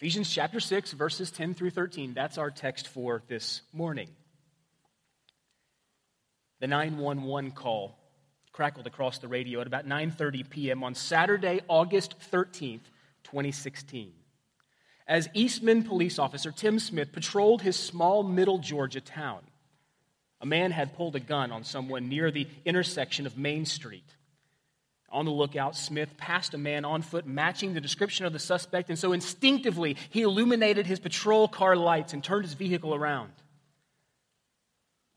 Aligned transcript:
Ephesians 0.00 0.30
chapter 0.30 0.60
6, 0.60 0.92
verses 0.92 1.30
10 1.30 1.52
through 1.52 1.68
13. 1.68 2.14
That's 2.14 2.38
our 2.38 2.50
text 2.50 2.88
for 2.88 3.22
this 3.28 3.60
morning. 3.70 4.08
The 6.60 6.68
911 6.68 7.50
call 7.50 7.98
crackled 8.50 8.86
across 8.86 9.18
the 9.18 9.28
radio 9.28 9.60
at 9.60 9.66
about 9.66 9.86
9:30 9.86 10.48
p.m. 10.48 10.84
on 10.84 10.94
Saturday, 10.94 11.60
August 11.68 12.14
13th, 12.32 12.80
2016. 13.24 14.14
As 15.06 15.28
Eastman 15.34 15.82
police 15.82 16.18
officer 16.18 16.50
Tim 16.50 16.78
Smith 16.78 17.12
patrolled 17.12 17.60
his 17.60 17.76
small 17.76 18.22
middle 18.22 18.56
Georgia 18.56 19.02
town, 19.02 19.42
a 20.40 20.46
man 20.46 20.70
had 20.70 20.96
pulled 20.96 21.14
a 21.14 21.20
gun 21.20 21.52
on 21.52 21.62
someone 21.62 22.08
near 22.08 22.30
the 22.30 22.48
intersection 22.64 23.26
of 23.26 23.36
Main 23.36 23.66
Street. 23.66 24.16
On 25.12 25.24
the 25.24 25.30
lookout, 25.32 25.76
Smith 25.76 26.16
passed 26.16 26.54
a 26.54 26.58
man 26.58 26.84
on 26.84 27.02
foot 27.02 27.26
matching 27.26 27.74
the 27.74 27.80
description 27.80 28.26
of 28.26 28.32
the 28.32 28.38
suspect, 28.38 28.90
and 28.90 28.98
so 28.98 29.12
instinctively 29.12 29.96
he 30.10 30.22
illuminated 30.22 30.86
his 30.86 31.00
patrol 31.00 31.48
car 31.48 31.74
lights 31.74 32.12
and 32.12 32.22
turned 32.22 32.44
his 32.44 32.54
vehicle 32.54 32.94
around. 32.94 33.32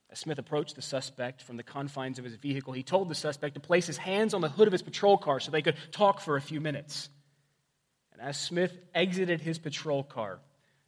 As 0.10 0.20
Smith 0.20 0.40
approached 0.40 0.76
the 0.76 0.82
suspect 0.82 1.42
from 1.42 1.58
the 1.58 1.64
confines 1.64 2.18
of 2.20 2.26
his 2.26 2.36
vehicle, 2.36 2.74
he 2.74 2.84
told 2.84 3.10
the 3.10 3.16
suspect 3.16 3.56
to 3.56 3.60
place 3.60 3.88
his 3.88 3.98
hands 3.98 4.34
on 4.34 4.42
the 4.42 4.50
hood 4.50 4.68
of 4.68 4.72
his 4.72 4.82
patrol 4.82 5.18
car 5.18 5.40
so 5.40 5.52
they 5.52 5.62
could 5.62 5.78
talk 5.92 6.22
for 6.22 6.38
a 6.38 6.42
few 6.42 6.62
minutes. 6.62 7.10
And 8.12 8.22
as 8.22 8.40
Smith 8.40 8.76
exited 8.94 9.42
his 9.42 9.60
patrol 9.60 10.04
car, 10.04 10.40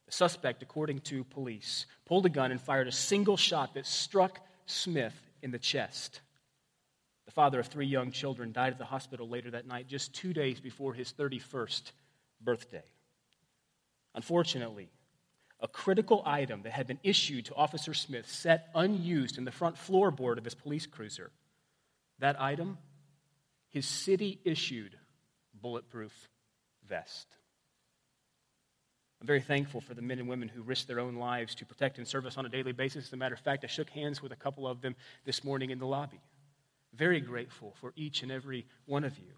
the 0.06 0.12
suspect, 0.12 0.62
according 0.62 1.00
to 1.02 1.24
police, 1.24 1.86
pulled 2.06 2.26
a 2.28 2.30
gun 2.30 2.52
and 2.52 2.62
fired 2.62 2.88
a 2.88 2.92
single 2.92 3.38
shot 3.38 3.74
that 3.74 3.88
struck 3.88 4.40
Smith 4.68 5.20
in 5.42 5.52
the 5.52 5.60
chest. 5.60 6.22
The 7.36 7.42
father 7.42 7.60
of 7.60 7.68
three 7.68 7.86
young 7.86 8.12
children 8.12 8.54
died 8.54 8.72
at 8.72 8.80
the 8.80 8.86
hospital 8.86 9.28
later 9.28 9.52
that 9.52 9.68
night, 9.68 9.90
just 9.90 10.14
two 10.14 10.32
days 10.32 10.62
before 10.62 10.94
his 10.94 11.12
31st 11.12 11.92
birthday. 12.42 12.86
Unfortunately, 14.14 14.90
a 15.60 15.68
critical 15.68 16.24
item 16.26 16.62
that 16.64 16.72
had 16.72 16.88
been 16.88 17.00
issued 17.04 17.44
to 17.46 17.56
Officer 17.56 17.94
Smith 17.94 18.30
sat 18.32 18.70
unused 18.74 19.38
in 19.38 19.44
the 19.44 19.52
front 19.52 19.76
floorboard 19.76 20.38
of 20.38 20.46
his 20.46 20.56
police 20.56 20.86
cruiser. 20.86 21.30
That 22.20 22.42
item? 22.42 22.78
His 23.70 23.86
city 23.86 24.40
issued 24.46 24.96
bulletproof 25.62 26.30
vest. 26.88 27.28
I'm 29.20 29.28
very 29.28 29.42
thankful 29.42 29.82
for 29.82 29.94
the 29.94 30.02
men 30.02 30.20
and 30.20 30.30
women 30.30 30.48
who 30.48 30.62
risk 30.62 30.88
their 30.88 31.02
own 31.02 31.16
lives 31.16 31.54
to 31.56 31.66
protect 31.66 31.98
and 31.98 32.08
serve 32.08 32.26
us 32.26 32.38
on 32.38 32.46
a 32.46 32.50
daily 32.50 32.72
basis. 32.72 33.08
As 33.08 33.14
a 33.14 33.18
matter 33.18 33.36
of 33.36 33.42
fact, 33.42 33.66
I 33.66 33.68
shook 33.68 33.90
hands 33.90 34.22
with 34.22 34.32
a 34.32 34.38
couple 34.38 34.66
of 34.66 34.80
them 34.80 34.96
this 35.26 35.44
morning 35.44 35.72
in 35.72 35.80
the 35.80 35.86
lobby. 35.86 36.22
Very 36.98 37.20
grateful 37.20 37.74
for 37.82 37.92
each 37.96 38.24
and 38.24 38.32
every 38.32 38.66
one 38.86 39.04
of 39.04 39.18
you. 39.18 39.34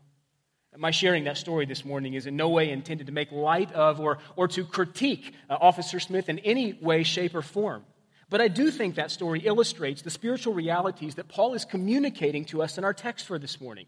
My 0.77 0.91
sharing 0.91 1.23
that 1.23 1.37
story 1.37 1.65
this 1.65 1.83
morning 1.83 2.13
is 2.13 2.27
in 2.27 2.35
no 2.35 2.49
way 2.49 2.69
intended 2.69 3.07
to 3.07 3.13
make 3.13 3.31
light 3.31 3.71
of 3.71 3.99
or, 3.99 4.19
or 4.35 4.47
to 4.49 4.63
critique 4.63 5.33
uh, 5.49 5.57
Officer 5.59 5.99
Smith 5.99 6.29
in 6.29 6.37
any 6.39 6.73
way, 6.73 7.01
shape, 7.01 7.33
or 7.33 7.41
form. 7.41 7.83
But 8.29 8.41
I 8.41 8.47
do 8.47 8.69
think 8.69 8.95
that 8.95 9.09
story 9.09 9.39
illustrates 9.39 10.03
the 10.03 10.11
spiritual 10.11 10.53
realities 10.53 11.15
that 11.15 11.29
Paul 11.29 11.55
is 11.55 11.65
communicating 11.65 12.45
to 12.45 12.61
us 12.61 12.77
in 12.77 12.83
our 12.83 12.93
text 12.93 13.25
for 13.25 13.39
this 13.39 13.59
morning. 13.59 13.87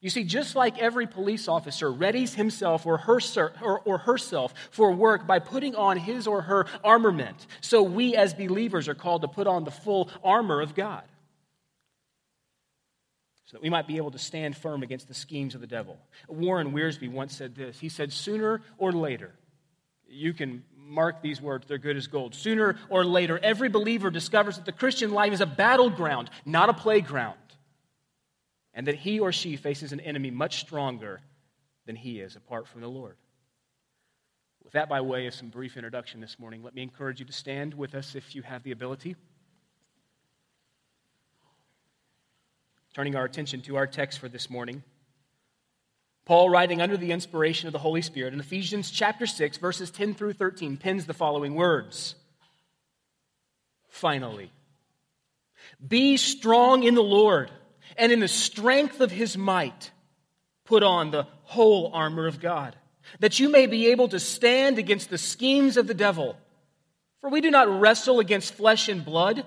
You 0.00 0.08
see, 0.08 0.24
just 0.24 0.56
like 0.56 0.78
every 0.78 1.06
police 1.06 1.48
officer 1.48 1.92
readies 1.92 2.34
himself 2.34 2.86
or, 2.86 2.96
her, 2.98 3.20
or, 3.60 3.80
or 3.80 3.98
herself 3.98 4.54
for 4.70 4.90
work 4.90 5.26
by 5.26 5.38
putting 5.38 5.74
on 5.74 5.98
his 5.98 6.26
or 6.26 6.42
her 6.42 6.66
armament, 6.82 7.46
so 7.60 7.82
we 7.82 8.16
as 8.16 8.32
believers 8.32 8.88
are 8.88 8.94
called 8.94 9.22
to 9.22 9.28
put 9.28 9.46
on 9.46 9.64
the 9.64 9.70
full 9.70 10.08
armor 10.24 10.60
of 10.62 10.74
God 10.74 11.04
so 13.52 13.58
that 13.58 13.62
we 13.62 13.68
might 13.68 13.86
be 13.86 13.98
able 13.98 14.10
to 14.10 14.18
stand 14.18 14.56
firm 14.56 14.82
against 14.82 15.08
the 15.08 15.14
schemes 15.14 15.54
of 15.54 15.60
the 15.60 15.66
devil. 15.66 15.98
Warren 16.26 16.72
Wiersbe 16.72 17.12
once 17.12 17.36
said 17.36 17.54
this 17.54 17.78
He 17.78 17.90
said, 17.90 18.10
Sooner 18.10 18.62
or 18.78 18.92
later, 18.92 19.34
you 20.08 20.32
can 20.32 20.64
mark 20.74 21.20
these 21.20 21.40
words, 21.40 21.66
they're 21.66 21.76
good 21.76 21.98
as 21.98 22.06
gold. 22.06 22.34
Sooner 22.34 22.78
or 22.88 23.04
later, 23.04 23.38
every 23.42 23.68
believer 23.68 24.10
discovers 24.10 24.56
that 24.56 24.64
the 24.64 24.72
Christian 24.72 25.12
life 25.12 25.34
is 25.34 25.42
a 25.42 25.46
battleground, 25.46 26.30
not 26.46 26.70
a 26.70 26.72
playground, 26.72 27.36
and 28.72 28.86
that 28.86 28.94
he 28.94 29.20
or 29.20 29.32
she 29.32 29.56
faces 29.56 29.92
an 29.92 30.00
enemy 30.00 30.30
much 30.30 30.60
stronger 30.60 31.20
than 31.84 31.94
he 31.94 32.20
is 32.20 32.36
apart 32.36 32.66
from 32.66 32.80
the 32.80 32.88
Lord. 32.88 33.16
With 34.64 34.72
that, 34.72 34.88
by 34.88 35.02
way 35.02 35.26
of 35.26 35.34
some 35.34 35.48
brief 35.48 35.76
introduction 35.76 36.22
this 36.22 36.38
morning, 36.38 36.62
let 36.62 36.74
me 36.74 36.82
encourage 36.82 37.20
you 37.20 37.26
to 37.26 37.32
stand 37.34 37.74
with 37.74 37.94
us 37.94 38.14
if 38.14 38.34
you 38.34 38.40
have 38.40 38.62
the 38.62 38.70
ability. 38.70 39.16
Turning 42.94 43.16
our 43.16 43.24
attention 43.24 43.62
to 43.62 43.76
our 43.76 43.86
text 43.86 44.18
for 44.18 44.28
this 44.28 44.50
morning. 44.50 44.82
Paul, 46.26 46.50
writing 46.50 46.82
under 46.82 46.98
the 46.98 47.10
inspiration 47.10 47.66
of 47.66 47.72
the 47.72 47.78
Holy 47.78 48.02
Spirit 48.02 48.34
in 48.34 48.40
Ephesians 48.40 48.90
chapter 48.90 49.26
6, 49.26 49.56
verses 49.56 49.90
10 49.90 50.14
through 50.14 50.34
13, 50.34 50.76
pins 50.76 51.06
the 51.06 51.14
following 51.14 51.54
words 51.54 52.14
Finally, 53.88 54.52
be 55.86 56.18
strong 56.18 56.82
in 56.82 56.94
the 56.94 57.02
Lord 57.02 57.50
and 57.96 58.12
in 58.12 58.20
the 58.20 58.28
strength 58.28 59.00
of 59.00 59.10
his 59.10 59.38
might, 59.38 59.90
put 60.64 60.82
on 60.82 61.10
the 61.10 61.26
whole 61.44 61.90
armor 61.94 62.26
of 62.26 62.40
God, 62.40 62.76
that 63.20 63.40
you 63.40 63.48
may 63.48 63.66
be 63.66 63.88
able 63.88 64.08
to 64.08 64.20
stand 64.20 64.78
against 64.78 65.08
the 65.08 65.18
schemes 65.18 65.78
of 65.78 65.86
the 65.86 65.94
devil. 65.94 66.36
For 67.22 67.30
we 67.30 67.40
do 67.40 67.50
not 67.50 67.80
wrestle 67.80 68.20
against 68.20 68.54
flesh 68.54 68.88
and 68.88 69.04
blood 69.04 69.46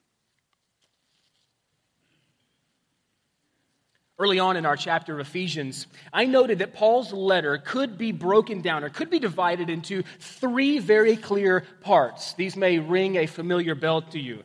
Early 4.21 4.37
on 4.37 4.55
in 4.55 4.67
our 4.67 4.77
chapter 4.77 5.15
of 5.15 5.19
Ephesians, 5.19 5.87
I 6.13 6.25
noted 6.27 6.59
that 6.59 6.75
Paul's 6.75 7.11
letter 7.11 7.57
could 7.57 7.97
be 7.97 8.11
broken 8.11 8.61
down 8.61 8.83
or 8.83 8.89
could 8.89 9.09
be 9.09 9.17
divided 9.17 9.67
into 9.67 10.03
three 10.19 10.77
very 10.77 11.17
clear 11.17 11.65
parts. 11.81 12.33
These 12.33 12.55
may 12.55 12.77
ring 12.77 13.15
a 13.15 13.25
familiar 13.25 13.73
bell 13.73 14.03
to 14.03 14.19
you. 14.19 14.43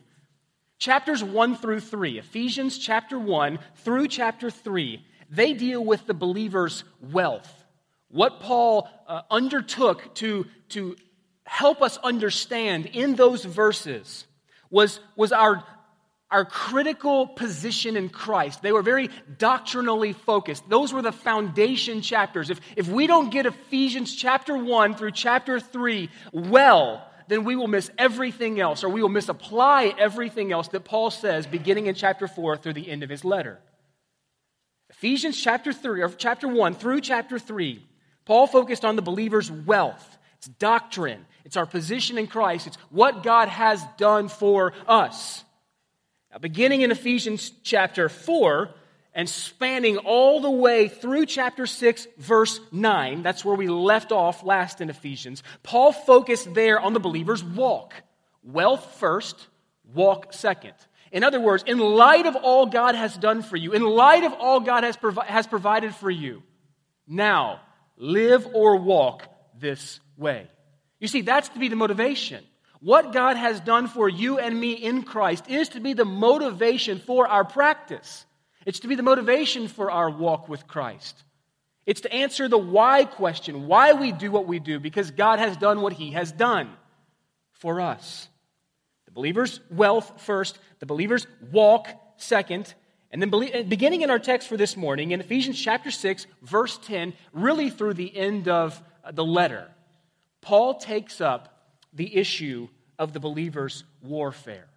Chapters 0.79 1.23
1 1.23 1.57
through 1.57 1.81
3, 1.81 2.17
Ephesians 2.17 2.79
chapter 2.79 3.19
1 3.19 3.59
through 3.75 4.07
chapter 4.07 4.49
3, 4.49 5.05
they 5.29 5.53
deal 5.53 5.85
with 5.85 6.07
the 6.07 6.13
believer's 6.15 6.83
wealth. 6.99 7.51
What 8.09 8.39
Paul 8.39 8.89
uh, 9.07 9.21
undertook 9.29 10.15
to, 10.15 10.47
to 10.69 10.95
help 11.45 11.83
us 11.83 11.97
understand 11.97 12.87
in 12.87 13.15
those 13.15 13.45
verses 13.45 14.25
was, 14.71 14.99
was 15.15 15.31
our 15.31 15.63
our 16.29 16.43
critical 16.43 17.27
position 17.27 17.95
in 17.95 18.09
Christ. 18.09 18.61
They 18.61 18.71
were 18.71 18.81
very 18.81 19.09
doctrinally 19.37 20.13
focused. 20.13 20.67
Those 20.69 20.91
were 20.91 21.01
the 21.01 21.11
foundation 21.11 22.01
chapters. 22.01 22.49
If, 22.49 22.59
if 22.75 22.87
we 22.87 23.07
don't 23.07 23.31
get 23.31 23.45
Ephesians 23.45 24.13
chapter 24.13 24.57
1 24.57 24.95
through 24.95 25.11
chapter 25.11 25.59
3 25.59 26.09
well, 26.33 27.07
then 27.29 27.43
we 27.43 27.55
will 27.55 27.67
miss 27.67 27.89
everything 27.97 28.59
else, 28.59 28.83
or 28.83 28.89
we 28.89 29.01
will 29.01 29.09
misapply 29.09 29.93
everything 29.97 30.51
else 30.51 30.67
that 30.69 30.85
Paul 30.85 31.11
says 31.11 31.47
beginning 31.47 31.87
in 31.87 31.95
chapter 31.95 32.27
4 32.27 32.57
through 32.57 32.73
the 32.73 32.89
end 32.89 33.03
of 33.03 33.09
his 33.09 33.23
letter. 33.23 33.59
Ephesians 34.89 35.39
chapter 35.39 35.71
3, 35.73 36.01
or 36.01 36.09
chapter 36.09 36.47
1 36.47 36.75
through 36.75 37.01
chapter 37.01 37.39
3, 37.39 37.83
Paul 38.25 38.47
focused 38.47 38.83
on 38.83 38.95
the 38.95 39.01
believer's 39.01 39.51
wealth. 39.51 40.17
It's 40.37 40.47
doctrine. 40.47 41.25
It's 41.45 41.57
our 41.57 41.65
position 41.65 42.17
in 42.17 42.27
Christ. 42.27 42.67
It's 42.67 42.77
what 42.89 43.23
God 43.23 43.47
has 43.47 43.83
done 43.97 44.27
for 44.27 44.73
us. 44.87 45.43
Beginning 46.39 46.81
in 46.81 46.91
Ephesians 46.91 47.51
chapter 47.63 48.09
4 48.09 48.69
and 49.13 49.27
spanning 49.27 49.97
all 49.97 50.39
the 50.39 50.51
way 50.51 50.87
through 50.87 51.25
chapter 51.25 51.65
6, 51.65 52.07
verse 52.17 52.59
9, 52.71 53.23
that's 53.23 53.43
where 53.43 53.55
we 53.55 53.67
left 53.67 54.11
off 54.11 54.43
last 54.43 54.79
in 54.79 54.89
Ephesians, 54.89 55.41
Paul 55.63 55.91
focused 55.91 56.53
there 56.53 56.79
on 56.79 56.93
the 56.93 56.99
believer's 56.99 57.43
walk. 57.43 57.95
Wealth 58.43 58.97
first, 58.99 59.47
walk 59.93 60.33
second. 60.33 60.73
In 61.11 61.23
other 61.23 61.39
words, 61.39 61.63
in 61.65 61.79
light 61.79 62.27
of 62.27 62.35
all 62.35 62.67
God 62.67 62.93
has 62.93 63.17
done 63.17 63.41
for 63.41 63.55
you, 63.55 63.73
in 63.73 63.81
light 63.81 64.23
of 64.23 64.33
all 64.33 64.59
God 64.59 64.83
has, 64.83 64.95
provi- 64.95 65.21
has 65.25 65.47
provided 65.47 65.95
for 65.95 66.11
you, 66.11 66.43
now 67.07 67.61
live 67.97 68.47
or 68.53 68.75
walk 68.77 69.27
this 69.59 69.99
way. 70.17 70.47
You 70.99 71.07
see, 71.07 71.21
that's 71.21 71.49
to 71.49 71.59
be 71.59 71.69
the 71.69 71.75
motivation. 71.75 72.43
What 72.79 73.11
God 73.11 73.37
has 73.37 73.59
done 73.59 73.87
for 73.87 74.07
you 74.07 74.37
and 74.39 74.59
me 74.59 74.73
in 74.73 75.03
Christ 75.03 75.49
is 75.49 75.69
to 75.69 75.79
be 75.79 75.93
the 75.93 76.05
motivation 76.05 76.99
for 76.99 77.27
our 77.27 77.43
practice. 77.43 78.25
It's 78.65 78.79
to 78.81 78.87
be 78.87 78.95
the 78.95 79.03
motivation 79.03 79.67
for 79.67 79.89
our 79.89 80.09
walk 80.09 80.47
with 80.47 80.67
Christ. 80.67 81.23
It's 81.85 82.01
to 82.01 82.13
answer 82.13 82.47
the 82.47 82.57
why 82.57 83.05
question, 83.05 83.67
why 83.67 83.93
we 83.93 84.11
do 84.11 84.29
what 84.29 84.45
we 84.45 84.59
do, 84.59 84.79
because 84.79 85.11
God 85.11 85.39
has 85.39 85.55
done 85.57 85.81
what 85.81 85.93
He 85.93 86.11
has 86.11 86.31
done 86.31 86.69
for 87.53 87.79
us. 87.79 88.27
The 89.05 89.11
believer's 89.11 89.61
wealth 89.71 90.21
first, 90.21 90.59
the 90.79 90.85
believer's 90.85 91.25
walk 91.49 91.87
second, 92.17 92.73
and 93.09 93.21
then 93.21 93.29
beginning 93.69 94.01
in 94.01 94.09
our 94.09 94.19
text 94.19 94.49
for 94.49 94.57
this 94.57 94.75
morning, 94.75 95.11
in 95.11 95.21
Ephesians 95.21 95.59
chapter 95.59 95.89
6, 95.89 96.27
verse 96.41 96.77
10, 96.79 97.13
really 97.31 97.69
through 97.69 97.93
the 97.93 98.15
end 98.15 98.49
of 98.49 98.83
the 99.13 99.23
letter, 99.23 99.69
Paul 100.41 100.75
takes 100.75 101.21
up 101.21 101.56
the 101.93 102.15
issue 102.15 102.67
of 102.99 103.13
the 103.13 103.19
believer's 103.19 103.83
warfare. 104.01 104.67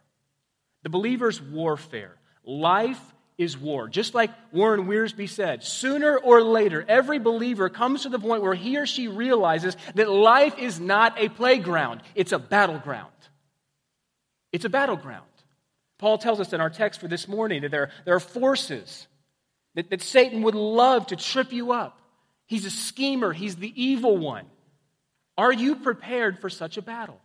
The 0.82 0.90
believer's 0.90 1.40
warfare. 1.40 2.16
Life 2.44 3.00
is 3.38 3.56
war. 3.56 3.88
Just 3.88 4.14
like 4.14 4.30
Warren 4.52 4.86
Wiersbe 4.86 5.28
said, 5.28 5.64
sooner 5.64 6.18
or 6.18 6.42
later, 6.42 6.84
every 6.86 7.18
believer 7.18 7.70
comes 7.70 8.02
to 8.02 8.10
the 8.10 8.18
point 8.18 8.42
where 8.42 8.54
he 8.54 8.76
or 8.76 8.86
she 8.86 9.08
realizes 9.08 9.76
that 9.94 10.10
life 10.10 10.58
is 10.58 10.78
not 10.78 11.18
a 11.18 11.30
playground, 11.30 12.02
it's 12.14 12.32
a 12.32 12.38
battleground. 12.38 13.10
It's 14.52 14.64
a 14.64 14.68
battleground. 14.68 15.24
Paul 15.98 16.18
tells 16.18 16.40
us 16.40 16.52
in 16.52 16.60
our 16.60 16.70
text 16.70 17.00
for 17.00 17.08
this 17.08 17.28
morning 17.28 17.62
that 17.62 17.70
there, 17.70 17.90
there 18.04 18.14
are 18.14 18.20
forces 18.20 19.06
that, 19.74 19.90
that 19.90 20.02
Satan 20.02 20.42
would 20.42 20.54
love 20.54 21.06
to 21.08 21.16
trip 21.16 21.52
you 21.52 21.72
up. 21.72 21.98
He's 22.46 22.66
a 22.66 22.70
schemer, 22.70 23.32
he's 23.32 23.56
the 23.56 23.72
evil 23.80 24.18
one. 24.18 24.46
Are 25.40 25.54
you 25.54 25.75
prepared 25.75 26.38
for 26.38 26.50
such 26.50 26.76
a 26.76 26.82
battle? 26.82 27.19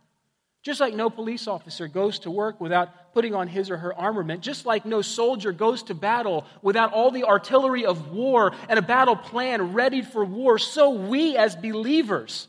Just 0.62 0.80
like 0.80 0.94
no 0.94 1.10
police 1.10 1.46
officer 1.46 1.86
goes 1.86 2.20
to 2.20 2.30
work 2.30 2.62
without 2.62 3.12
putting 3.12 3.34
on 3.34 3.46
his 3.46 3.68
or 3.68 3.76
her 3.76 3.94
armament, 3.94 4.40
just 4.40 4.64
like 4.64 4.86
no 4.86 5.02
soldier 5.02 5.52
goes 5.52 5.82
to 5.82 5.94
battle 5.94 6.46
without 6.62 6.94
all 6.94 7.10
the 7.10 7.24
artillery 7.24 7.84
of 7.84 8.12
war 8.12 8.54
and 8.70 8.78
a 8.78 8.82
battle 8.82 9.16
plan 9.16 9.74
ready 9.74 10.00
for 10.00 10.24
war, 10.24 10.58
so 10.58 10.88
we 10.88 11.36
as 11.36 11.56
believers 11.56 12.48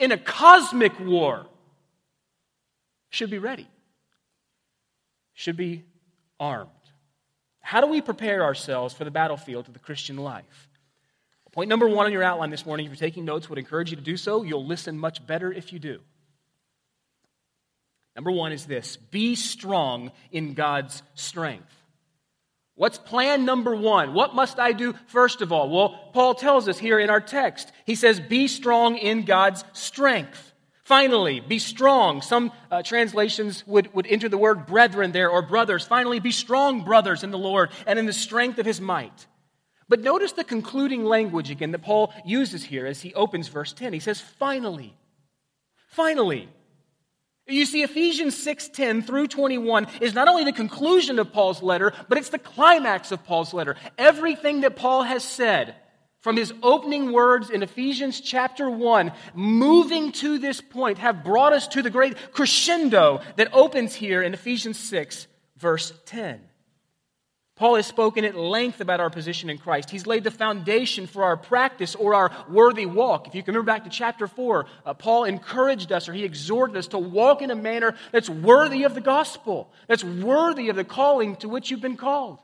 in 0.00 0.12
a 0.12 0.16
cosmic 0.16 0.98
war 0.98 1.44
should 3.10 3.28
be 3.28 3.38
ready 3.38 3.68
should 5.34 5.58
be 5.58 5.84
armed. 6.40 6.70
How 7.60 7.82
do 7.82 7.86
we 7.86 8.00
prepare 8.00 8.42
ourselves 8.42 8.94
for 8.94 9.04
the 9.04 9.10
battlefield 9.10 9.68
of 9.68 9.74
the 9.74 9.78
Christian 9.78 10.16
life? 10.16 10.70
Point 11.52 11.68
number 11.68 11.86
one 11.86 12.06
on 12.06 12.12
your 12.12 12.22
outline 12.22 12.50
this 12.50 12.64
morning, 12.64 12.86
if 12.86 12.90
you're 12.90 12.96
taking 12.96 13.26
notes, 13.26 13.48
would 13.48 13.58
encourage 13.58 13.90
you 13.90 13.96
to 13.96 14.02
do 14.02 14.16
so. 14.16 14.42
You'll 14.42 14.66
listen 14.66 14.98
much 14.98 15.26
better 15.26 15.52
if 15.52 15.72
you 15.72 15.78
do. 15.78 16.00
Number 18.16 18.30
one 18.30 18.52
is 18.52 18.66
this 18.66 18.96
be 18.96 19.34
strong 19.34 20.12
in 20.30 20.54
God's 20.54 21.02
strength. 21.14 21.72
What's 22.74 22.96
plan 22.96 23.44
number 23.44 23.76
one? 23.76 24.14
What 24.14 24.34
must 24.34 24.58
I 24.58 24.72
do 24.72 24.94
first 25.06 25.42
of 25.42 25.52
all? 25.52 25.68
Well, 25.68 26.10
Paul 26.14 26.34
tells 26.34 26.68
us 26.68 26.78
here 26.78 26.98
in 26.98 27.10
our 27.10 27.20
text. 27.20 27.70
He 27.84 27.94
says, 27.94 28.18
Be 28.18 28.48
strong 28.48 28.96
in 28.96 29.24
God's 29.24 29.62
strength. 29.74 30.52
Finally, 30.84 31.40
be 31.40 31.58
strong. 31.58 32.22
Some 32.22 32.50
uh, 32.70 32.82
translations 32.82 33.64
would, 33.66 33.92
would 33.94 34.06
enter 34.06 34.28
the 34.28 34.38
word 34.38 34.66
brethren 34.66 35.12
there 35.12 35.30
or 35.30 35.42
brothers. 35.42 35.84
Finally, 35.84 36.18
be 36.20 36.32
strong, 36.32 36.82
brothers, 36.82 37.22
in 37.22 37.30
the 37.30 37.38
Lord 37.38 37.70
and 37.86 37.98
in 37.98 38.06
the 38.06 38.12
strength 38.12 38.58
of 38.58 38.66
his 38.66 38.80
might. 38.80 39.26
But 39.88 40.00
notice 40.00 40.32
the 40.32 40.44
concluding 40.44 41.04
language 41.04 41.50
again 41.50 41.72
that 41.72 41.82
Paul 41.82 42.12
uses 42.24 42.64
here 42.64 42.86
as 42.86 43.00
he 43.02 43.14
opens 43.14 43.48
verse 43.48 43.72
10. 43.72 43.92
He 43.92 44.00
says, 44.00 44.20
finally. 44.20 44.94
Finally. 45.88 46.48
You 47.46 47.66
see, 47.66 47.82
Ephesians 47.82 48.36
6:10 48.36 49.04
through 49.04 49.26
21 49.26 49.88
is 50.00 50.14
not 50.14 50.28
only 50.28 50.44
the 50.44 50.52
conclusion 50.52 51.18
of 51.18 51.32
Paul's 51.32 51.62
letter, 51.62 51.92
but 52.08 52.16
it's 52.16 52.28
the 52.28 52.38
climax 52.38 53.10
of 53.10 53.24
Paul's 53.24 53.52
letter. 53.52 53.76
Everything 53.98 54.60
that 54.60 54.76
Paul 54.76 55.02
has 55.02 55.24
said 55.24 55.74
from 56.20 56.36
his 56.36 56.54
opening 56.62 57.10
words 57.10 57.50
in 57.50 57.64
Ephesians 57.64 58.20
chapter 58.20 58.70
1, 58.70 59.10
moving 59.34 60.12
to 60.12 60.38
this 60.38 60.60
point, 60.60 60.98
have 60.98 61.24
brought 61.24 61.52
us 61.52 61.66
to 61.68 61.82
the 61.82 61.90
great 61.90 62.16
crescendo 62.32 63.20
that 63.34 63.52
opens 63.52 63.92
here 63.96 64.22
in 64.22 64.32
Ephesians 64.32 64.78
6, 64.78 65.26
verse 65.56 65.92
10. 66.06 66.40
Paul 67.62 67.76
has 67.76 67.86
spoken 67.86 68.24
at 68.24 68.34
length 68.34 68.80
about 68.80 68.98
our 68.98 69.08
position 69.08 69.48
in 69.48 69.56
Christ. 69.56 69.88
He's 69.88 70.04
laid 70.04 70.24
the 70.24 70.32
foundation 70.32 71.06
for 71.06 71.22
our 71.22 71.36
practice 71.36 71.94
or 71.94 72.12
our 72.12 72.32
worthy 72.50 72.86
walk. 72.86 73.28
If 73.28 73.36
you 73.36 73.42
can 73.44 73.54
remember 73.54 73.70
back 73.70 73.84
to 73.84 73.88
chapter 73.88 74.26
4, 74.26 74.66
uh, 74.84 74.94
Paul 74.94 75.22
encouraged 75.22 75.92
us 75.92 76.08
or 76.08 76.12
he 76.12 76.24
exhorted 76.24 76.76
us 76.76 76.88
to 76.88 76.98
walk 76.98 77.40
in 77.40 77.52
a 77.52 77.54
manner 77.54 77.94
that's 78.10 78.28
worthy 78.28 78.82
of 78.82 78.96
the 78.96 79.00
gospel, 79.00 79.70
that's 79.86 80.02
worthy 80.02 80.70
of 80.70 80.74
the 80.74 80.82
calling 80.82 81.36
to 81.36 81.48
which 81.48 81.70
you've 81.70 81.80
been 81.80 81.96
called. 81.96 82.40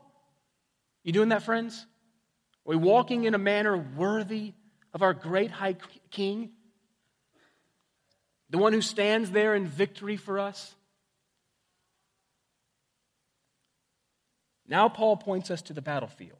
You 1.03 1.11
doing 1.11 1.27
that, 1.27 1.43
friends? 1.43 1.85
Are 2.65 2.69
we 2.69 2.77
walking 2.77 3.25
in 3.25 3.33
a 3.33 3.37
manner 3.37 3.75
worthy 3.75 4.53
of 4.93 5.01
our 5.01 5.13
great 5.13 5.51
high 5.51 5.75
king? 6.11 6.51
The 8.51 8.57
one 8.57 8.71
who 8.71 8.81
stands 8.81 9.31
there 9.31 9.53
in 9.53 9.67
victory 9.67 10.15
for 10.15 10.39
us? 10.39 10.73
Now, 14.69 14.87
Paul 14.87 15.17
points 15.17 15.49
us 15.49 15.63
to 15.63 15.73
the 15.73 15.81
battlefield. 15.81 16.37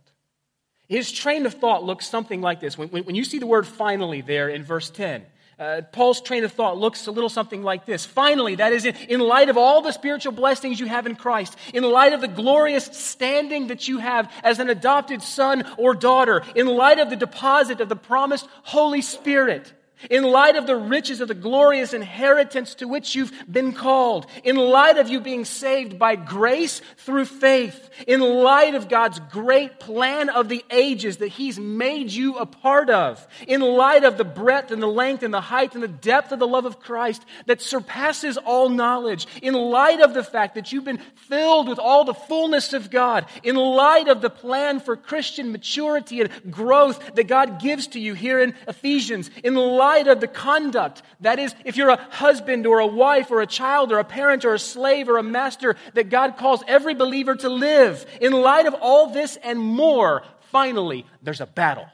His 0.87 1.11
train 1.11 1.45
of 1.45 1.55
thought 1.55 1.83
looks 1.83 2.07
something 2.07 2.41
like 2.41 2.59
this. 2.59 2.77
When, 2.77 2.89
when 2.89 3.15
you 3.15 3.23
see 3.23 3.39
the 3.39 3.47
word 3.47 3.67
finally 3.67 4.21
there 4.21 4.49
in 4.49 4.63
verse 4.63 4.89
10, 4.89 5.25
uh, 5.57 5.81
Paul's 5.91 6.21
train 6.21 6.43
of 6.45 6.53
thought 6.53 6.77
looks 6.77 7.05
a 7.07 7.11
little 7.11 7.29
something 7.29 7.63
like 7.63 7.85
this. 7.85 8.05
Finally, 8.05 8.55
that 8.55 8.71
is, 8.71 8.85
in, 8.85 8.95
in 9.09 9.19
light 9.19 9.49
of 9.49 9.57
all 9.57 9.81
the 9.81 9.91
spiritual 9.91 10.31
blessings 10.31 10.79
you 10.79 10.85
have 10.85 11.05
in 11.05 11.15
Christ, 11.15 11.57
in 11.73 11.83
light 11.83 12.13
of 12.13 12.21
the 12.21 12.27
glorious 12.27 12.85
standing 12.85 13.67
that 13.67 13.87
you 13.87 13.97
have 13.97 14.31
as 14.41 14.59
an 14.59 14.69
adopted 14.69 15.21
son 15.21 15.65
or 15.77 15.93
daughter, 15.93 16.43
in 16.55 16.65
light 16.65 16.99
of 16.99 17.09
the 17.09 17.17
deposit 17.17 17.81
of 17.81 17.89
the 17.89 17.95
promised 17.95 18.47
Holy 18.63 19.01
Spirit, 19.01 19.73
in 20.09 20.23
light 20.23 20.55
of 20.55 20.67
the 20.67 20.75
riches 20.75 21.21
of 21.21 21.27
the 21.27 21.33
glorious 21.33 21.93
inheritance 21.93 22.75
to 22.75 22.87
which 22.87 23.15
you've 23.15 23.33
been 23.51 23.73
called, 23.73 24.25
in 24.43 24.55
light 24.55 24.97
of 24.97 25.09
you 25.09 25.19
being 25.19 25.45
saved 25.45 25.99
by 25.99 26.15
grace 26.15 26.81
through 26.97 27.25
faith, 27.25 27.89
in 28.07 28.21
light 28.21 28.75
of 28.75 28.87
God's 28.87 29.19
great 29.31 29.79
plan 29.79 30.29
of 30.29 30.47
the 30.49 30.63
ages 30.69 31.17
that 31.17 31.27
He's 31.27 31.59
made 31.59 32.11
you 32.11 32.37
a 32.37 32.45
part 32.45 32.89
of, 32.89 33.25
in 33.47 33.61
light 33.61 34.03
of 34.03 34.17
the 34.17 34.23
breadth 34.23 34.71
and 34.71 34.81
the 34.81 34.87
length 34.87 35.23
and 35.23 35.33
the 35.33 35.41
height 35.41 35.73
and 35.73 35.83
the 35.83 35.87
depth 35.87 36.31
of 36.31 36.39
the 36.39 36.47
love 36.47 36.65
of 36.65 36.79
Christ 36.79 37.25
that 37.45 37.61
surpasses 37.61 38.37
all 38.37 38.69
knowledge, 38.69 39.27
in 39.41 39.53
light 39.53 40.01
of 40.01 40.13
the 40.13 40.23
fact 40.23 40.55
that 40.55 40.71
you've 40.71 40.85
been 40.85 41.01
filled 41.15 41.67
with 41.67 41.79
all 41.79 42.05
the 42.05 42.13
fullness 42.13 42.73
of 42.73 42.89
God, 42.89 43.25
in 43.43 43.55
light 43.55 44.07
of 44.07 44.21
the 44.21 44.29
plan 44.29 44.79
for 44.79 44.95
Christian 44.95 45.51
maturity 45.51 46.21
and 46.21 46.51
growth 46.51 47.15
that 47.15 47.27
God 47.27 47.61
gives 47.61 47.87
to 47.87 47.99
you 47.99 48.13
here 48.13 48.39
in 48.39 48.53
Ephesians, 48.67 49.29
in 49.43 49.55
light 49.55 49.88
of 49.97 50.19
the 50.19 50.27
conduct, 50.27 51.01
that 51.21 51.39
is, 51.39 51.53
if 51.65 51.77
you're 51.77 51.89
a 51.89 52.07
husband 52.11 52.65
or 52.65 52.79
a 52.79 52.87
wife 52.87 53.31
or 53.31 53.41
a 53.41 53.47
child 53.47 53.91
or 53.91 53.99
a 53.99 54.03
parent 54.03 54.45
or 54.45 54.53
a 54.53 54.59
slave 54.59 55.09
or 55.09 55.17
a 55.17 55.23
master, 55.23 55.75
that 55.93 56.09
God 56.09 56.37
calls 56.37 56.63
every 56.67 56.93
believer 56.93 57.35
to 57.35 57.49
live. 57.49 58.05
In 58.21 58.31
light 58.31 58.65
of 58.65 58.75
all 58.75 59.11
this 59.11 59.37
and 59.37 59.59
more, 59.59 60.23
finally, 60.51 61.05
there's 61.21 61.41
a 61.41 61.45
battle. 61.45 61.87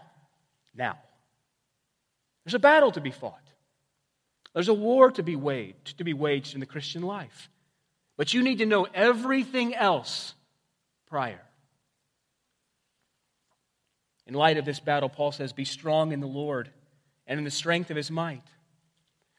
Now, 0.76 0.98
there's 2.44 2.54
a 2.54 2.60
battle 2.60 2.92
to 2.92 3.02
be 3.02 3.12
fought. 3.12 3.40
There's 4.54 4.70
a 4.70 4.74
war 4.74 5.12
to 5.12 5.24
be 5.24 5.36
waged, 5.36 5.98
to 5.98 6.04
be 6.04 6.14
waged 6.14 6.54
in 6.54 6.60
the 6.60 6.66
Christian 6.66 7.02
life. 7.02 7.50
But 8.18 8.34
you 8.34 8.44
need 8.44 8.60
to 8.60 8.66
know 8.66 8.88
everything 8.94 9.76
else 9.76 10.34
prior. 11.08 11.42
In 14.28 14.34
light 14.34 14.58
of 14.58 14.66
this 14.66 14.80
battle, 14.80 15.10
Paul 15.10 15.32
says, 15.32 15.54
Be 15.54 15.66
strong 15.66 16.12
in 16.12 16.20
the 16.20 16.28
Lord 16.28 16.70
and 17.28 17.38
in 17.38 17.44
the 17.44 17.52
strength 17.52 17.90
of 17.90 17.98
his 17.98 18.12
might. 18.12 18.44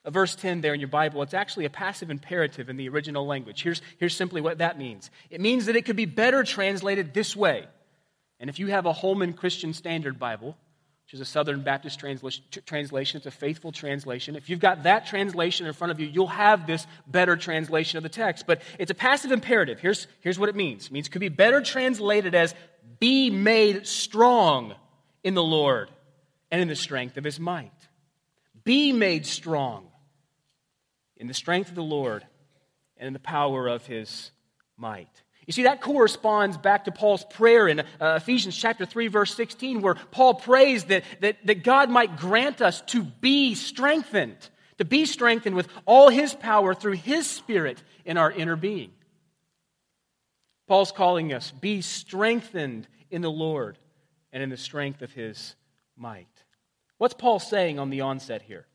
Verse 0.07 0.37
10 0.37 0.61
there 0.61 0.73
in 0.73 0.81
your 0.81 0.89
Bible, 0.89 1.23
it's 1.23 1.35
actually 1.35 1.65
a 1.65 1.71
passive 1.71 2.11
imperative 2.11 2.69
in 2.69 2.77
the 2.77 2.89
original 2.89 3.27
language. 3.27 3.63
Here's, 3.63 3.83
here's 3.99 4.15
simply 4.15 4.41
what 4.41 4.59
that 4.59 4.79
means 4.79 5.11
it 5.31 5.41
means 5.41 5.67
that 5.67 5.77
it 5.77 5.85
could 5.85 5.97
be 5.97 6.05
better 6.05 6.45
translated 6.45 7.13
this 7.13 7.35
way. 7.35 7.67
And 8.39 8.51
if 8.51 8.59
you 8.59 8.69
have 8.69 8.87
a 8.87 8.93
Holman 8.93 9.33
Christian 9.33 9.73
Standard 9.73 10.19
Bible, 10.19 10.57
which 11.07 11.15
is 11.15 11.21
a 11.21 11.25
Southern 11.25 11.63
Baptist 11.63 11.99
translation, 11.99 13.17
it's 13.17 13.27
a 13.27 13.31
faithful 13.31 13.73
translation. 13.73 14.37
If 14.37 14.51
you've 14.51 14.61
got 14.61 14.83
that 14.83 15.07
translation 15.07 15.67
in 15.67 15.73
front 15.73 15.91
of 15.91 16.01
you, 16.01 16.07
you'll 16.07 16.27
have 16.27 16.67
this 16.67 16.87
better 17.07 17.37
translation 17.37 17.97
of 17.97 18.03
the 18.03 18.09
text. 18.09 18.47
But 18.47 18.61
it's 18.79 18.91
a 18.91 18.95
passive 18.95 19.33
imperative. 19.33 19.81
Here's, 19.81 20.07
here's 20.21 20.39
what 20.39 20.49
it 20.49 20.57
means 20.57 20.87
it 20.87 20.93
means 20.93 21.07
it 21.07 21.11
could 21.11 21.21
be 21.21 21.29
better 21.29 21.61
translated 21.61 22.35
as 22.35 22.55
be 23.01 23.31
made 23.31 23.87
strong 23.87 24.75
in 25.25 25.35
the 25.35 25.43
Lord 25.43 25.91
and 26.51 26.61
in 26.61 26.69
the 26.69 26.77
strength 26.77 27.17
of 27.17 27.25
his 27.25 27.41
might. 27.41 27.73
Be 28.67 28.93
made 28.93 29.25
strong 29.27 29.87
in 31.17 31.29
the 31.29 31.35
strength 31.35 31.69
of 31.69 31.77
the 31.77 31.85
Lord 31.85 32.27
and 32.97 33.07
in 33.07 33.13
the 33.13 33.21
power 33.21 33.69
of 33.69 33.87
his 33.87 34.33
might. 34.77 35.23
You 35.47 35.53
see, 35.53 35.63
that 35.63 35.81
corresponds 35.81 36.59
back 36.59 36.87
to 36.87 36.91
Paul's 36.91 37.25
prayer 37.25 37.69
in 37.69 37.79
uh, 37.79 37.85
Ephesians 38.01 38.57
chapter 38.57 38.85
3, 38.85 39.07
verse 39.07 39.33
16, 39.37 39.83
where 39.83 39.95
Paul 39.95 40.35
prays 40.35 40.83
that, 40.87 41.05
that, 41.21 41.37
that 41.47 41.63
God 41.63 41.91
might 41.91 42.17
grant 42.17 42.61
us 42.61 42.81
to 42.89 43.05
be 43.05 43.55
strengthened, 43.55 44.37
to 44.79 44.85
be 44.85 45.07
strengthened 45.07 45.55
with 45.55 45.69
all 45.85 46.09
his 46.09 46.35
power 46.35 46.75
through 46.75 46.95
his 46.95 47.31
spirit 47.31 47.81
in 48.05 48.19
our 48.19 48.33
inner 48.33 48.57
being. 48.57 48.91
Paul's 50.67 50.91
calling 50.91 51.33
us, 51.33 51.53
be 51.53 51.83
strengthened 51.83 52.89
in 53.13 53.23
the 53.23 53.31
Lord 53.31 53.79
and 54.33 54.43
in 54.43 54.51
the 54.51 54.57
strength 54.57 55.03
of 55.03 55.13
his 55.13 55.55
might. 55.97 56.27
What's 56.99 57.15
Paul 57.15 57.39
saying 57.39 57.79
on 57.79 57.91
the 57.91 58.01
onset 58.01 58.43
here? 58.43 58.67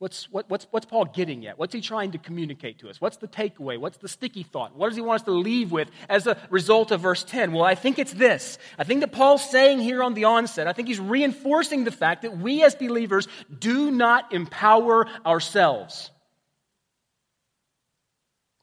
What's, 0.00 0.30
what, 0.30 0.48
what's, 0.48 0.66
what's 0.70 0.86
Paul 0.86 1.04
getting 1.04 1.46
at? 1.46 1.58
What's 1.58 1.74
he 1.74 1.82
trying 1.82 2.12
to 2.12 2.18
communicate 2.18 2.78
to 2.78 2.88
us? 2.88 3.02
What's 3.02 3.18
the 3.18 3.28
takeaway? 3.28 3.78
What's 3.78 3.98
the 3.98 4.08
sticky 4.08 4.44
thought? 4.44 4.74
What 4.74 4.88
does 4.88 4.96
he 4.96 5.02
want 5.02 5.20
us 5.20 5.24
to 5.26 5.30
leave 5.30 5.72
with 5.72 5.90
as 6.08 6.26
a 6.26 6.38
result 6.48 6.90
of 6.90 7.02
verse 7.02 7.22
10? 7.22 7.52
Well, 7.52 7.64
I 7.64 7.74
think 7.74 7.98
it's 7.98 8.14
this. 8.14 8.58
I 8.78 8.84
think 8.84 9.00
that 9.00 9.12
Paul's 9.12 9.48
saying 9.48 9.80
here 9.80 10.02
on 10.02 10.14
the 10.14 10.24
onset, 10.24 10.66
I 10.66 10.72
think 10.72 10.88
he's 10.88 10.98
reinforcing 10.98 11.84
the 11.84 11.90
fact 11.90 12.22
that 12.22 12.38
we 12.38 12.62
as 12.62 12.74
believers 12.74 13.28
do 13.58 13.90
not 13.90 14.32
empower 14.32 15.06
ourselves. 15.26 16.10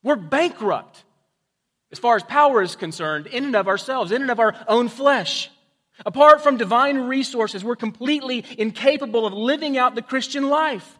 We're 0.01 0.15
bankrupt 0.15 1.03
as 1.91 1.99
far 1.99 2.15
as 2.15 2.23
power 2.23 2.63
is 2.63 2.75
concerned, 2.75 3.27
in 3.27 3.45
and 3.45 3.55
of 3.55 3.67
ourselves, 3.67 4.11
in 4.11 4.23
and 4.23 4.31
of 4.31 4.39
our 4.39 4.55
own 4.67 4.89
flesh. 4.89 5.51
Apart 6.05 6.41
from 6.41 6.57
divine 6.57 7.07
resources, 7.07 7.63
we're 7.63 7.75
completely 7.75 8.45
incapable 8.57 9.25
of 9.25 9.33
living 9.33 9.77
out 9.77 9.95
the 9.95 10.01
Christian 10.01 10.49
life. 10.49 10.97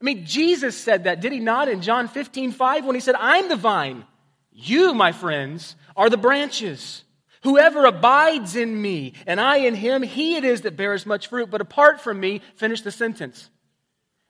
I 0.00 0.04
mean, 0.04 0.26
Jesus 0.26 0.76
said 0.76 1.04
that, 1.04 1.20
did 1.20 1.32
he 1.32 1.38
not, 1.38 1.68
in 1.68 1.80
John 1.80 2.08
15, 2.08 2.52
5, 2.52 2.84
when 2.84 2.94
he 2.94 3.00
said, 3.00 3.14
I'm 3.18 3.48
the 3.48 3.56
vine. 3.56 4.04
You, 4.52 4.94
my 4.94 5.12
friends, 5.12 5.76
are 5.96 6.10
the 6.10 6.16
branches. 6.16 7.04
Whoever 7.42 7.84
abides 7.84 8.56
in 8.56 8.80
me 8.80 9.14
and 9.26 9.40
I 9.40 9.58
in 9.58 9.74
him, 9.74 10.02
he 10.02 10.36
it 10.36 10.44
is 10.44 10.62
that 10.62 10.76
bears 10.76 11.06
much 11.06 11.28
fruit. 11.28 11.50
But 11.50 11.60
apart 11.60 12.00
from 12.00 12.18
me, 12.18 12.42
finish 12.56 12.80
the 12.80 12.90
sentence. 12.90 13.48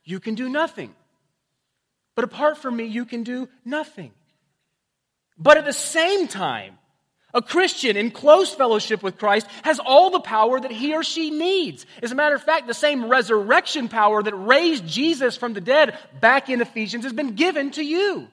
You 0.04 0.20
can 0.20 0.34
do 0.34 0.48
nothing. 0.48 0.94
But 2.14 2.24
apart 2.24 2.58
from 2.58 2.76
me, 2.76 2.84
you 2.84 3.04
can 3.04 3.22
do 3.22 3.48
nothing. 3.64 4.12
But 5.38 5.58
at 5.58 5.64
the 5.64 5.72
same 5.72 6.28
time, 6.28 6.78
a 7.36 7.42
Christian 7.42 7.98
in 7.98 8.10
close 8.10 8.54
fellowship 8.54 9.02
with 9.02 9.18
Christ 9.18 9.46
has 9.62 9.78
all 9.78 10.08
the 10.08 10.20
power 10.20 10.58
that 10.58 10.70
he 10.70 10.94
or 10.94 11.04
she 11.04 11.30
needs. 11.30 11.84
As 12.02 12.10
a 12.10 12.14
matter 12.14 12.34
of 12.34 12.42
fact, 12.42 12.66
the 12.66 12.72
same 12.74 13.10
resurrection 13.10 13.88
power 13.88 14.22
that 14.22 14.34
raised 14.34 14.86
Jesus 14.86 15.36
from 15.36 15.52
the 15.52 15.60
dead 15.60 15.98
back 16.18 16.48
in 16.48 16.62
Ephesians 16.62 17.04
has 17.04 17.12
been 17.12 17.34
given 17.34 17.70
to 17.72 17.84
you. 17.84 18.26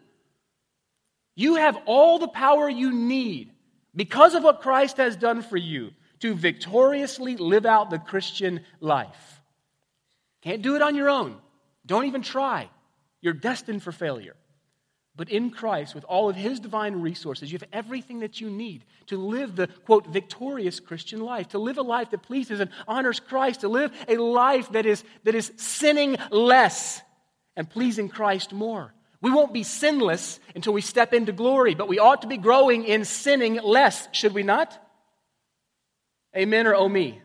You 1.36 1.55
have 1.55 1.77
all 1.86 2.17
the 2.17 2.29
power 2.29 2.69
you 2.69 2.93
need 2.93 3.51
because 3.93 4.36
of 4.36 4.43
what 4.43 4.62
Christ 4.62 4.95
has 4.98 5.17
done 5.17 5.41
for 5.41 5.57
you 5.57 5.91
to 6.19 6.33
victoriously 6.33 7.36
live 7.36 7.65
out 7.65 7.89
the 7.89 8.00
Christian 8.00 8.62
life. 8.79 9.41
Can't 10.43 10.62
do 10.62 10.77
it 10.77 10.81
on 10.81 10.95
your 10.95 11.10
own. 11.10 11.38
Don't 11.86 12.05
even 12.05 12.22
try. 12.22 12.69
You're 13.19 13.33
destined 13.33 13.83
for 13.83 13.91
failure. 13.91 14.36
But 15.15 15.29
in 15.29 15.51
Christ, 15.51 15.93
with 15.93 16.03
all 16.05 16.29
of 16.29 16.36
His 16.36 16.60
divine 16.60 17.01
resources, 17.01 17.51
you 17.51 17.60
have 17.60 17.70
everything 17.72 18.22
that 18.22 18.41
you 18.41 18.50
need 18.50 18.84
to 19.08 19.17
live 19.17 19.55
the, 19.55 19.67
quote, 19.67 20.08
victorious 20.08 20.79
Christian 20.79 21.22
life, 21.22 21.50
to 21.50 21.60
live 21.60 21.77
a 21.77 21.84
life 21.84 22.10
that 22.12 22.24
pleases 22.24 22.60
and 22.60 22.72
honors 22.88 23.20
Christ, 23.20 23.62
to 23.62 23.67
live 23.67 23.91
a 24.08 24.17
life 24.17 24.70
that 24.72 24.88
is, 24.88 25.03
that 25.24 25.36
is 25.36 25.51
sinning 25.55 26.17
less 26.32 27.01
and 27.55 27.70
pleasing 27.70 28.10
Christ 28.10 28.53
more. 28.53 28.91
We 29.22 29.32
won't 29.32 29.53
be 29.53 29.63
sinless 29.63 30.39
until 30.55 30.74
we 30.74 30.82
step 30.82 31.13
into 31.13 31.32
glory, 31.32 31.75
but 31.75 31.88
we 31.88 32.00
ought 32.00 32.24
to 32.24 32.27
be 32.27 32.38
growing 32.38 32.84
in 32.84 33.05
sinning 33.05 33.60
less, 33.63 34.10
should 34.13 34.34
we 34.34 34.43
not? 34.43 34.77
Amen 36.36 36.65
or 36.65 36.74
oh 36.74 36.89
me? 36.89 37.22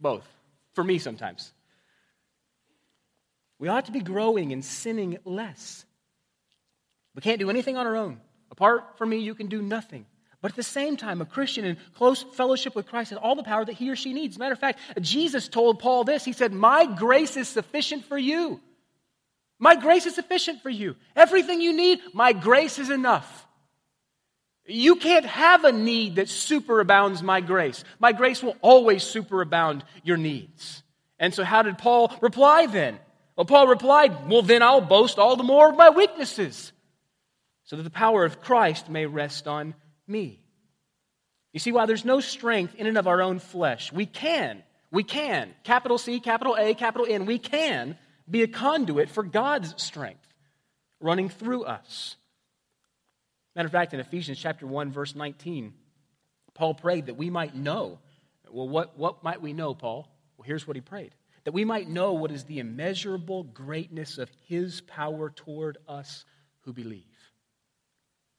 Both. 0.00 0.26
For 0.74 0.82
me, 0.82 0.98
sometimes. 0.98 1.52
We 3.62 3.68
ought 3.68 3.86
to 3.86 3.92
be 3.92 4.00
growing 4.00 4.52
and 4.52 4.64
sinning 4.64 5.18
less. 5.24 5.84
We 7.14 7.22
can't 7.22 7.38
do 7.38 7.48
anything 7.48 7.76
on 7.76 7.86
our 7.86 7.94
own. 7.94 8.20
Apart 8.50 8.98
from 8.98 9.10
me, 9.10 9.18
you 9.18 9.36
can 9.36 9.46
do 9.46 9.62
nothing. 9.62 10.04
But 10.40 10.50
at 10.50 10.56
the 10.56 10.64
same 10.64 10.96
time, 10.96 11.20
a 11.20 11.24
Christian 11.24 11.64
in 11.64 11.76
close 11.94 12.24
fellowship 12.24 12.74
with 12.74 12.88
Christ 12.88 13.10
has 13.10 13.20
all 13.20 13.36
the 13.36 13.44
power 13.44 13.64
that 13.64 13.74
he 13.74 13.88
or 13.88 13.94
she 13.94 14.14
needs. 14.14 14.36
Matter 14.36 14.54
of 14.54 14.58
fact, 14.58 14.80
Jesus 15.00 15.46
told 15.46 15.78
Paul 15.78 16.02
this 16.02 16.24
He 16.24 16.32
said, 16.32 16.52
My 16.52 16.86
grace 16.86 17.36
is 17.36 17.48
sufficient 17.48 18.04
for 18.06 18.18
you. 18.18 18.60
My 19.60 19.76
grace 19.76 20.06
is 20.06 20.16
sufficient 20.16 20.60
for 20.60 20.70
you. 20.70 20.96
Everything 21.14 21.60
you 21.60 21.72
need, 21.72 22.00
my 22.12 22.32
grace 22.32 22.80
is 22.80 22.90
enough. 22.90 23.46
You 24.66 24.96
can't 24.96 25.26
have 25.26 25.62
a 25.62 25.70
need 25.70 26.16
that 26.16 26.26
superabounds 26.26 27.22
my 27.22 27.40
grace. 27.40 27.84
My 28.00 28.10
grace 28.10 28.42
will 28.42 28.56
always 28.60 29.04
superabound 29.04 29.82
your 30.02 30.16
needs. 30.16 30.82
And 31.20 31.32
so, 31.32 31.44
how 31.44 31.62
did 31.62 31.78
Paul 31.78 32.12
reply 32.20 32.66
then? 32.66 32.98
Well, 33.36 33.46
Paul 33.46 33.66
replied, 33.66 34.28
Well, 34.28 34.42
then 34.42 34.62
I'll 34.62 34.80
boast 34.80 35.18
all 35.18 35.36
the 35.36 35.42
more 35.42 35.70
of 35.70 35.76
my 35.76 35.90
weaknesses, 35.90 36.72
so 37.64 37.76
that 37.76 37.82
the 37.82 37.90
power 37.90 38.24
of 38.24 38.40
Christ 38.40 38.88
may 38.88 39.06
rest 39.06 39.48
on 39.48 39.74
me. 40.06 40.40
You 41.52 41.60
see, 41.60 41.72
while 41.72 41.86
there's 41.86 42.04
no 42.04 42.20
strength 42.20 42.74
in 42.74 42.86
and 42.86 42.98
of 42.98 43.06
our 43.06 43.22
own 43.22 43.38
flesh, 43.38 43.92
we 43.92 44.06
can, 44.06 44.62
we 44.90 45.04
can, 45.04 45.50
capital 45.64 45.98
C, 45.98 46.20
capital 46.20 46.56
A, 46.58 46.74
capital 46.74 47.06
N, 47.08 47.26
we 47.26 47.38
can 47.38 47.98
be 48.30 48.42
a 48.42 48.48
conduit 48.48 49.10
for 49.10 49.22
God's 49.22 49.82
strength 49.82 50.26
running 51.00 51.28
through 51.28 51.64
us. 51.64 52.16
Matter 53.54 53.66
of 53.66 53.72
fact, 53.72 53.92
in 53.92 54.00
Ephesians 54.00 54.38
chapter 54.38 54.66
1, 54.66 54.90
verse 54.90 55.14
19, 55.14 55.74
Paul 56.54 56.74
prayed 56.74 57.06
that 57.06 57.16
we 57.16 57.28
might 57.28 57.54
know. 57.54 57.98
Well, 58.50 58.68
what, 58.68 58.98
what 58.98 59.22
might 59.22 59.42
we 59.42 59.52
know, 59.52 59.74
Paul? 59.74 60.08
Well, 60.36 60.46
here's 60.46 60.66
what 60.66 60.76
he 60.76 60.80
prayed 60.80 61.14
that 61.44 61.52
we 61.52 61.64
might 61.64 61.88
know 61.88 62.12
what 62.12 62.30
is 62.30 62.44
the 62.44 62.58
immeasurable 62.58 63.44
greatness 63.44 64.18
of 64.18 64.30
his 64.46 64.80
power 64.82 65.30
toward 65.30 65.78
us 65.88 66.24
who 66.60 66.72
believe. 66.72 67.04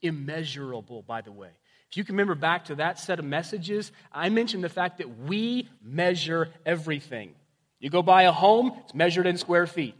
Immeasurable, 0.01 1.01
by 1.01 1.21
the 1.21 1.31
way. 1.31 1.49
If 1.89 1.97
you 1.97 2.03
can 2.03 2.15
remember 2.15 2.35
back 2.35 2.65
to 2.65 2.75
that 2.75 2.99
set 2.99 3.19
of 3.19 3.25
messages, 3.25 3.91
I 4.11 4.29
mentioned 4.29 4.63
the 4.63 4.69
fact 4.69 4.97
that 4.97 5.19
we 5.19 5.69
measure 5.81 6.49
everything. 6.65 7.35
You 7.79 7.89
go 7.89 8.01
buy 8.01 8.23
a 8.23 8.31
home, 8.31 8.73
it's 8.83 8.93
measured 8.93 9.27
in 9.27 9.37
square 9.37 9.67
feet. 9.67 9.95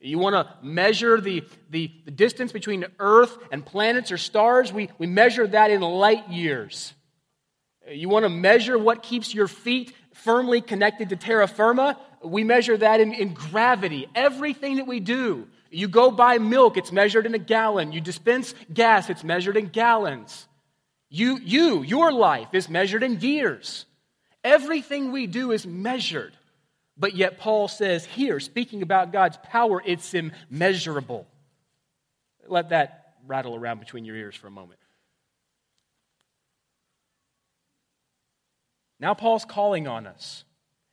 You 0.00 0.18
want 0.18 0.34
to 0.34 0.54
measure 0.62 1.20
the, 1.20 1.44
the, 1.68 1.90
the, 2.06 2.10
distance 2.10 2.52
between 2.52 2.86
Earth 2.98 3.36
and 3.52 3.64
planets 3.64 4.10
or 4.10 4.16
stars, 4.16 4.72
we, 4.72 4.88
we 4.98 5.06
measure 5.06 5.46
that 5.46 5.70
in 5.70 5.82
light 5.82 6.28
years. 6.30 6.94
You 7.90 8.08
want 8.08 8.24
to 8.24 8.30
measure 8.30 8.78
what 8.78 9.02
keeps 9.02 9.34
your 9.34 9.46
feet 9.46 9.92
firmly 10.14 10.60
connected 10.60 11.10
to 11.10 11.16
terra 11.16 11.46
firma, 11.46 11.98
we 12.22 12.44
measure 12.44 12.76
that 12.76 13.00
in, 13.00 13.12
in 13.12 13.34
gravity. 13.34 14.06
Everything 14.14 14.76
that 14.76 14.86
we 14.86 15.00
do, 15.00 15.48
you 15.70 15.88
go 15.88 16.10
buy 16.10 16.38
milk, 16.38 16.76
it's 16.76 16.92
measured 16.92 17.26
in 17.26 17.34
a 17.34 17.38
gallon. 17.38 17.92
You 17.92 18.00
dispense 18.00 18.54
gas, 18.72 19.10
it's 19.10 19.24
measured 19.24 19.56
in 19.56 19.66
gallons. 19.66 20.46
You, 21.08 21.38
you, 21.38 21.82
your 21.82 22.12
life 22.12 22.54
is 22.54 22.68
measured 22.68 23.02
in 23.02 23.20
years. 23.20 23.86
Everything 24.44 25.12
we 25.12 25.26
do 25.26 25.52
is 25.52 25.66
measured. 25.66 26.32
But 26.96 27.14
yet, 27.14 27.38
Paul 27.38 27.66
says 27.66 28.04
here, 28.04 28.38
speaking 28.40 28.82
about 28.82 29.12
God's 29.12 29.38
power, 29.42 29.82
it's 29.84 30.14
immeasurable. 30.14 31.26
Let 32.46 32.70
that 32.70 33.14
rattle 33.26 33.56
around 33.56 33.80
between 33.80 34.04
your 34.04 34.16
ears 34.16 34.36
for 34.36 34.46
a 34.46 34.50
moment. 34.50 34.78
Now, 38.98 39.14
Paul's 39.14 39.46
calling 39.46 39.88
on 39.88 40.06
us 40.06 40.44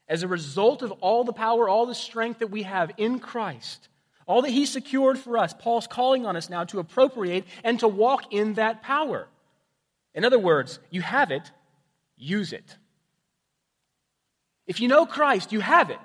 as 0.07 0.23
a 0.23 0.27
result 0.27 0.81
of 0.81 0.91
all 0.93 1.23
the 1.23 1.33
power, 1.33 1.67
all 1.67 1.85
the 1.85 1.95
strength 1.95 2.39
that 2.39 2.51
we 2.51 2.63
have 2.63 2.91
in 2.97 3.19
Christ, 3.19 3.89
all 4.25 4.41
that 4.41 4.51
He 4.51 4.65
secured 4.65 5.17
for 5.17 5.37
us, 5.37 5.53
Paul's 5.57 5.87
calling 5.87 6.25
on 6.25 6.35
us 6.35 6.49
now 6.49 6.63
to 6.65 6.79
appropriate 6.79 7.45
and 7.63 7.79
to 7.79 7.87
walk 7.87 8.33
in 8.33 8.55
that 8.55 8.81
power. 8.81 9.27
In 10.13 10.25
other 10.25 10.39
words, 10.39 10.79
you 10.89 11.01
have 11.01 11.31
it, 11.31 11.51
use 12.15 12.53
it. 12.53 12.77
If 14.65 14.81
you 14.81 14.87
know 14.87 15.05
Christ, 15.05 15.51
you 15.51 15.59
have 15.59 15.89
it, 15.89 15.99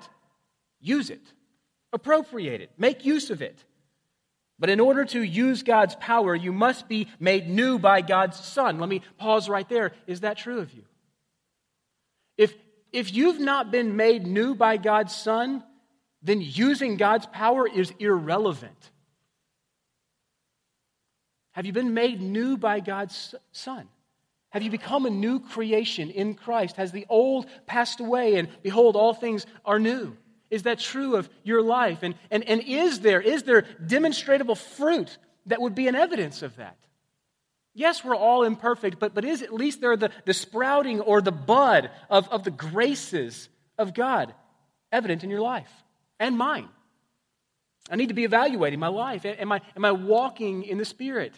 use 0.79 1.09
it, 1.09 1.21
appropriate 1.91 2.61
it, 2.61 2.71
make 2.77 3.05
use 3.05 3.29
of 3.29 3.41
it. 3.41 3.63
But 4.59 4.69
in 4.69 4.79
order 4.79 5.03
to 5.03 5.21
use 5.21 5.63
God's 5.63 5.95
power, 5.95 6.35
you 6.35 6.53
must 6.53 6.87
be 6.87 7.07
made 7.19 7.49
new 7.49 7.79
by 7.79 8.01
God's 8.01 8.39
Son. 8.39 8.79
Let 8.79 8.87
me 8.87 9.01
pause 9.17 9.49
right 9.49 9.67
there. 9.67 9.91
Is 10.07 10.21
that 10.21 10.37
true 10.37 10.59
of 10.59 10.73
you? 10.73 10.83
If, 12.37 12.53
if 12.93 13.13
you've 13.13 13.39
not 13.39 13.71
been 13.71 13.95
made 13.95 14.25
new 14.25 14.53
by 14.55 14.77
God's 14.77 15.13
Son, 15.13 15.63
then 16.21 16.39
using 16.39 16.95
God's 16.95 17.25
power 17.25 17.67
is 17.67 17.91
irrelevant. 17.99 18.91
Have 21.51 21.65
you 21.65 21.73
been 21.73 21.93
made 21.93 22.21
new 22.21 22.55
by 22.55 22.79
God's 22.79 23.35
Son? 23.51 23.89
Have 24.51 24.61
you 24.61 24.69
become 24.69 25.05
a 25.05 25.09
new 25.09 25.39
creation 25.39 26.11
in 26.11 26.35
Christ? 26.35 26.75
Has 26.75 26.91
the 26.91 27.07
old 27.09 27.47
passed 27.65 27.99
away 27.99 28.35
and 28.35 28.47
behold, 28.61 28.95
all 28.95 29.13
things 29.13 29.47
are 29.65 29.79
new? 29.79 30.15
Is 30.51 30.63
that 30.63 30.77
true 30.77 31.15
of 31.15 31.27
your 31.43 31.63
life? 31.63 32.03
And, 32.03 32.13
and, 32.29 32.47
and 32.47 32.61
is, 32.61 32.99
there, 32.99 33.19
is 33.19 33.43
there 33.43 33.63
demonstrable 33.85 34.55
fruit 34.55 35.17
that 35.47 35.59
would 35.59 35.73
be 35.73 35.87
an 35.87 35.95
evidence 35.95 36.43
of 36.43 36.55
that? 36.57 36.77
Yes, 37.73 38.03
we're 38.03 38.15
all 38.15 38.43
imperfect, 38.43 38.99
but, 38.99 39.13
but 39.13 39.25
is 39.25 39.41
at 39.41 39.53
least 39.53 39.81
there 39.81 39.97
the, 39.97 40.11
the 40.25 40.33
sprouting 40.33 41.01
or 41.01 41.21
the 41.21 41.31
bud 41.31 41.89
of, 42.09 42.29
of 42.29 42.43
the 42.43 42.51
graces 42.51 43.49
of 43.77 43.93
God 43.93 44.33
evident 44.91 45.23
in 45.23 45.29
your 45.29 45.41
life 45.41 45.71
and 46.19 46.37
mine? 46.37 46.69
I 47.89 47.95
need 47.95 48.09
to 48.09 48.13
be 48.13 48.23
evaluating 48.23 48.79
my 48.79 48.87
life. 48.87 49.25
Am 49.25 49.51
I, 49.51 49.61
am 49.75 49.83
I 49.83 49.91
walking 49.91 50.63
in 50.63 50.77
the 50.77 50.85
Spirit? 50.85 51.33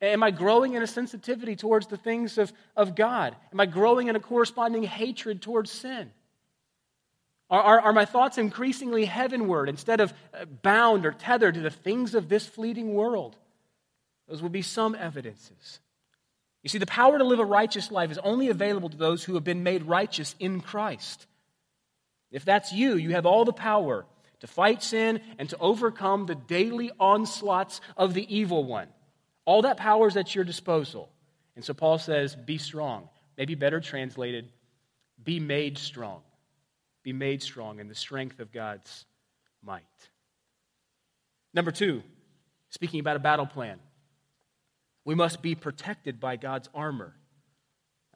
Am 0.00 0.22
I 0.22 0.32
growing 0.32 0.74
in 0.74 0.82
a 0.82 0.86
sensitivity 0.86 1.54
towards 1.54 1.86
the 1.86 1.96
things 1.96 2.36
of, 2.38 2.52
of 2.76 2.96
God? 2.96 3.36
Am 3.52 3.60
I 3.60 3.66
growing 3.66 4.08
in 4.08 4.16
a 4.16 4.20
corresponding 4.20 4.82
hatred 4.82 5.40
towards 5.40 5.70
sin? 5.70 6.10
Are, 7.48 7.62
are, 7.62 7.80
are, 7.82 7.92
my 7.92 8.06
thoughts 8.06 8.38
increasingly 8.38 9.04
heavenward 9.04 9.68
instead 9.68 10.00
of 10.00 10.12
uh, 10.32 10.46
bound 10.46 11.04
or 11.06 11.12
tethered 11.12 11.54
to 11.54 11.60
the 11.60 11.70
things 11.70 12.14
of 12.14 12.28
this 12.28 12.46
fleeting 12.46 12.94
world? 12.94 13.36
Those 14.32 14.40
would 14.40 14.52
be 14.52 14.62
some 14.62 14.94
evidences. 14.94 15.78
You 16.62 16.70
see, 16.70 16.78
the 16.78 16.86
power 16.86 17.18
to 17.18 17.24
live 17.24 17.38
a 17.38 17.44
righteous 17.44 17.90
life 17.90 18.10
is 18.10 18.16
only 18.16 18.48
available 18.48 18.88
to 18.88 18.96
those 18.96 19.22
who 19.22 19.34
have 19.34 19.44
been 19.44 19.62
made 19.62 19.82
righteous 19.82 20.34
in 20.40 20.62
Christ. 20.62 21.26
If 22.30 22.42
that's 22.42 22.72
you, 22.72 22.96
you 22.96 23.10
have 23.10 23.26
all 23.26 23.44
the 23.44 23.52
power 23.52 24.06
to 24.40 24.46
fight 24.46 24.82
sin 24.82 25.20
and 25.38 25.50
to 25.50 25.58
overcome 25.58 26.24
the 26.24 26.34
daily 26.34 26.90
onslaughts 26.98 27.82
of 27.94 28.14
the 28.14 28.34
evil 28.34 28.64
one. 28.64 28.88
All 29.44 29.60
that 29.62 29.76
power 29.76 30.08
is 30.08 30.16
at 30.16 30.34
your 30.34 30.44
disposal. 30.44 31.10
And 31.54 31.62
so 31.62 31.74
Paul 31.74 31.98
says, 31.98 32.34
be 32.34 32.56
strong. 32.56 33.10
Maybe 33.36 33.54
better 33.54 33.80
translated, 33.80 34.50
be 35.22 35.40
made 35.40 35.76
strong. 35.76 36.22
Be 37.02 37.12
made 37.12 37.42
strong 37.42 37.80
in 37.80 37.88
the 37.88 37.94
strength 37.94 38.40
of 38.40 38.50
God's 38.50 39.04
might. 39.62 39.82
Number 41.52 41.70
two, 41.70 42.02
speaking 42.70 43.00
about 43.00 43.16
a 43.16 43.18
battle 43.20 43.44
plan. 43.44 43.78
We 45.04 45.14
must 45.14 45.42
be 45.42 45.54
protected 45.54 46.20
by 46.20 46.36
God's 46.36 46.68
armor. 46.74 47.14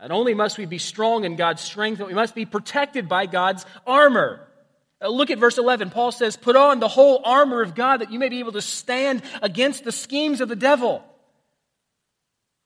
Not 0.00 0.10
only 0.10 0.34
must 0.34 0.58
we 0.58 0.66
be 0.66 0.78
strong 0.78 1.24
in 1.24 1.36
God's 1.36 1.62
strength, 1.62 1.98
but 1.98 2.08
we 2.08 2.14
must 2.14 2.34
be 2.34 2.44
protected 2.44 3.08
by 3.08 3.26
God's 3.26 3.64
armor. 3.86 4.46
Uh, 5.00 5.08
look 5.08 5.30
at 5.30 5.38
verse 5.38 5.58
11. 5.58 5.90
Paul 5.90 6.12
says, 6.12 6.36
Put 6.36 6.56
on 6.56 6.80
the 6.80 6.88
whole 6.88 7.22
armor 7.24 7.62
of 7.62 7.74
God 7.74 8.00
that 8.00 8.12
you 8.12 8.18
may 8.18 8.28
be 8.28 8.38
able 8.38 8.52
to 8.52 8.62
stand 8.62 9.22
against 9.42 9.84
the 9.84 9.92
schemes 9.92 10.40
of 10.40 10.48
the 10.48 10.56
devil. 10.56 11.02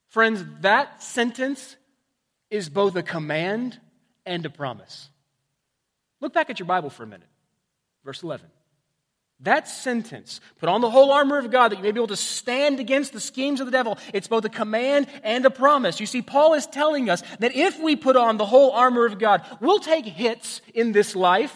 Friends, 0.09 0.45
that 0.61 1.03
sentence 1.03 1.77
is 2.51 2.69
both 2.69 2.97
a 2.97 3.03
command 3.03 3.79
and 4.27 4.45
a 4.45 4.51
promise. 4.51 5.09
Look 6.21 6.35
back 6.35 6.51
at 6.51 6.59
your 6.59 6.67
Bible 6.67 6.91
for 6.91 7.05
a 7.05 7.07
minute. 7.07 7.29
Verse 8.05 8.23
11. 8.23 8.47
That 9.43 9.69
sentence, 9.69 10.41
put 10.59 10.69
on 10.69 10.83
the 10.83 10.91
whole 10.91 11.11
armor 11.13 11.39
of 11.39 11.51
God 11.51 11.71
that 11.71 11.77
you 11.77 11.83
may 11.83 11.93
be 11.93 11.99
able 11.99 12.09
to 12.09 12.17
stand 12.17 12.79
against 12.79 13.15
the 13.15 13.21
schemes 13.21 13.61
of 13.61 13.67
the 13.67 13.73
devil, 13.73 13.97
it's 14.13 14.29
both 14.29 14.45
a 14.45 14.51
command 14.51 15.07
and 15.23 15.47
a 15.47 15.51
promise. 15.51 15.99
You 15.99 16.05
see, 16.05 16.21
Paul 16.21 16.53
is 16.55 16.67
telling 16.67 17.09
us 17.09 17.23
that 17.39 17.57
if 17.57 17.81
we 17.81 17.97
put 17.97 18.17
on 18.17 18.37
the 18.37 18.45
whole 18.45 18.73
armor 18.73 19.07
of 19.07 19.19
God, 19.19 19.43
we'll 19.61 19.79
take 19.79 20.05
hits 20.05 20.61
in 20.75 20.93
this 20.93 21.17
life, 21.17 21.55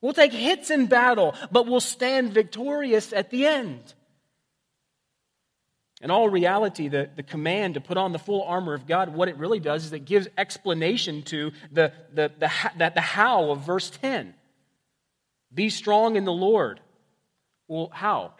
we'll 0.00 0.14
take 0.14 0.32
hits 0.32 0.70
in 0.70 0.86
battle, 0.86 1.34
but 1.52 1.66
we'll 1.66 1.80
stand 1.80 2.32
victorious 2.32 3.12
at 3.12 3.28
the 3.28 3.46
end. 3.46 3.92
In 6.00 6.10
all 6.10 6.30
reality, 6.30 6.88
the, 6.88 7.10
the 7.14 7.22
command 7.22 7.74
to 7.74 7.82
put 7.82 7.98
on 7.98 8.12
the 8.12 8.18
full 8.18 8.44
armor 8.44 8.72
of 8.72 8.86
God, 8.86 9.12
what 9.14 9.28
it 9.28 9.36
really 9.36 9.60
does 9.60 9.84
is 9.84 9.92
it 9.92 10.06
gives 10.06 10.26
explanation 10.38 11.20
to 11.24 11.52
the, 11.70 11.92
the, 12.14 12.32
the, 12.38 12.50
the, 12.78 12.92
the 12.94 13.00
how 13.02 13.50
of 13.50 13.66
verse 13.66 13.90
10. 13.90 14.32
Be 15.52 15.68
strong 15.68 16.16
in 16.16 16.24
the 16.24 16.32
Lord 16.32 16.80
well, 17.70 17.88
how? 17.92 18.32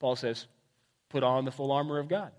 Paul 0.00 0.16
says, 0.16 0.46
put 1.10 1.22
on 1.22 1.44
the 1.44 1.50
full 1.50 1.70
armor 1.70 1.98
of 1.98 2.08
God. 2.08 2.32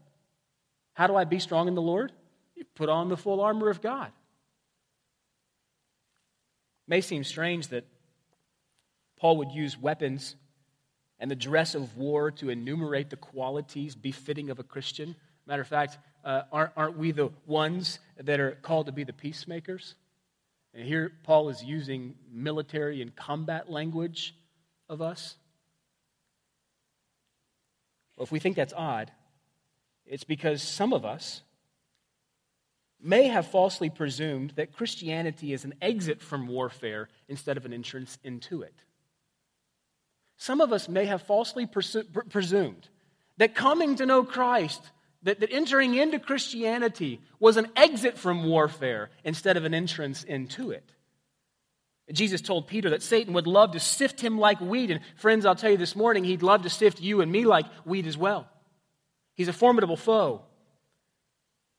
How 0.95 1.05
do 1.05 1.15
I 1.15 1.23
be 1.23 1.38
strong 1.38 1.67
in 1.67 1.75
the 1.75 1.81
Lord? 1.83 2.12
You 2.55 2.65
put 2.73 2.89
on 2.89 3.09
the 3.09 3.17
full 3.17 3.39
armor 3.39 3.69
of 3.69 3.79
God. 3.79 4.07
It 4.07 4.12
may 6.88 7.00
seem 7.00 7.23
strange 7.23 7.67
that 7.67 7.85
Paul 9.19 9.38
would 9.38 9.51
use 9.51 9.77
weapons 9.77 10.35
and 11.19 11.29
the 11.29 11.35
dress 11.35 11.75
of 11.75 11.95
war 11.95 12.31
to 12.31 12.50
enumerate 12.50 13.12
the 13.12 13.15
qualities 13.15 13.93
befitting 13.93 14.50
of 14.50 14.57
a 14.57 14.63
Christian. 14.63 15.15
Matter 15.45 15.62
of 15.62 15.67
fact, 15.67 16.00
uh, 16.25 16.41
aren't, 16.51 16.71
aren't 16.75 16.97
we 16.97 17.12
the 17.12 17.29
ones 17.45 18.00
that 18.17 18.39
are 18.39 18.57
called 18.63 18.88
to 18.88 18.91
be 18.91 19.03
the 19.03 19.13
peacemakers? 19.13 19.93
And 20.73 20.88
here 20.88 21.12
Paul 21.23 21.50
is 21.50 21.63
using 21.63 22.15
military 22.31 23.03
and 23.03 23.15
combat 23.15 23.69
language 23.69 24.35
of 24.89 25.00
us. 25.00 25.35
Well, 28.15 28.24
if 28.24 28.32
we 28.32 28.39
think 28.39 28.55
that's 28.55 28.74
odd, 28.75 29.12
it's 30.05 30.24
because 30.24 30.62
some 30.62 30.93
of 30.93 31.05
us 31.05 31.41
may 33.01 33.27
have 33.27 33.48
falsely 33.48 33.90
presumed 33.90 34.51
that 34.51 34.74
Christianity 34.74 35.53
is 35.53 35.66
an 35.66 35.74
exit 35.81 36.22
from 36.22 36.48
warfare 36.48 37.09
instead 37.27 37.57
of 37.57 37.66
an 37.66 37.74
entrance 37.74 38.18
into 38.24 38.61
it. 38.61 38.75
Some 40.37 40.61
of 40.61 40.72
us 40.72 40.87
may 40.87 41.05
have 41.05 41.22
falsely 41.22 41.66
presumed 41.66 42.87
that 43.37 43.55
coming 43.55 43.96
to 43.98 44.05
know 44.05 44.24
Christ, 44.24 44.81
that, 45.24 45.40
that 45.40 45.51
entering 45.51 45.96
into 45.96 46.20
Christianity 46.20 47.22
was 47.40 47.57
an 47.57 47.68
exit 47.75 48.18
from 48.18 48.46
warfare 48.46 49.09
instead 49.24 49.57
of 49.57 49.66
an 49.66 49.74
entrance 49.74 50.24
into 50.24 50.72
it. 50.72 50.90
Jesus 52.11 52.42
told 52.42 52.68
Peter 52.68 52.89
that 52.89 53.01
Satan 53.01 53.33
would 53.33 53.48
love 53.48 53.72
to 53.72 53.79
sift 53.79 54.20
him 54.20 54.37
like 54.37 54.59
wheat. 54.59 54.92
And 54.92 55.00
friends, 55.16 55.46
I'll 55.46 55.55
tell 55.55 55.72
you 55.72 55.77
this 55.77 55.96
morning, 55.96 56.24
he'd 56.24 56.44
love 56.44 56.63
to 56.63 56.70
sift 56.70 57.00
you 57.00 57.22
and 57.22 57.31
me 57.31 57.46
like 57.46 57.66
wheat 57.85 58.05
as 58.05 58.18
well. 58.18 58.48
He's 59.35 59.48
a 59.48 59.53
formidable 59.53 59.98
foe. 59.98 60.42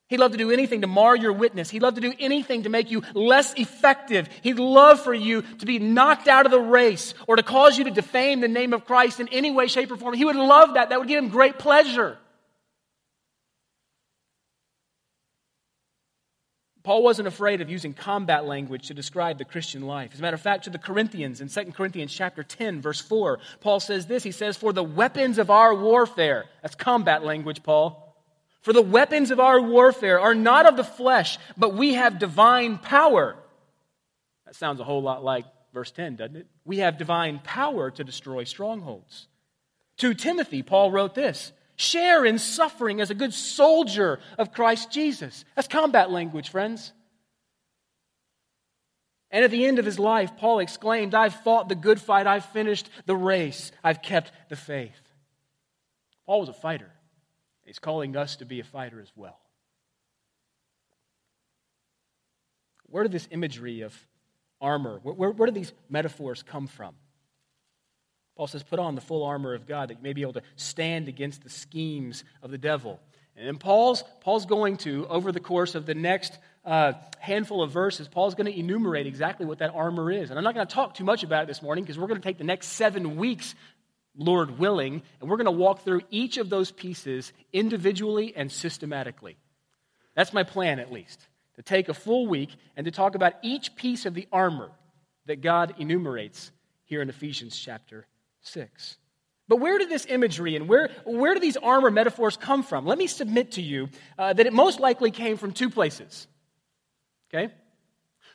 He'd 0.08 0.20
love 0.20 0.32
to 0.32 0.38
do 0.38 0.50
anything 0.50 0.82
to 0.82 0.87
mar 0.87 1.16
your 1.16 1.32
witness. 1.32 1.70
He'd 1.70 1.82
love 1.82 1.94
to 1.94 2.00
do 2.00 2.12
anything 2.18 2.64
to 2.64 2.68
make 2.68 2.90
you 2.90 3.02
less 3.14 3.54
effective. 3.54 4.28
He'd 4.42 4.58
love 4.58 5.00
for 5.00 5.14
you 5.14 5.42
to 5.42 5.66
be 5.66 5.78
knocked 5.78 6.28
out 6.28 6.46
of 6.46 6.52
the 6.52 6.60
race 6.60 7.14
or 7.26 7.37
to 7.37 7.42
cause 7.42 7.78
you 7.78 7.84
to 7.84 7.90
defame 7.90 8.40
the 8.40 8.48
name 8.48 8.72
of 8.72 8.84
Christ 8.84 9.20
in 9.20 9.28
any 9.28 9.50
way, 9.50 9.66
shape, 9.66 9.90
or 9.90 9.96
form. 9.96 10.14
He 10.14 10.24
would 10.24 10.37
love 10.37 10.74
that. 10.74 10.90
That 10.90 10.98
would 10.98 11.08
give 11.08 11.22
him 11.22 11.30
great 11.30 11.58
pleasure. 11.58 12.18
Paul 16.84 17.02
wasn't 17.02 17.28
afraid 17.28 17.62
of 17.62 17.70
using 17.70 17.94
combat 17.94 18.44
language 18.44 18.88
to 18.88 18.94
describe 18.94 19.38
the 19.38 19.46
Christian 19.46 19.82
life. 19.82 20.10
As 20.12 20.18
a 20.18 20.22
matter 20.22 20.34
of 20.34 20.42
fact, 20.42 20.64
to 20.64 20.70
the 20.70 20.78
Corinthians 20.78 21.40
in 21.40 21.48
2 21.48 21.72
Corinthians 21.72 22.12
chapter 22.12 22.42
10, 22.42 22.82
verse 22.82 23.00
4, 23.00 23.38
Paul 23.60 23.80
says 23.80 24.06
this. 24.06 24.22
He 24.22 24.32
says, 24.32 24.58
For 24.58 24.70
the 24.74 24.82
weapons 24.82 25.38
of 25.38 25.48
our 25.50 25.74
warfare, 25.74 26.44
that's 26.60 26.74
combat 26.74 27.24
language, 27.24 27.62
Paul. 27.62 28.14
For 28.60 28.74
the 28.74 28.82
weapons 28.82 29.30
of 29.30 29.40
our 29.40 29.60
warfare 29.60 30.20
are 30.20 30.34
not 30.34 30.66
of 30.66 30.76
the 30.76 30.84
flesh, 30.84 31.38
but 31.56 31.74
we 31.74 31.94
have 31.94 32.18
divine 32.18 32.76
power. 32.76 33.34
That 34.44 34.54
sounds 34.54 34.78
a 34.78 34.84
whole 34.84 35.02
lot 35.02 35.24
like 35.24 35.46
verse 35.72 35.90
10, 35.90 36.16
doesn't 36.16 36.36
it? 36.36 36.46
We 36.66 36.78
have 36.78 36.98
divine 36.98 37.40
power 37.42 37.90
to 37.92 38.04
destroy 38.04 38.44
strongholds. 38.44 39.26
To 39.98 40.12
Timothy, 40.12 40.62
Paul 40.62 40.90
wrote 40.90 41.14
this 41.14 41.52
Share 41.76 42.24
in 42.24 42.38
suffering 42.38 43.00
as 43.00 43.10
a 43.10 43.14
good 43.14 43.34
soldier 43.34 44.20
of 44.38 44.52
Christ 44.52 44.90
Jesus. 44.90 45.44
That's 45.56 45.68
combat 45.68 46.10
language, 46.10 46.50
friends. 46.50 46.92
And 49.30 49.44
at 49.44 49.50
the 49.50 49.66
end 49.66 49.80
of 49.80 49.84
his 49.84 49.98
life, 49.98 50.37
Paul 50.37 50.60
exclaimed, 50.60 51.14
I've 51.14 51.34
fought 51.34 51.68
the 51.68 51.74
good 51.74 52.00
fight, 52.00 52.28
I've 52.28 52.44
finished 52.44 52.88
the 53.06 53.16
race, 53.16 53.72
I've 53.82 54.00
kept 54.00 54.30
the 54.48 54.56
faith. 54.56 55.00
Paul 56.26 56.40
was 56.40 56.48
a 56.48 56.52
fighter. 56.52 56.92
He's 57.64 57.80
calling 57.80 58.16
us 58.16 58.37
to 58.37 58.44
be 58.44 58.60
a 58.60 58.64
fighter 58.64 59.00
as 59.00 59.10
well. 59.16 59.40
Where 62.87 63.02
did 63.02 63.10
this 63.10 63.26
imagery 63.32 63.80
of 63.80 63.92
armor, 64.60 65.00
where, 65.02 65.14
where, 65.14 65.30
where 65.30 65.46
did 65.46 65.54
these 65.54 65.72
metaphors 65.88 66.44
come 66.44 66.68
from? 66.68 66.94
Paul 68.36 68.48
says, 68.48 68.62
put 68.62 68.78
on 68.78 68.94
the 68.94 69.00
full 69.00 69.24
armor 69.24 69.54
of 69.54 69.66
God 69.66 69.90
that 69.90 69.98
you 69.98 70.02
may 70.02 70.12
be 70.12 70.22
able 70.22 70.32
to 70.34 70.42
stand 70.56 71.08
against 71.08 71.42
the 71.42 71.50
schemes 71.50 72.24
of 72.42 72.50
the 72.50 72.58
devil. 72.58 73.00
And 73.36 73.58
Paul's, 73.58 74.02
Paul's 74.20 74.46
going 74.46 74.76
to, 74.78 75.06
over 75.08 75.32
the 75.32 75.40
course 75.40 75.74
of 75.74 75.86
the 75.86 75.94
next 75.94 76.36
uh, 76.64 76.94
handful 77.18 77.62
of 77.62 77.70
verses, 77.70 78.08
Paul's 78.08 78.34
going 78.34 78.50
to 78.50 78.58
enumerate 78.58 79.06
exactly 79.06 79.46
what 79.46 79.58
that 79.58 79.72
armor 79.74 80.10
is. 80.10 80.30
And 80.30 80.38
I'm 80.38 80.44
not 80.44 80.54
going 80.54 80.66
to 80.66 80.72
talk 80.72 80.94
too 80.94 81.04
much 81.04 81.22
about 81.22 81.44
it 81.44 81.46
this 81.46 81.62
morning 81.62 81.84
because 81.84 81.98
we're 81.98 82.06
going 82.06 82.20
to 82.20 82.26
take 82.26 82.38
the 82.38 82.44
next 82.44 82.68
seven 82.68 83.16
weeks, 83.16 83.54
Lord 84.16 84.58
willing, 84.58 85.02
and 85.20 85.30
we're 85.30 85.36
going 85.36 85.46
to 85.46 85.50
walk 85.50 85.84
through 85.84 86.02
each 86.10 86.36
of 86.36 86.48
those 86.48 86.70
pieces 86.70 87.32
individually 87.52 88.32
and 88.34 88.50
systematically. 88.50 89.36
That's 90.14 90.32
my 90.32 90.44
plan, 90.44 90.78
at 90.78 90.92
least, 90.92 91.26
to 91.56 91.62
take 91.62 91.88
a 91.88 91.94
full 91.94 92.26
week 92.26 92.50
and 92.76 92.84
to 92.84 92.90
talk 92.90 93.14
about 93.14 93.34
each 93.42 93.74
piece 93.74 94.06
of 94.06 94.14
the 94.14 94.28
armor 94.32 94.70
that 95.26 95.40
God 95.40 95.74
enumerates 95.78 96.52
here 96.84 97.02
in 97.02 97.08
Ephesians 97.08 97.58
chapter 97.58 98.06
6. 98.44 98.96
But 99.46 99.57
where 99.57 99.78
did 99.78 99.90
this 99.90 100.07
imagery 100.09 100.57
and 100.57 100.68
where, 100.68 100.90
where 101.04 101.35
do 101.35 101.40
these 101.40 101.59
armor 101.59 101.90
metaphors 101.90 102.37
come 102.37 102.62
from? 102.62 102.87
Let 102.87 102.96
me 102.96 103.07
submit 103.07 103.52
to 103.52 103.62
you 103.62 103.90
uh, 104.18 104.33
that 104.33 104.46
it 104.46 104.52
most 104.52 104.80
likely 104.80 105.11
came 105.11 105.37
from 105.37 105.52
two 105.52 105.68
places. 105.68 106.26
Okay? 107.28 107.52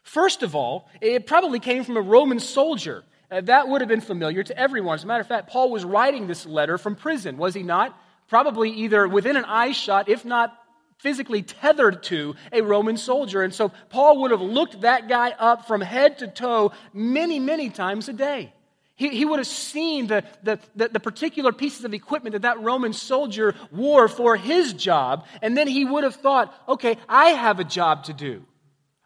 First 0.04 0.43
of 0.43 0.56
all, 0.56 0.88
it 1.02 1.26
probably 1.26 1.60
came 1.60 1.84
from 1.84 1.98
a 1.98 2.02
Roman 2.02 2.39
soldier. 2.39 3.04
Uh, 3.32 3.41
that 3.41 3.67
would 3.67 3.82
have 3.82 3.88
been 3.88 4.02
familiar 4.02 4.43
to 4.43 4.58
everyone. 4.58 4.95
As 4.95 5.04
a 5.04 5.08
matter 5.08 5.22
of 5.22 5.28
fact, 5.28 5.50
Paul 5.50 5.72
was 5.72 5.84
writing 5.84 6.28
this 6.28 6.45
letter 6.45 6.78
from 6.78 6.95
prison, 6.95 7.38
was 7.38 7.54
he 7.54 7.63
not? 7.63 8.00
Probably 8.28 8.69
either 8.69 9.08
within 9.08 9.36
an 9.36 9.45
eye 9.45 9.72
shot, 9.72 10.10
if 10.10 10.26
not 10.26 10.56
physically 11.00 11.41
tethered 11.41 12.04
to 12.04 12.36
a 12.52 12.62
Roman 12.62 12.98
soldier. 12.98 13.41
And 13.41 13.54
so 13.54 13.72
Paul 13.89 14.22
would 14.22 14.32
have 14.32 14.41
looked 14.41 14.82
that 14.82 15.08
guy 15.08 15.32
up 15.32 15.65
from 15.65 15.82
head 15.82 16.19
to 16.19 16.28
toe 16.28 16.72
many, 16.93 17.39
many 17.39 17.69
times 17.69 18.10
a 18.10 18.13
day. 18.13 18.54
He, 18.99 19.07
he 19.07 19.23
would 19.23 19.39
have 19.39 19.47
seen 19.47 20.07
the, 20.07 20.25
the, 20.43 20.59
the, 20.75 20.89
the 20.89 20.99
particular 20.99 21.53
pieces 21.53 21.85
of 21.85 21.93
equipment 21.93 22.33
that 22.33 22.41
that 22.41 22.59
Roman 22.59 22.91
soldier 22.91 23.55
wore 23.71 24.09
for 24.09 24.35
his 24.35 24.73
job, 24.73 25.25
and 25.41 25.57
then 25.57 25.69
he 25.69 25.85
would 25.85 26.03
have 26.03 26.15
thought, 26.15 26.53
okay, 26.67 26.97
I 27.07 27.29
have 27.29 27.62
a 27.62 27.63
job 27.63 28.03
to 28.03 28.13
do. 28.13 28.45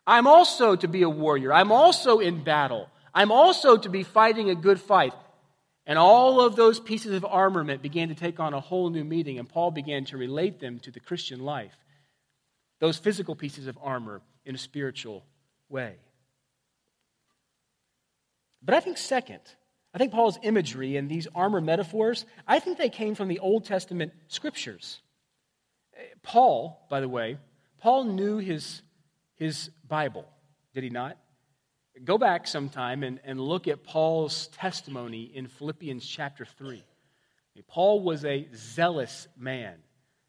I'm 0.08 0.26
also 0.26 0.76
to 0.76 0.88
be 0.88 1.04
a 1.04 1.10
warrior. 1.10 1.54
I'm 1.54 1.72
also 1.72 2.18
in 2.18 2.44
battle. 2.44 2.90
I'm 3.14 3.32
also 3.32 3.78
to 3.78 3.88
be 3.88 4.02
fighting 4.02 4.50
a 4.50 4.56
good 4.56 4.82
fight. 4.82 5.14
And 5.86 6.00
all 6.00 6.42
of 6.42 6.56
those 6.56 6.80
pieces 6.80 7.14
of 7.14 7.24
armament 7.24 7.84
began 7.84 8.08
to 8.08 8.16
take 8.16 8.40
on 8.40 8.56
a 8.56 8.60
whole 8.60 8.90
new 8.90 9.04
meaning, 9.04 9.38
and 9.38 9.48
Paul 9.48 9.70
began 9.70 10.06
to 10.06 10.18
relate 10.18 10.60
them 10.60 10.80
to 10.80 10.90
the 10.90 11.02
Christian 11.02 11.40
life. 11.42 11.78
Those 12.80 12.98
physical 12.98 13.36
pieces 13.36 13.68
of 13.68 13.78
armor 13.80 14.24
in 14.44 14.56
a 14.56 14.58
spiritual 14.58 15.24
way. 15.70 15.98
But 18.64 18.74
I 18.74 18.80
think, 18.80 18.98
second, 18.98 19.42
I 19.94 19.98
think 20.00 20.12
Paul's 20.12 20.40
imagery 20.42 20.98
and 20.98 21.10
these 21.10 21.28
armor 21.36 21.62
metaphors, 21.62 22.26
I 22.48 22.60
think 22.60 22.78
they 22.78 22.90
came 22.90 23.14
from 23.14 23.28
the 23.28 23.40
Old 23.40 23.66
Testament 23.66 24.12
scriptures. 24.28 25.02
Paul, 26.24 26.88
by 26.90 27.00
the 27.00 27.10
way, 27.10 27.38
Paul 27.80 28.06
knew 28.06 28.38
his, 28.38 28.82
his 29.36 29.70
Bible, 29.88 30.26
did 30.74 30.84
he 30.84 30.90
not? 30.90 31.18
Go 32.04 32.18
back 32.18 32.48
sometime 32.48 33.04
and, 33.04 33.20
and 33.24 33.40
look 33.40 33.68
at 33.68 33.84
Paul's 33.84 34.48
testimony 34.48 35.24
in 35.24 35.48
Philippians 35.48 36.06
chapter 36.06 36.44
3. 36.44 36.84
Paul 37.68 38.02
was 38.02 38.26
a 38.26 38.48
zealous 38.56 39.28
man, 39.38 39.76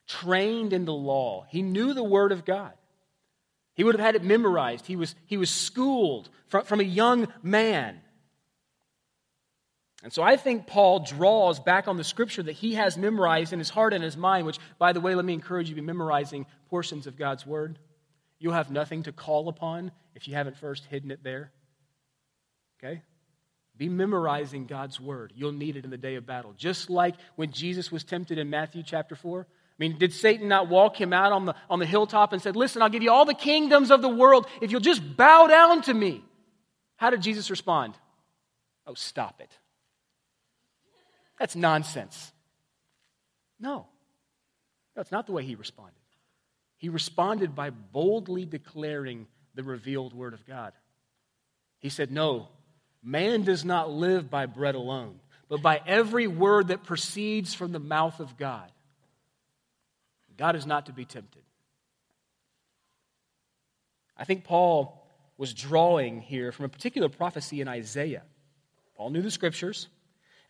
trained 0.06 0.74
in 0.74 0.84
the 0.84 0.92
law. 0.92 1.46
He 1.48 1.62
knew 1.62 1.94
the 1.94 2.04
Word 2.04 2.32
of 2.32 2.44
God. 2.44 2.72
He 3.74 3.82
would 3.82 3.94
have 3.94 4.04
had 4.04 4.14
it 4.14 4.22
memorized. 4.22 4.86
He 4.86 4.96
was, 4.96 5.14
he 5.26 5.36
was 5.36 5.50
schooled 5.50 6.28
from, 6.48 6.64
from 6.64 6.80
a 6.80 6.84
young 6.84 7.28
man. 7.42 8.00
And 10.04 10.12
so 10.12 10.22
I 10.22 10.36
think 10.36 10.66
Paul 10.66 11.00
draws 11.00 11.58
back 11.58 11.88
on 11.88 11.96
the 11.96 12.04
scripture 12.04 12.42
that 12.42 12.52
he 12.52 12.74
has 12.74 12.98
memorized 12.98 13.54
in 13.54 13.58
his 13.58 13.70
heart 13.70 13.94
and 13.94 14.04
his 14.04 14.18
mind, 14.18 14.44
which, 14.44 14.58
by 14.78 14.92
the 14.92 15.00
way, 15.00 15.14
let 15.14 15.24
me 15.24 15.32
encourage 15.32 15.70
you 15.70 15.74
to 15.74 15.80
be 15.80 15.86
memorizing 15.86 16.44
portions 16.68 17.06
of 17.06 17.16
God's 17.16 17.46
Word. 17.46 17.78
You'll 18.38 18.52
have 18.52 18.70
nothing 18.70 19.04
to 19.04 19.12
call 19.12 19.48
upon 19.48 19.92
if 20.14 20.28
you 20.28 20.34
haven't 20.34 20.58
first 20.58 20.84
hidden 20.84 21.10
it 21.10 21.24
there. 21.24 21.50
Okay? 22.78 23.00
Be 23.78 23.88
memorizing 23.88 24.66
God's 24.66 25.00
word. 25.00 25.32
You'll 25.34 25.52
need 25.52 25.76
it 25.76 25.84
in 25.84 25.90
the 25.90 25.96
day 25.96 26.16
of 26.16 26.26
battle. 26.26 26.52
Just 26.54 26.90
like 26.90 27.14
when 27.36 27.50
Jesus 27.50 27.90
was 27.90 28.04
tempted 28.04 28.36
in 28.36 28.50
Matthew 28.50 28.82
chapter 28.82 29.16
4. 29.16 29.46
I 29.48 29.74
mean, 29.78 29.98
did 29.98 30.12
Satan 30.12 30.46
not 30.46 30.68
walk 30.68 31.00
him 31.00 31.14
out 31.14 31.32
on 31.32 31.46
the, 31.46 31.54
on 31.70 31.78
the 31.78 31.86
hilltop 31.86 32.32
and 32.34 32.42
said, 32.42 32.54
Listen, 32.54 32.82
I'll 32.82 32.90
give 32.90 33.02
you 33.02 33.10
all 33.10 33.24
the 33.24 33.34
kingdoms 33.34 33.90
of 33.90 34.02
the 34.02 34.08
world 34.08 34.46
if 34.60 34.70
you'll 34.70 34.80
just 34.80 35.16
bow 35.16 35.46
down 35.46 35.80
to 35.82 35.94
me? 35.94 36.22
How 36.96 37.10
did 37.10 37.22
Jesus 37.22 37.50
respond? 37.50 37.94
Oh, 38.86 38.94
stop 38.94 39.40
it. 39.40 39.50
That's 41.38 41.56
nonsense. 41.56 42.32
No. 43.58 43.86
That's 44.94 45.10
not 45.10 45.26
the 45.26 45.32
way 45.32 45.44
he 45.44 45.54
responded. 45.54 45.94
He 46.76 46.88
responded 46.88 47.54
by 47.54 47.70
boldly 47.70 48.44
declaring 48.44 49.26
the 49.54 49.62
revealed 49.62 50.14
word 50.14 50.34
of 50.34 50.46
God. 50.46 50.72
He 51.80 51.88
said, 51.88 52.10
No, 52.10 52.48
Man 53.06 53.42
does 53.42 53.66
not 53.66 53.90
live 53.90 54.30
by 54.30 54.46
bread 54.46 54.74
alone, 54.74 55.20
but 55.50 55.60
by 55.60 55.82
every 55.86 56.26
word 56.26 56.68
that 56.68 56.84
proceeds 56.84 57.52
from 57.52 57.70
the 57.70 57.78
mouth 57.78 58.18
of 58.18 58.38
God. 58.38 58.72
God 60.38 60.56
is 60.56 60.66
not 60.66 60.86
to 60.86 60.92
be 60.92 61.04
tempted. 61.04 61.42
I 64.16 64.24
think 64.24 64.44
Paul 64.44 65.06
was 65.36 65.52
drawing 65.52 66.22
here 66.22 66.50
from 66.50 66.64
a 66.64 66.68
particular 66.68 67.10
prophecy 67.10 67.60
in 67.60 67.68
Isaiah. 67.68 68.22
Paul 68.96 69.10
knew 69.10 69.20
the 69.20 69.30
scriptures. 69.30 69.88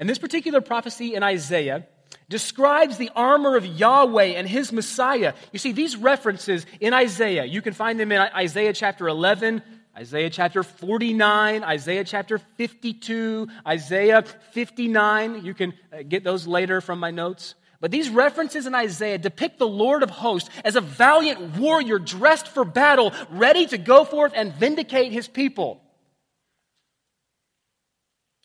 And 0.01 0.09
this 0.09 0.19
particular 0.19 0.61
prophecy 0.61 1.15
in 1.15 1.23
Isaiah 1.23 1.87
describes 2.29 2.97
the 2.97 3.11
armor 3.15 3.57
of 3.57 3.67
Yahweh 3.67 4.35
and 4.37 4.49
his 4.49 4.73
Messiah. 4.73 5.35
You 5.53 5.59
see, 5.59 5.73
these 5.73 5.97
references 5.97 6.67
in 6.81 6.93
Isaiah, 6.93 7.45
you 7.45 7.63
can 7.63 7.73
find 7.73 7.99
them 8.01 8.13
in 8.13 8.21
Isaiah 8.21 8.73
chapter 8.73 9.09
11, 9.09 9.63
Isaiah 9.97 10.31
chapter 10.31 10.63
49, 10.63 11.63
Isaiah 11.63 12.05
chapter 12.05 12.39
52, 12.39 13.49
Isaiah 13.67 14.23
59. 14.23 15.45
You 15.45 15.55
can 15.55 15.75
uh, 15.93 16.03
get 16.03 16.25
those 16.25 16.47
later 16.47 16.81
from 16.81 16.99
my 16.99 17.13
notes. 17.13 17.55
But 17.81 17.91
these 17.91 18.09
references 18.09 18.67
in 18.67 18.75
Isaiah 18.75 19.19
depict 19.19 19.59
the 19.59 19.69
Lord 19.69 20.03
of 20.03 20.11
hosts 20.11 20.49
as 20.65 20.75
a 20.75 20.81
valiant 20.81 21.59
warrior 21.59 21.99
dressed 21.99 22.49
for 22.49 22.65
battle, 22.65 23.13
ready 23.31 23.67
to 23.67 23.79
go 23.79 24.05
forth 24.05 24.33
and 24.35 24.53
vindicate 24.55 25.13
his 25.13 25.29
people. 25.29 25.84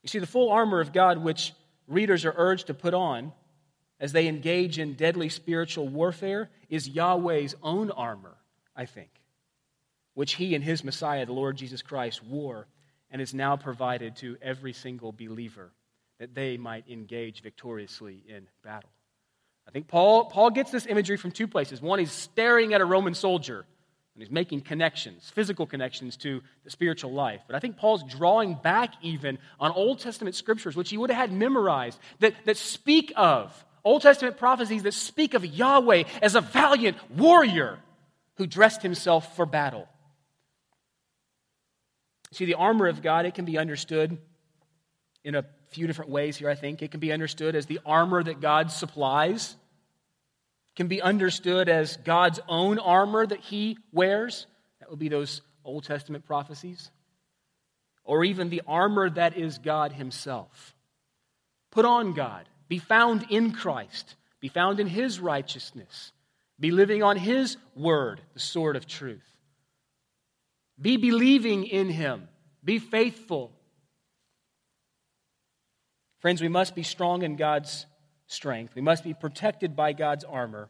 You 0.03 0.09
see, 0.09 0.19
the 0.19 0.27
full 0.27 0.51
armor 0.51 0.79
of 0.79 0.93
God, 0.93 1.17
which 1.17 1.53
readers 1.87 2.25
are 2.25 2.33
urged 2.35 2.67
to 2.67 2.73
put 2.73 2.93
on 2.93 3.33
as 3.99 4.11
they 4.11 4.27
engage 4.27 4.79
in 4.79 4.93
deadly 4.93 5.29
spiritual 5.29 5.87
warfare, 5.87 6.49
is 6.69 6.87
Yahweh's 6.87 7.55
own 7.61 7.91
armor, 7.91 8.37
I 8.75 8.85
think 8.85 9.09
which 10.19 10.33
he 10.33 10.53
and 10.53 10.61
his 10.61 10.83
Messiah, 10.83 11.25
the 11.25 11.31
Lord 11.31 11.55
Jesus 11.55 11.81
Christ, 11.81 12.21
wore 12.25 12.67
and 13.09 13.21
is 13.21 13.33
now 13.33 13.55
provided 13.55 14.17
to 14.17 14.35
every 14.41 14.73
single 14.73 15.13
believer 15.13 15.71
that 16.19 16.35
they 16.35 16.57
might 16.57 16.89
engage 16.89 17.41
victoriously 17.41 18.21
in 18.27 18.45
battle. 18.61 18.89
I 19.65 19.71
think 19.71 19.87
Paul, 19.87 20.25
Paul 20.25 20.49
gets 20.49 20.71
this 20.71 20.85
imagery 20.87 21.15
from 21.15 21.31
two 21.31 21.47
places. 21.47 21.81
One, 21.81 21.99
he's 21.99 22.11
staring 22.11 22.73
at 22.73 22.81
a 22.81 22.85
Roman 22.85 23.13
soldier 23.13 23.65
and 24.19 24.27
he's 24.27 24.33
making 24.33 24.59
connections, 24.59 25.31
physical 25.33 25.65
connections 25.65 26.17
to 26.17 26.41
the 26.65 26.69
spiritual 26.69 27.13
life. 27.13 27.39
But 27.47 27.55
I 27.55 27.59
think 27.59 27.77
Paul's 27.77 28.03
drawing 28.03 28.55
back 28.55 28.93
even 29.01 29.37
on 29.61 29.71
Old 29.71 29.99
Testament 29.99 30.35
scriptures, 30.35 30.75
which 30.75 30.89
he 30.89 30.97
would 30.97 31.09
have 31.09 31.29
had 31.29 31.31
memorized, 31.31 31.97
that, 32.19 32.33
that 32.43 32.57
speak 32.57 33.13
of 33.15 33.65
Old 33.85 34.01
Testament 34.01 34.37
prophecies 34.37 34.83
that 34.83 34.93
speak 34.93 35.35
of 35.35 35.45
Yahweh 35.45 36.03
as 36.21 36.35
a 36.35 36.41
valiant 36.41 36.97
warrior 37.15 37.79
who 38.35 38.45
dressed 38.45 38.81
himself 38.81 39.37
for 39.37 39.45
battle. 39.45 39.87
See, 42.33 42.43
the 42.43 42.55
armor 42.55 42.87
of 42.87 43.01
God, 43.01 43.25
it 43.25 43.35
can 43.35 43.45
be 43.45 43.57
understood 43.57 44.17
in 45.23 45.35
a 45.35 45.45
few 45.69 45.87
different 45.87 46.11
ways 46.11 46.35
here, 46.35 46.49
I 46.49 46.55
think. 46.55 46.81
It 46.81 46.91
can 46.91 46.99
be 46.99 47.13
understood 47.13 47.55
as 47.55 47.67
the 47.67 47.79
armor 47.85 48.21
that 48.21 48.41
God 48.41 48.69
supplies, 48.69 49.55
can 50.79 50.87
be 50.87 51.01
understood 51.01 51.67
as 51.67 51.97
God's 51.97 52.39
own 52.47 52.79
armor 52.79 53.27
that 53.27 53.41
he 53.41 53.77
wears. 53.91 54.47
That 54.79 54.89
would 54.89 54.97
be 54.97 55.09
those 55.09 55.41
Old 55.65 55.83
Testament 55.83 56.25
prophecies. 56.25 56.89
Or 58.05 58.23
even 58.23 58.47
the 58.47 58.61
armor 58.65 59.09
that 59.09 59.35
is 59.37 59.57
God 59.57 59.91
himself. 59.91 60.73
Put 61.69 61.83
on 61.83 62.13
God, 62.13 62.47
be 62.69 62.79
found 62.79 63.25
in 63.29 63.51
Christ, 63.51 64.15
be 64.39 64.47
found 64.47 64.79
in 64.79 64.87
his 64.87 65.19
righteousness, 65.19 66.13
be 66.57 66.71
living 66.71 67.03
on 67.03 67.17
his 67.17 67.57
word, 67.75 68.21
the 68.33 68.39
sword 68.39 68.77
of 68.77 68.87
truth. 68.87 69.35
Be 70.79 70.95
believing 70.95 71.65
in 71.65 71.89
him. 71.89 72.29
Be 72.63 72.79
faithful. 72.79 73.51
Friends, 76.19 76.41
we 76.41 76.47
must 76.47 76.73
be 76.73 76.83
strong 76.83 77.23
in 77.23 77.35
God's 77.35 77.85
strength. 78.29 78.75
We 78.75 78.81
must 78.81 79.03
be 79.03 79.13
protected 79.13 79.75
by 79.75 79.91
God's 79.91 80.23
armor. 80.23 80.69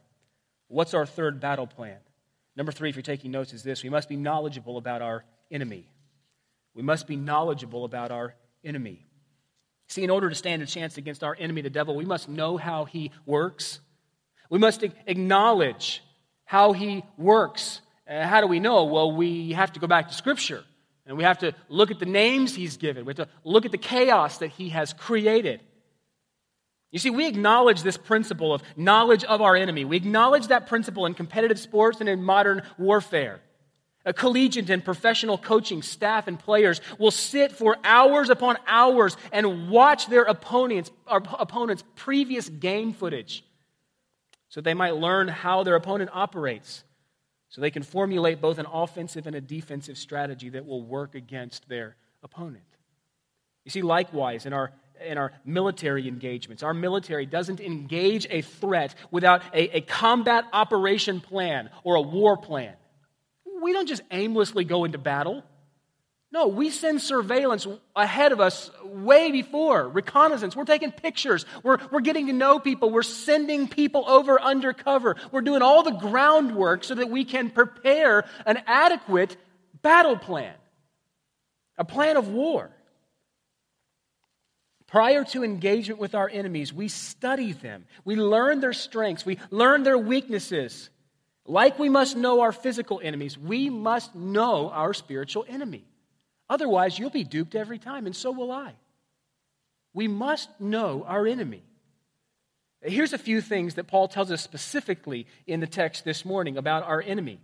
What's 0.66 0.94
our 0.94 1.06
third 1.06 1.40
battle 1.40 1.66
plan? 1.66 1.98
Number 2.56 2.72
three, 2.72 2.88
if 2.88 2.96
you're 2.96 3.02
taking 3.02 3.30
notes, 3.30 3.52
is 3.52 3.62
this 3.62 3.84
we 3.84 3.90
must 3.90 4.08
be 4.08 4.16
knowledgeable 4.16 4.76
about 4.76 5.02
our 5.02 5.24
enemy. 5.50 5.88
We 6.74 6.82
must 6.82 7.06
be 7.06 7.16
knowledgeable 7.16 7.84
about 7.84 8.10
our 8.10 8.34
enemy. 8.64 9.06
See, 9.88 10.02
in 10.02 10.10
order 10.10 10.28
to 10.28 10.34
stand 10.34 10.62
a 10.62 10.66
chance 10.66 10.98
against 10.98 11.22
our 11.22 11.36
enemy, 11.38 11.62
the 11.62 11.70
devil, 11.70 11.96
we 11.96 12.04
must 12.04 12.28
know 12.28 12.56
how 12.56 12.84
he 12.84 13.10
works. 13.26 13.80
We 14.48 14.58
must 14.58 14.82
acknowledge 14.82 16.02
how 16.44 16.72
he 16.72 17.04
works. 17.16 17.80
How 18.06 18.40
do 18.40 18.46
we 18.46 18.60
know? 18.60 18.84
Well, 18.84 19.12
we 19.12 19.52
have 19.52 19.72
to 19.72 19.80
go 19.80 19.86
back 19.86 20.08
to 20.08 20.14
Scripture. 20.14 20.64
And 21.06 21.16
we 21.16 21.24
have 21.24 21.38
to 21.38 21.54
look 21.68 21.90
at 21.90 21.98
the 21.98 22.06
names 22.06 22.54
he's 22.54 22.76
given. 22.76 23.04
We 23.04 23.10
have 23.10 23.28
to 23.28 23.32
look 23.42 23.64
at 23.64 23.72
the 23.72 23.78
chaos 23.78 24.38
that 24.38 24.48
he 24.48 24.68
has 24.68 24.92
created. 24.92 25.60
You 26.90 26.98
see, 26.98 27.10
we 27.10 27.26
acknowledge 27.26 27.82
this 27.82 27.96
principle 27.96 28.52
of 28.52 28.62
knowledge 28.76 29.22
of 29.24 29.40
our 29.40 29.54
enemy. 29.54 29.84
We 29.84 29.96
acknowledge 29.96 30.48
that 30.48 30.66
principle 30.66 31.06
in 31.06 31.14
competitive 31.14 31.58
sports 31.58 32.00
and 32.00 32.08
in 32.08 32.22
modern 32.22 32.62
warfare. 32.78 33.40
A 34.04 34.12
collegiate 34.12 34.70
and 34.70 34.84
professional 34.84 35.36
coaching 35.38 35.82
staff 35.82 36.26
and 36.26 36.38
players 36.38 36.80
will 36.98 37.10
sit 37.10 37.52
for 37.52 37.76
hours 37.84 38.30
upon 38.30 38.56
hours 38.66 39.16
and 39.30 39.68
watch 39.68 40.06
their 40.06 40.22
opponents, 40.22 40.90
opponents' 41.06 41.84
previous 41.96 42.48
game 42.48 42.92
footage 42.92 43.44
so 44.50 44.60
they 44.60 44.74
might 44.74 44.96
learn 44.96 45.28
how 45.28 45.62
their 45.62 45.76
opponent 45.76 46.10
operates 46.12 46.82
so 47.48 47.60
they 47.60 47.70
can 47.70 47.84
formulate 47.84 48.40
both 48.40 48.58
an 48.58 48.66
offensive 48.70 49.26
and 49.26 49.36
a 49.36 49.40
defensive 49.40 49.96
strategy 49.96 50.50
that 50.50 50.66
will 50.66 50.82
work 50.82 51.14
against 51.14 51.68
their 51.68 51.96
opponent. 52.22 52.64
You 53.64 53.70
see, 53.70 53.82
likewise, 53.82 54.46
in 54.46 54.52
our, 54.52 54.72
in 55.04 55.18
our 55.18 55.32
military 55.44 56.08
engagements, 56.08 56.62
our 56.62 56.74
military 56.74 57.26
doesn't 57.26 57.60
engage 57.60 58.26
a 58.30 58.42
threat 58.42 58.94
without 59.10 59.42
a, 59.52 59.78
a 59.78 59.80
combat 59.80 60.44
operation 60.52 61.20
plan 61.20 61.70
or 61.84 61.96
a 61.96 62.00
war 62.00 62.36
plan. 62.36 62.74
We 63.62 63.72
don't 63.72 63.88
just 63.88 64.02
aimlessly 64.10 64.64
go 64.64 64.84
into 64.84 64.98
battle. 64.98 65.44
No, 66.32 66.46
we 66.46 66.70
send 66.70 67.00
surveillance 67.00 67.66
ahead 67.96 68.30
of 68.30 68.40
us 68.40 68.70
way 68.84 69.32
before, 69.32 69.88
reconnaissance. 69.88 70.54
We're 70.54 70.64
taking 70.64 70.92
pictures. 70.92 71.44
We're, 71.64 71.78
we're 71.90 72.02
getting 72.02 72.28
to 72.28 72.32
know 72.32 72.60
people. 72.60 72.90
We're 72.90 73.02
sending 73.02 73.66
people 73.66 74.08
over 74.08 74.40
undercover. 74.40 75.16
We're 75.32 75.40
doing 75.40 75.60
all 75.60 75.82
the 75.82 75.90
groundwork 75.90 76.84
so 76.84 76.94
that 76.94 77.10
we 77.10 77.24
can 77.24 77.50
prepare 77.50 78.24
an 78.46 78.62
adequate 78.66 79.36
battle 79.82 80.16
plan, 80.16 80.54
a 81.76 81.84
plan 81.84 82.16
of 82.16 82.28
war. 82.28 82.70
Prior 84.90 85.22
to 85.26 85.44
engagement 85.44 86.00
with 86.00 86.16
our 86.16 86.28
enemies, 86.28 86.72
we 86.72 86.88
study 86.88 87.52
them. 87.52 87.84
We 88.04 88.16
learn 88.16 88.60
their 88.60 88.72
strengths. 88.72 89.24
We 89.24 89.38
learn 89.50 89.84
their 89.84 89.96
weaknesses. 89.96 90.90
Like 91.46 91.78
we 91.78 91.88
must 91.88 92.16
know 92.16 92.40
our 92.40 92.50
physical 92.50 93.00
enemies, 93.02 93.38
we 93.38 93.70
must 93.70 94.14
know 94.14 94.68
our 94.70 94.92
spiritual 94.92 95.44
enemy. 95.48 95.84
Otherwise, 96.48 96.98
you'll 96.98 97.10
be 97.10 97.22
duped 97.22 97.54
every 97.54 97.78
time, 97.78 98.06
and 98.06 98.16
so 98.16 98.32
will 98.32 98.50
I. 98.50 98.74
We 99.94 100.08
must 100.08 100.48
know 100.60 101.04
our 101.06 101.26
enemy. 101.26 101.62
Here's 102.82 103.12
a 103.12 103.18
few 103.18 103.40
things 103.40 103.74
that 103.74 103.86
Paul 103.86 104.08
tells 104.08 104.32
us 104.32 104.42
specifically 104.42 105.26
in 105.46 105.60
the 105.60 105.66
text 105.66 106.04
this 106.04 106.24
morning 106.24 106.56
about 106.56 106.82
our 106.82 107.00
enemy. 107.00 107.40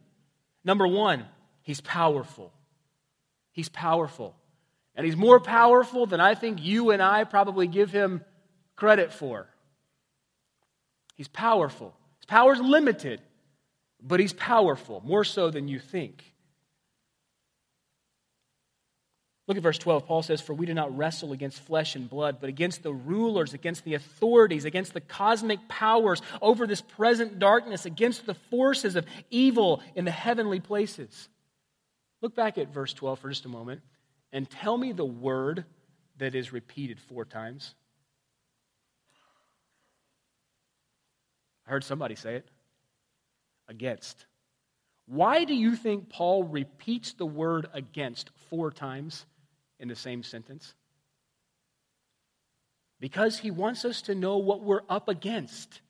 Number 0.65 0.89
one, 0.89 1.25
he's 1.63 1.81
powerful. 1.81 2.53
He's 3.53 3.69
powerful. 3.69 4.35
And 4.97 5.05
he's 5.05 5.17
more 5.17 5.39
powerful 5.39 6.07
than 6.07 6.21
I 6.21 6.35
think 6.35 6.65
you 6.65 6.91
and 6.91 7.03
I 7.03 7.25
probably 7.25 7.67
give 7.67 7.91
him 7.91 8.25
credit 8.77 9.13
for. 9.13 9.47
He's 11.17 11.29
powerful. 11.29 11.95
His 12.19 12.27
power 12.27 12.55
is 12.55 12.61
limited, 12.61 13.21
but 14.03 14.21
he's 14.21 14.33
powerful, 14.33 15.03
more 15.05 15.25
so 15.25 15.51
than 15.51 15.69
you 15.69 15.79
think. 15.79 16.25
Look 19.47 19.59
at 19.59 19.63
verse 19.63 19.79
12. 19.79 20.07
Paul 20.07 20.23
says, 20.23 20.41
For 20.41 20.55
we 20.55 20.67
do 20.67 20.75
not 20.75 20.97
wrestle 20.97 21.33
against 21.33 21.61
flesh 21.61 21.95
and 21.95 22.11
blood, 22.11 22.39
but 22.41 22.49
against 22.49 22.83
the 22.83 22.93
rulers, 22.93 23.55
against 23.55 23.85
the 23.85 23.95
authorities, 23.95 24.65
against 24.65 24.93
the 24.93 25.01
cosmic 25.01 25.69
powers 25.69 26.21
over 26.43 26.67
this 26.67 26.81
present 26.81 27.39
darkness, 27.39 27.85
against 27.85 28.27
the 28.27 28.35
forces 28.35 28.97
of 28.97 29.07
evil 29.31 29.83
in 29.95 30.05
the 30.05 30.11
heavenly 30.11 30.59
places. 30.59 31.29
Look 32.23 32.35
back 32.35 32.59
at 32.59 32.73
verse 32.73 32.93
12 32.93 33.21
for 33.21 33.29
just 33.29 33.45
a 33.45 33.49
moment 33.49 33.83
and 34.33 34.49
tell 34.49 34.77
me 34.77 34.93
the 34.93 35.05
word 35.05 35.65
that 36.19 36.35
is 36.35 36.53
repeated 36.53 37.01
four 37.01 37.25
times. 37.25 37.75
I 41.67 41.71
heard 41.71 41.85
somebody 41.85 42.15
say 42.15 42.37
it 42.37 42.49
against. 43.69 44.27
Why 45.07 45.45
do 45.45 45.55
you 45.55 45.77
think 45.77 46.09
Paul 46.09 46.45
repeats 46.45 47.13
the 47.13 47.27
word 47.27 47.69
against 47.73 48.31
four 48.51 48.71
times 48.71 49.25
in 49.79 49.89
the 49.89 49.97
same 49.97 50.23
sentence? 50.23 50.75
Because 52.99 53.39
he 53.39 53.51
wants 53.51 53.85
us 53.85 54.03
to 54.03 54.15
know 54.15 54.39
what 54.39 54.63
we're 54.63 54.83
up 54.89 55.09
against. 55.09 55.81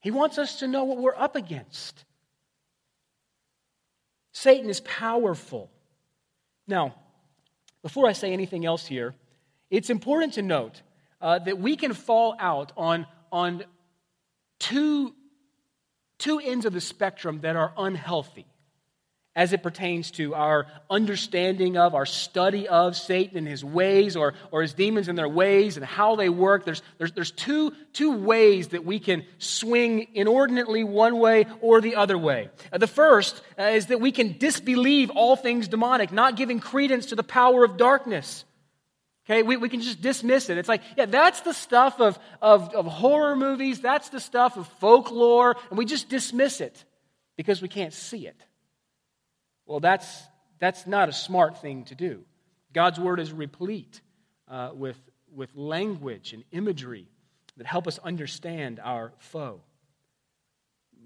He 0.00 0.10
wants 0.10 0.38
us 0.38 0.60
to 0.60 0.68
know 0.68 0.84
what 0.84 0.98
we're 0.98 1.16
up 1.16 1.36
against. 1.36 2.04
Satan 4.32 4.68
is 4.68 4.80
powerful. 4.80 5.70
Now, 6.68 6.94
before 7.86 8.08
I 8.08 8.14
say 8.14 8.32
anything 8.32 8.66
else 8.66 8.84
here, 8.84 9.14
it's 9.70 9.90
important 9.90 10.32
to 10.32 10.42
note 10.42 10.82
uh, 11.20 11.38
that 11.38 11.60
we 11.60 11.76
can 11.76 11.92
fall 11.92 12.34
out 12.36 12.72
on, 12.76 13.06
on 13.30 13.62
two, 14.58 15.14
two 16.18 16.40
ends 16.40 16.66
of 16.66 16.72
the 16.72 16.80
spectrum 16.80 17.42
that 17.42 17.54
are 17.54 17.72
unhealthy 17.78 18.44
as 19.36 19.52
it 19.52 19.62
pertains 19.62 20.10
to 20.12 20.34
our 20.34 20.66
understanding 20.88 21.76
of, 21.76 21.94
our 21.94 22.06
study 22.06 22.66
of 22.66 22.96
Satan 22.96 23.36
and 23.36 23.46
his 23.46 23.62
ways 23.62 24.16
or, 24.16 24.32
or 24.50 24.62
his 24.62 24.72
demons 24.72 25.08
and 25.08 25.18
their 25.18 25.28
ways 25.28 25.76
and 25.76 25.84
how 25.84 26.16
they 26.16 26.30
work. 26.30 26.64
There's, 26.64 26.82
there's, 26.96 27.12
there's 27.12 27.30
two, 27.30 27.74
two 27.92 28.16
ways 28.16 28.68
that 28.68 28.86
we 28.86 28.98
can 28.98 29.26
swing 29.36 30.08
inordinately 30.14 30.84
one 30.84 31.18
way 31.18 31.44
or 31.60 31.82
the 31.82 31.96
other 31.96 32.16
way. 32.16 32.48
Uh, 32.72 32.78
the 32.78 32.86
first 32.86 33.42
uh, 33.58 33.64
is 33.64 33.86
that 33.86 34.00
we 34.00 34.10
can 34.10 34.38
disbelieve 34.38 35.10
all 35.10 35.36
things 35.36 35.68
demonic, 35.68 36.12
not 36.12 36.36
giving 36.36 36.58
credence 36.58 37.06
to 37.06 37.14
the 37.14 37.22
power 37.22 37.62
of 37.62 37.76
darkness. 37.76 38.46
Okay, 39.26 39.42
we, 39.42 39.58
we 39.58 39.68
can 39.68 39.82
just 39.82 40.00
dismiss 40.00 40.48
it. 40.48 40.56
It's 40.56 40.68
like, 40.68 40.82
yeah, 40.96 41.06
that's 41.06 41.42
the 41.42 41.52
stuff 41.52 42.00
of, 42.00 42.18
of, 42.40 42.74
of 42.74 42.86
horror 42.86 43.36
movies, 43.36 43.80
that's 43.80 44.08
the 44.08 44.20
stuff 44.20 44.56
of 44.56 44.66
folklore, 44.80 45.56
and 45.68 45.76
we 45.76 45.84
just 45.84 46.08
dismiss 46.08 46.62
it 46.62 46.84
because 47.36 47.60
we 47.60 47.68
can't 47.68 47.92
see 47.92 48.26
it. 48.26 48.45
Well, 49.66 49.80
that's, 49.80 50.22
that's 50.58 50.86
not 50.86 51.08
a 51.08 51.12
smart 51.12 51.60
thing 51.60 51.84
to 51.84 51.94
do. 51.94 52.24
God's 52.72 53.00
word 53.00 53.20
is 53.20 53.32
replete 53.32 54.00
uh, 54.48 54.70
with, 54.74 54.96
with 55.34 55.54
language 55.54 56.32
and 56.32 56.44
imagery 56.52 57.08
that 57.56 57.66
help 57.66 57.86
us 57.86 57.98
understand 57.98 58.80
our 58.82 59.12
foe. 59.18 59.60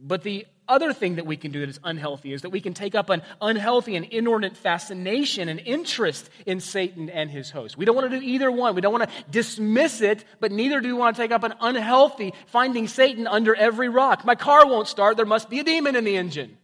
But 0.03 0.23
the 0.23 0.46
other 0.66 0.92
thing 0.92 1.16
that 1.16 1.27
we 1.27 1.37
can 1.37 1.53
do 1.53 1.61
that 1.61 1.68
is 1.68 1.81
unhealthy 1.85 2.33
is 2.33 2.42
that 2.42 2.51
we 2.51 2.61
can 2.61 2.73
take 2.73 2.94
up 2.94 3.11
an 3.11 3.23
unhealthy 3.40 3.96
and 3.96 4.07
inordinate 4.07 4.57
fascination 4.57 5.49
and 5.49 5.61
interest 5.61 6.31
in 6.46 6.61
Satan 6.61 7.11
and 7.11 7.31
his 7.31 7.51
host. 7.51 7.77
We 7.77 7.85
don't 7.85 7.96
want 7.96 8.11
to 8.11 8.18
do 8.18 8.25
either 8.25 8.51
one. 8.51 8.75
We 8.75 8.81
don't 8.81 8.92
want 8.92 9.11
to 9.11 9.25
dismiss 9.31 10.01
it, 10.01 10.25
but 10.38 10.53
neither 10.53 10.81
do 10.81 10.88
we 10.88 10.94
want 10.94 11.16
to 11.16 11.23
take 11.23 11.33
up 11.33 11.42
an 11.42 11.55
unhealthy 11.61 12.33
finding 12.46 12.88
Satan 12.88 13.27
under 13.27 13.55
every 13.55 13.88
rock. 13.88 14.25
My 14.25 14.37
car 14.37 14.66
won't 14.66 14.88
start. 14.88 15.16
There 15.16 15.27
must 15.27 15.51
be 15.51 15.61
a 15.61 15.64
demon 15.64 15.96
in 15.96 16.05
the 16.05 16.16
engine. 16.16 16.57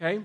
Okay? 0.00 0.24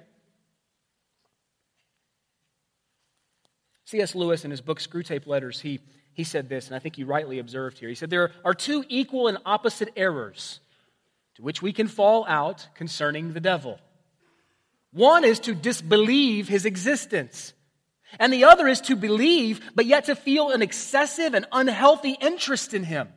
C.S. 3.86 4.16
Lewis, 4.16 4.46
in 4.46 4.52
his 4.52 4.62
book 4.62 4.80
Screwtape 4.80 5.28
Letters, 5.28 5.60
he, 5.60 5.80
he 6.14 6.24
said 6.24 6.50
this, 6.50 6.68
and 6.68 6.76
I 6.76 6.80
think 6.80 6.96
he 6.96 7.04
rightly 7.04 7.40
observed 7.40 7.78
here. 7.78 7.90
He 7.90 7.96
said, 7.96 8.10
There 8.10 8.32
are 8.46 8.54
two 8.54 8.86
equal 8.88 9.28
and 9.28 9.38
opposite 9.46 9.90
errors 9.96 10.60
to 11.36 11.42
which 11.42 11.62
we 11.62 11.74
can 11.74 11.88
fall 11.88 12.26
out 12.28 12.68
concerning 12.74 13.34
the 13.34 13.40
devil. 13.40 13.80
One 14.94 15.24
is 15.24 15.40
to 15.42 15.56
disbelieve 15.56 16.48
his 16.48 16.66
existence, 16.66 17.54
and 18.20 18.32
the 18.32 18.46
other 18.46 18.68
is 18.68 18.82
to 18.82 18.96
believe, 18.96 19.62
but 19.74 19.86
yet 19.86 20.06
to 20.06 20.16
feel 20.16 20.52
an 20.52 20.62
excessive 20.62 21.34
and 21.34 21.46
unhealthy 21.52 22.18
interest 22.20 22.74
in 22.74 22.84
him. 22.84 23.10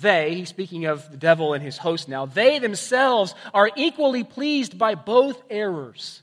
They, 0.00 0.34
he's 0.34 0.48
speaking 0.48 0.86
of 0.86 1.10
the 1.10 1.16
devil 1.16 1.54
and 1.54 1.62
his 1.62 1.76
host 1.76 2.08
now, 2.08 2.26
they 2.26 2.58
themselves 2.58 3.34
are 3.52 3.70
equally 3.76 4.24
pleased 4.24 4.78
by 4.78 4.94
both 4.94 5.42
errors. 5.50 6.22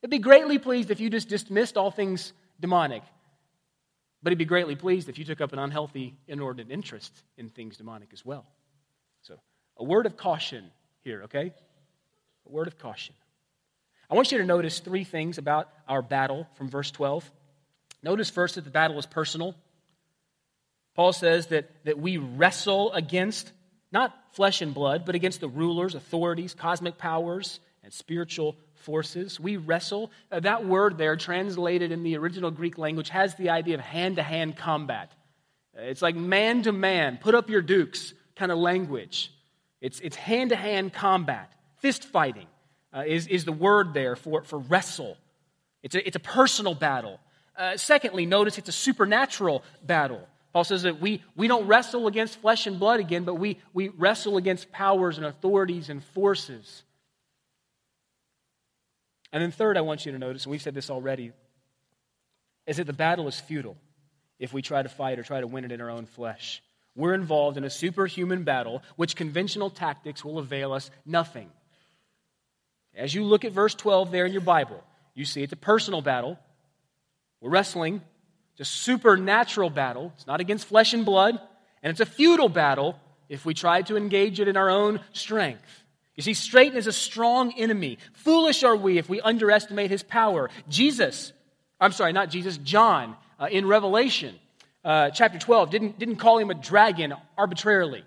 They'd 0.00 0.10
be 0.10 0.18
greatly 0.18 0.58
pleased 0.58 0.90
if 0.90 1.00
you 1.00 1.10
just 1.10 1.28
dismissed 1.28 1.76
all 1.76 1.90
things 1.90 2.32
demonic. 2.60 3.02
But 4.22 4.32
he'd 4.32 4.38
be 4.38 4.44
greatly 4.44 4.76
pleased 4.76 5.08
if 5.08 5.18
you 5.18 5.24
took 5.24 5.40
up 5.40 5.52
an 5.52 5.58
unhealthy, 5.58 6.16
inordinate 6.26 6.72
interest 6.72 7.12
in 7.36 7.50
things 7.50 7.76
demonic 7.76 8.08
as 8.12 8.24
well. 8.24 8.46
So, 9.22 9.38
a 9.76 9.84
word 9.84 10.06
of 10.06 10.16
caution 10.16 10.70
here, 11.02 11.22
okay? 11.24 11.52
A 12.46 12.50
word 12.50 12.66
of 12.66 12.78
caution. 12.78 13.14
I 14.10 14.14
want 14.14 14.32
you 14.32 14.38
to 14.38 14.44
notice 14.44 14.80
three 14.80 15.04
things 15.04 15.38
about 15.38 15.68
our 15.86 16.02
battle 16.02 16.48
from 16.54 16.68
verse 16.68 16.90
12. 16.90 17.30
Notice 18.02 18.30
first 18.30 18.54
that 18.54 18.64
the 18.64 18.70
battle 18.70 18.98
is 18.98 19.06
personal. 19.06 19.54
Paul 20.98 21.12
says 21.12 21.46
that, 21.46 21.70
that 21.84 22.00
we 22.00 22.16
wrestle 22.16 22.92
against 22.92 23.52
not 23.92 24.12
flesh 24.32 24.62
and 24.62 24.74
blood, 24.74 25.06
but 25.06 25.14
against 25.14 25.40
the 25.40 25.46
rulers, 25.46 25.94
authorities, 25.94 26.54
cosmic 26.54 26.98
powers, 26.98 27.60
and 27.84 27.92
spiritual 27.92 28.56
forces. 28.74 29.38
We 29.38 29.58
wrestle. 29.58 30.10
Uh, 30.28 30.40
that 30.40 30.66
word 30.66 30.98
there, 30.98 31.14
translated 31.14 31.92
in 31.92 32.02
the 32.02 32.16
original 32.16 32.50
Greek 32.50 32.78
language, 32.78 33.10
has 33.10 33.36
the 33.36 33.50
idea 33.50 33.76
of 33.76 33.80
hand 33.80 34.16
to 34.16 34.24
hand 34.24 34.56
combat. 34.56 35.12
Uh, 35.78 35.82
it's 35.82 36.02
like 36.02 36.16
man 36.16 36.64
to 36.64 36.72
man, 36.72 37.16
put 37.22 37.36
up 37.36 37.48
your 37.48 37.62
dukes 37.62 38.12
kind 38.34 38.50
of 38.50 38.58
language. 38.58 39.32
It's 39.80 40.16
hand 40.16 40.50
to 40.50 40.56
hand 40.56 40.92
combat. 40.92 41.52
Fist 41.76 42.06
fighting 42.06 42.48
uh, 42.92 43.04
is, 43.06 43.28
is 43.28 43.44
the 43.44 43.52
word 43.52 43.94
there 43.94 44.16
for, 44.16 44.42
for 44.42 44.58
wrestle. 44.58 45.16
It's 45.84 45.94
a, 45.94 46.04
it's 46.04 46.16
a 46.16 46.20
personal 46.20 46.74
battle. 46.74 47.20
Uh, 47.56 47.76
secondly, 47.76 48.26
notice 48.26 48.58
it's 48.58 48.68
a 48.68 48.72
supernatural 48.72 49.62
battle. 49.80 50.26
Paul 50.58 50.64
says 50.64 50.82
that 50.82 51.00
we, 51.00 51.22
we 51.36 51.46
don't 51.46 51.68
wrestle 51.68 52.08
against 52.08 52.40
flesh 52.40 52.66
and 52.66 52.80
blood 52.80 52.98
again, 52.98 53.22
but 53.22 53.36
we, 53.36 53.60
we 53.72 53.90
wrestle 53.90 54.38
against 54.38 54.72
powers 54.72 55.16
and 55.16 55.24
authorities 55.24 55.88
and 55.88 56.02
forces. 56.02 56.82
And 59.32 59.40
then, 59.40 59.52
third, 59.52 59.76
I 59.76 59.82
want 59.82 60.04
you 60.04 60.10
to 60.10 60.18
notice, 60.18 60.46
and 60.46 60.50
we've 60.50 60.60
said 60.60 60.74
this 60.74 60.90
already, 60.90 61.30
is 62.66 62.78
that 62.78 62.88
the 62.88 62.92
battle 62.92 63.28
is 63.28 63.38
futile 63.38 63.76
if 64.40 64.52
we 64.52 64.60
try 64.60 64.82
to 64.82 64.88
fight 64.88 65.20
or 65.20 65.22
try 65.22 65.40
to 65.40 65.46
win 65.46 65.64
it 65.64 65.70
in 65.70 65.80
our 65.80 65.90
own 65.90 66.06
flesh. 66.06 66.60
We're 66.96 67.14
involved 67.14 67.56
in 67.56 67.62
a 67.62 67.70
superhuman 67.70 68.42
battle, 68.42 68.82
which 68.96 69.14
conventional 69.14 69.70
tactics 69.70 70.24
will 70.24 70.38
avail 70.38 70.72
us 70.72 70.90
nothing. 71.06 71.50
As 72.96 73.14
you 73.14 73.22
look 73.22 73.44
at 73.44 73.52
verse 73.52 73.76
12 73.76 74.10
there 74.10 74.26
in 74.26 74.32
your 74.32 74.40
Bible, 74.40 74.82
you 75.14 75.24
see 75.24 75.40
it's 75.44 75.52
a 75.52 75.56
personal 75.56 76.02
battle. 76.02 76.36
We're 77.40 77.50
wrestling 77.50 78.02
it's 78.58 78.68
a 78.68 78.72
supernatural 78.72 79.70
battle. 79.70 80.12
It's 80.16 80.26
not 80.26 80.40
against 80.40 80.66
flesh 80.66 80.92
and 80.92 81.04
blood. 81.04 81.38
And 81.82 81.90
it's 81.92 82.00
a 82.00 82.06
futile 82.06 82.48
battle 82.48 82.98
if 83.28 83.44
we 83.44 83.54
try 83.54 83.82
to 83.82 83.96
engage 83.96 84.40
it 84.40 84.48
in 84.48 84.56
our 84.56 84.68
own 84.68 85.00
strength. 85.12 85.84
You 86.16 86.22
see, 86.22 86.34
Satan 86.34 86.76
is 86.76 86.88
a 86.88 86.92
strong 86.92 87.52
enemy. 87.56 87.98
Foolish 88.14 88.64
are 88.64 88.74
we 88.74 88.98
if 88.98 89.08
we 89.08 89.20
underestimate 89.20 89.90
his 89.90 90.02
power. 90.02 90.50
Jesus, 90.68 91.32
I'm 91.80 91.92
sorry, 91.92 92.12
not 92.12 92.30
Jesus, 92.30 92.56
John, 92.58 93.14
uh, 93.38 93.46
in 93.48 93.64
Revelation 93.64 94.34
uh, 94.84 95.10
chapter 95.10 95.38
12, 95.38 95.70
didn't, 95.70 95.98
didn't 96.00 96.16
call 96.16 96.38
him 96.38 96.50
a 96.50 96.54
dragon 96.54 97.14
arbitrarily. 97.36 98.02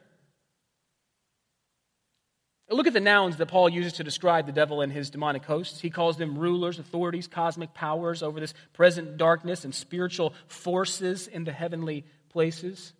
Look 2.71 2.87
at 2.87 2.93
the 2.93 3.01
nouns 3.01 3.35
that 3.37 3.47
Paul 3.47 3.67
uses 3.67 3.93
to 3.93 4.03
describe 4.03 4.45
the 4.45 4.53
devil 4.53 4.79
and 4.79 4.91
his 4.93 5.09
demonic 5.09 5.43
hosts. 5.43 5.81
He 5.81 5.89
calls 5.89 6.15
them 6.15 6.37
rulers, 6.37 6.79
authorities, 6.79 7.27
cosmic 7.27 7.73
powers 7.73 8.23
over 8.23 8.39
this 8.39 8.53
present 8.71 9.17
darkness, 9.17 9.65
and 9.65 9.75
spiritual 9.75 10.33
forces 10.47 11.27
in 11.27 11.43
the 11.43 11.51
heavenly 11.51 12.05
places. 12.29 12.93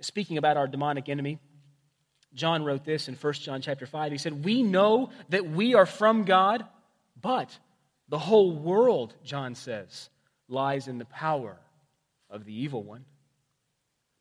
Speaking 0.00 0.38
about 0.38 0.56
our 0.56 0.66
demonic 0.66 1.10
enemy, 1.10 1.38
John 2.32 2.64
wrote 2.64 2.84
this 2.84 3.08
in 3.08 3.14
1 3.14 3.32
John 3.34 3.60
chapter 3.60 3.84
5. 3.84 4.12
He 4.12 4.18
said, 4.18 4.42
We 4.44 4.62
know 4.62 5.10
that 5.28 5.46
we 5.46 5.74
are 5.74 5.86
from 5.86 6.24
God, 6.24 6.64
but 7.20 7.56
the 8.08 8.18
whole 8.18 8.52
world, 8.52 9.14
John 9.22 9.54
says, 9.54 10.08
lies 10.48 10.88
in 10.88 10.98
the 10.98 11.04
power 11.04 11.58
of 12.30 12.44
the 12.44 12.54
evil 12.54 12.82
one. 12.82 13.04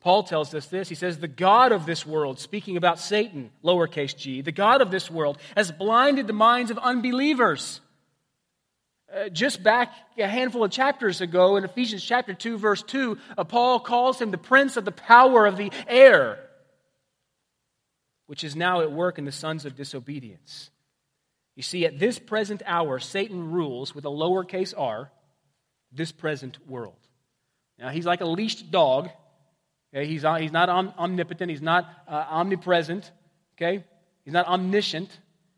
Paul 0.01 0.23
tells 0.23 0.53
us 0.53 0.67
this. 0.67 0.87
He 0.87 0.95
says, 0.95 1.19
The 1.19 1.27
God 1.27 1.71
of 1.71 1.85
this 1.85 2.05
world, 2.05 2.39
speaking 2.39 2.77
about 2.77 2.99
Satan, 2.99 3.51
lowercase 3.63 4.15
g, 4.15 4.41
the 4.41 4.51
God 4.51 4.81
of 4.81 4.91
this 4.91 5.11
world 5.11 5.37
has 5.55 5.71
blinded 5.71 6.27
the 6.27 6.33
minds 6.33 6.71
of 6.71 6.77
unbelievers. 6.77 7.81
Uh, 9.13 9.27
just 9.27 9.63
back 9.63 9.91
a 10.17 10.27
handful 10.27 10.63
of 10.63 10.71
chapters 10.71 11.19
ago 11.19 11.57
in 11.57 11.65
Ephesians 11.65 12.03
chapter 12.03 12.33
2, 12.33 12.57
verse 12.57 12.83
2, 12.83 13.17
uh, 13.37 13.43
Paul 13.43 13.79
calls 13.79 14.21
him 14.21 14.31
the 14.31 14.37
prince 14.37 14.77
of 14.77 14.85
the 14.85 14.91
power 14.91 15.45
of 15.45 15.57
the 15.57 15.71
air, 15.87 16.39
which 18.27 18.43
is 18.43 18.55
now 18.55 18.81
at 18.81 18.91
work 18.91 19.17
in 19.17 19.25
the 19.25 19.31
sons 19.31 19.65
of 19.65 19.75
disobedience. 19.75 20.69
You 21.55 21.63
see, 21.63 21.85
at 21.85 21.99
this 21.99 22.19
present 22.19 22.61
hour, 22.65 22.99
Satan 22.99 23.51
rules 23.51 23.93
with 23.93 24.05
a 24.05 24.09
lowercase 24.09 24.73
r 24.77 25.11
this 25.91 26.11
present 26.11 26.57
world. 26.69 26.95
Now, 27.79 27.89
he's 27.89 28.05
like 28.05 28.21
a 28.21 28.25
leashed 28.25 28.71
dog 28.71 29.09
Okay? 29.93 30.07
He's, 30.07 30.23
uh, 30.25 30.35
he's 30.35 30.51
not 30.51 30.69
omnipotent, 30.69 31.49
he's 31.49 31.61
not 31.61 31.89
uh, 32.07 32.25
omnipresent, 32.29 33.11
okay? 33.57 33.83
He's 34.23 34.33
not 34.33 34.47
omniscient. 34.47 35.09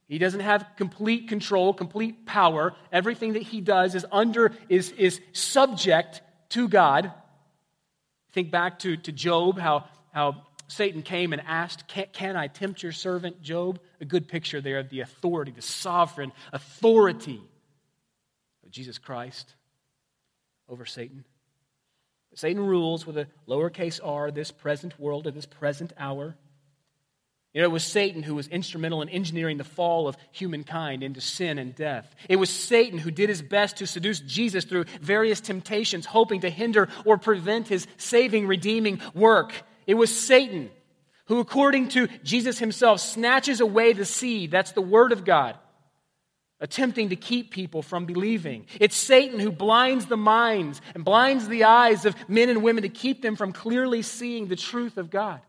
He 0.08 0.18
doesn't 0.18 0.42
have 0.42 0.66
complete 0.76 1.30
control, 1.30 1.74
complete 1.74 2.26
power. 2.26 2.74
Everything 2.92 3.34
that 3.34 3.44
he 3.44 3.62
does 3.62 3.96
is 3.96 4.06
under, 4.12 4.52
is, 4.68 4.92
is 4.92 5.22
subject 5.32 6.22
to 6.50 6.68
God. 6.68 7.14
Think 8.34 8.52
back 8.52 8.80
to, 8.80 8.98
to 8.98 9.12
Job, 9.12 9.58
how, 9.58 9.86
how 10.12 10.44
Satan 10.68 11.02
came 11.02 11.34
and 11.34 11.42
asked, 11.46 11.88
can, 11.88 12.08
can 12.12 12.36
I 12.36 12.48
tempt 12.48 12.84
your 12.84 12.92
servant 12.92 13.42
Job? 13.42 13.80
A 14.00 14.06
good 14.06 14.28
picture 14.28 14.60
there 14.62 14.80
of 14.80 14.90
the 14.90 15.02
authority, 15.02 15.52
the 15.52 15.62
sovereign 15.62 16.32
authority 16.52 17.42
of 18.66 18.72
Jesus 18.72 18.98
Christ 18.98 19.54
over 20.68 20.86
Satan. 20.86 21.26
Satan 22.34 22.66
rules 22.66 23.06
with 23.06 23.18
a 23.18 23.28
lowercase 23.48 24.00
r 24.04 24.32
this 24.32 24.52
present 24.52 25.00
world 25.00 25.28
at 25.28 25.34
this 25.34 25.46
present 25.46 25.92
hour. 25.98 26.36
You 27.54 27.62
know, 27.62 27.68
it 27.68 27.72
was 27.72 27.84
Satan 27.84 28.24
who 28.24 28.36
was 28.36 28.48
instrumental 28.48 29.02
in 29.02 29.10
engineering 29.10 29.58
the 29.58 29.66
fall 29.66 30.08
of 30.08 30.16
humankind 30.32 31.04
into 31.04 31.20
sin 31.20 31.58
and 31.58 31.76
death. 31.76 32.16
It 32.30 32.38
was 32.38 32.50
Satan 32.50 32.98
who 32.98 33.12
did 33.12 33.28
his 33.28 33.42
best 33.42 33.78
to 33.78 33.88
seduce 33.88 34.22
Jesus 34.22 34.64
through 34.64 34.86
various 35.02 35.42
temptations, 35.42 36.06
hoping 36.06 36.42
to 36.42 36.50
hinder 36.50 36.88
or 37.04 37.18
prevent 37.18 37.68
his 37.68 37.88
saving, 37.98 38.48
redeeming 38.48 39.02
work. 39.14 39.54
It 39.86 39.96
was 39.96 40.18
Satan 40.18 40.70
who, 41.26 41.40
according 41.40 41.90
to 41.90 42.08
Jesus 42.24 42.58
himself, 42.58 43.02
snatches 43.02 43.60
away 43.60 43.92
the 43.92 44.06
seed. 44.06 44.52
That's 44.52 44.72
the 44.72 44.82
Word 44.82 45.12
of 45.12 45.26
God 45.26 45.58
attempting 46.62 47.10
to 47.10 47.16
keep 47.16 47.52
people 47.52 47.82
from 47.82 48.06
believing. 48.06 48.66
It's 48.80 48.96
Satan 48.96 49.40
who 49.40 49.52
blinds 49.52 50.06
the 50.06 50.16
minds 50.16 50.80
and 50.94 51.04
blinds 51.04 51.48
the 51.48 51.66
eyes 51.66 52.06
of 52.06 52.16
men 52.30 52.50
and 52.50 52.64
women 52.64 52.84
to 52.84 52.90
keep 52.90 53.22
them 53.22 53.36
from 53.36 53.52
clearly 53.52 54.04
seeing 54.04 54.48
the 54.48 54.56
truth 54.56 54.98
of 54.98 55.10
God. 55.10 55.42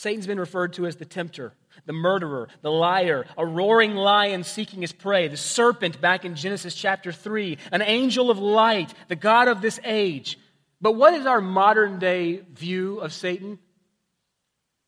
Satan's 0.00 0.26
been 0.26 0.40
referred 0.40 0.72
to 0.72 0.86
as 0.86 0.96
the 0.96 1.04
tempter, 1.04 1.52
the 1.84 1.92
murderer, 1.92 2.48
the 2.62 2.70
liar, 2.70 3.26
a 3.36 3.44
roaring 3.44 3.94
lion 3.94 4.44
seeking 4.44 4.80
his 4.80 4.94
prey, 4.94 5.28
the 5.28 5.36
serpent 5.36 6.00
back 6.00 6.24
in 6.24 6.36
Genesis 6.36 6.74
chapter 6.74 7.12
3, 7.12 7.58
an 7.70 7.82
angel 7.82 8.30
of 8.30 8.38
light, 8.38 8.94
the 9.08 9.16
God 9.16 9.48
of 9.48 9.60
this 9.60 9.78
age. 9.84 10.38
But 10.80 10.92
what 10.92 11.12
is 11.12 11.26
our 11.26 11.42
modern 11.42 11.98
day 11.98 12.40
view 12.54 13.00
of 13.00 13.12
Satan? 13.12 13.58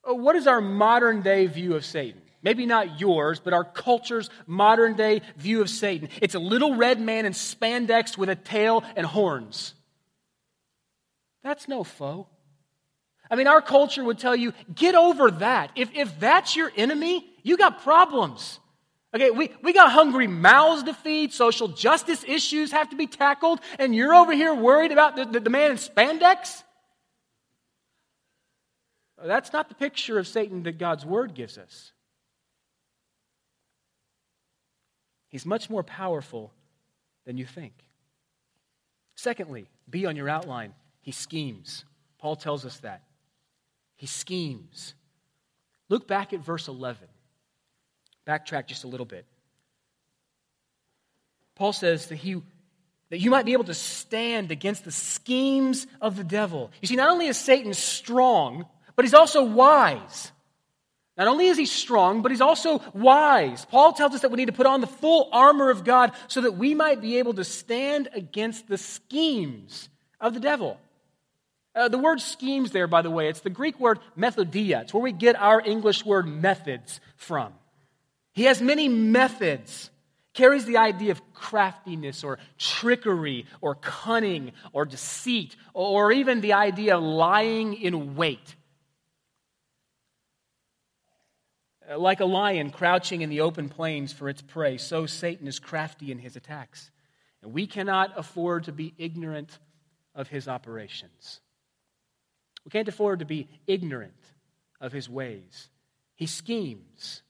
Uh, 0.08 0.14
what 0.14 0.36
is 0.36 0.46
our 0.46 0.60
modern 0.60 1.22
day 1.22 1.46
view 1.46 1.74
of 1.74 1.84
Satan? 1.84 2.20
Maybe 2.42 2.66
not 2.66 3.00
yours, 3.00 3.38
but 3.38 3.52
our 3.52 3.64
culture's 3.64 4.28
modern 4.46 4.94
day 4.94 5.22
view 5.36 5.60
of 5.60 5.70
Satan. 5.70 6.08
It's 6.20 6.34
a 6.34 6.40
little 6.40 6.74
red 6.74 7.00
man 7.00 7.24
in 7.24 7.32
spandex 7.32 8.18
with 8.18 8.28
a 8.28 8.34
tail 8.34 8.82
and 8.96 9.06
horns. 9.06 9.74
That's 11.44 11.68
no 11.68 11.84
foe. 11.84 12.26
I 13.30 13.36
mean, 13.36 13.46
our 13.46 13.62
culture 13.62 14.04
would 14.04 14.18
tell 14.18 14.36
you, 14.36 14.52
get 14.74 14.94
over 14.94 15.30
that. 15.30 15.70
If, 15.76 15.90
if 15.94 16.18
that's 16.20 16.56
your 16.56 16.70
enemy, 16.76 17.24
you 17.42 17.56
got 17.56 17.82
problems. 17.82 18.58
Okay, 19.14 19.30
we, 19.30 19.50
we 19.62 19.72
got 19.72 19.90
hungry 19.92 20.26
mouths 20.26 20.82
to 20.84 20.94
feed, 20.94 21.32
social 21.32 21.68
justice 21.68 22.24
issues 22.26 22.72
have 22.72 22.90
to 22.90 22.96
be 22.96 23.06
tackled, 23.06 23.60
and 23.78 23.94
you're 23.94 24.14
over 24.14 24.32
here 24.32 24.54
worried 24.54 24.90
about 24.90 25.16
the, 25.16 25.26
the, 25.26 25.40
the 25.40 25.50
man 25.50 25.70
in 25.70 25.76
spandex? 25.76 26.62
That's 29.24 29.52
not 29.52 29.68
the 29.68 29.74
picture 29.74 30.18
of 30.18 30.26
Satan 30.26 30.62
that 30.64 30.78
God's 30.78 31.06
word 31.06 31.34
gives 31.34 31.58
us. 31.58 31.92
He's 35.28 35.46
much 35.46 35.70
more 35.70 35.82
powerful 35.82 36.52
than 37.24 37.38
you 37.38 37.46
think. 37.46 37.72
Secondly, 39.14 39.66
be 39.88 40.06
on 40.06 40.16
your 40.16 40.28
outline. 40.28 40.74
He 41.00 41.12
schemes. 41.12 41.84
Paul 42.18 42.36
tells 42.36 42.64
us 42.64 42.78
that. 42.78 43.02
He 43.96 44.06
schemes. 44.06 44.94
Look 45.88 46.06
back 46.06 46.32
at 46.32 46.40
verse 46.40 46.68
11. 46.68 47.08
Backtrack 48.26 48.66
just 48.66 48.84
a 48.84 48.88
little 48.88 49.06
bit. 49.06 49.26
Paul 51.54 51.72
says 51.72 52.06
that 52.06 52.16
he 52.16 52.42
that 53.10 53.20
you 53.20 53.30
might 53.30 53.44
be 53.44 53.52
able 53.52 53.64
to 53.64 53.74
stand 53.74 54.50
against 54.50 54.84
the 54.84 54.90
schemes 54.90 55.86
of 56.00 56.16
the 56.16 56.24
devil. 56.24 56.70
You 56.80 56.88
see, 56.88 56.96
not 56.96 57.10
only 57.10 57.26
is 57.26 57.36
Satan 57.36 57.74
strong, 57.74 58.64
but 58.96 59.04
he's 59.04 59.14
also 59.14 59.42
wise. 59.42 60.32
Not 61.16 61.28
only 61.28 61.46
is 61.46 61.58
he 61.58 61.66
strong, 61.66 62.22
but 62.22 62.30
he's 62.30 62.40
also 62.40 62.80
wise. 62.94 63.64
Paul 63.66 63.92
tells 63.92 64.14
us 64.14 64.22
that 64.22 64.30
we 64.30 64.36
need 64.36 64.46
to 64.46 64.52
put 64.52 64.66
on 64.66 64.80
the 64.80 64.86
full 64.86 65.28
armor 65.32 65.70
of 65.70 65.84
God 65.84 66.12
so 66.28 66.40
that 66.40 66.56
we 66.56 66.74
might 66.74 67.00
be 67.00 67.18
able 67.18 67.34
to 67.34 67.44
stand 67.44 68.08
against 68.14 68.66
the 68.66 68.78
schemes 68.78 69.88
of 70.20 70.32
the 70.34 70.40
devil. 70.40 70.78
Uh, 71.74 71.88
the 71.88 71.98
word 71.98 72.20
schemes 72.20 72.70
there, 72.70 72.86
by 72.86 73.02
the 73.02 73.10
way, 73.10 73.28
it's 73.28 73.40
the 73.40 73.50
Greek 73.50 73.78
word 73.80 73.98
methodeia. 74.16 74.82
It's 74.82 74.94
where 74.94 75.02
we 75.02 75.12
get 75.12 75.36
our 75.36 75.60
English 75.60 76.04
word 76.04 76.26
methods 76.26 77.00
from. 77.16 77.52
He 78.32 78.44
has 78.44 78.62
many 78.62 78.88
methods, 78.88 79.90
carries 80.34 80.64
the 80.64 80.78
idea 80.78 81.12
of 81.12 81.34
craftiness 81.34 82.24
or 82.24 82.38
trickery 82.58 83.46
or 83.60 83.74
cunning 83.74 84.52
or 84.72 84.84
deceit 84.84 85.56
or 85.74 86.12
even 86.12 86.40
the 86.40 86.54
idea 86.54 86.96
of 86.96 87.02
lying 87.02 87.74
in 87.74 88.16
wait. 88.16 88.54
Uh, 91.81 91.81
like 91.96 92.20
a 92.20 92.24
lion 92.24 92.70
crouching 92.70 93.22
in 93.22 93.30
the 93.30 93.40
open 93.40 93.68
plains 93.68 94.12
for 94.12 94.28
its 94.28 94.42
prey, 94.42 94.76
so 94.76 95.06
Satan 95.06 95.46
is 95.46 95.58
crafty 95.58 96.12
in 96.12 96.18
his 96.18 96.36
attacks. 96.36 96.90
And 97.42 97.52
we 97.52 97.66
cannot 97.66 98.12
afford 98.16 98.64
to 98.64 98.72
be 98.72 98.94
ignorant 98.98 99.58
of 100.14 100.28
his 100.28 100.48
operations. 100.48 101.40
We 102.64 102.70
can't 102.70 102.88
afford 102.88 103.18
to 103.18 103.24
be 103.24 103.48
ignorant 103.66 104.14
of 104.80 104.92
his 104.92 105.08
ways. 105.08 105.68
He 106.14 106.26
schemes. 106.26 107.22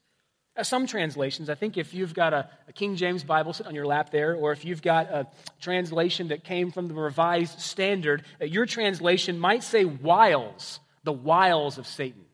Uh, 0.55 0.63
some 0.63 0.87
translations, 0.87 1.49
I 1.49 1.55
think 1.55 1.79
if 1.79 1.95
you've 1.95 2.13
got 2.13 2.35
a, 2.35 2.51
a, 2.69 2.73
King 2.75 2.97
James 2.97 3.25
Bible 3.25 3.55
sitting 3.55 3.69
on 3.71 3.75
your 3.75 3.87
lap 3.87 4.11
there, 4.11 4.35
or 4.35 4.53
if 4.53 4.67
you've 4.67 4.83
got 4.83 5.07
a 5.11 5.27
translation 5.61 6.29
that 6.29 6.45
came 6.45 6.71
from 6.71 6.89
the 6.89 6.95
Revised 6.95 7.59
Standard, 7.61 8.23
uh, 8.39 8.45
your 8.45 8.67
translation 8.67 9.39
might 9.39 9.63
say 9.63 9.87
wiles, 9.87 10.81
the 11.05 11.13
wiles 11.13 11.79
of 11.79 11.87
Satan. 11.87 12.25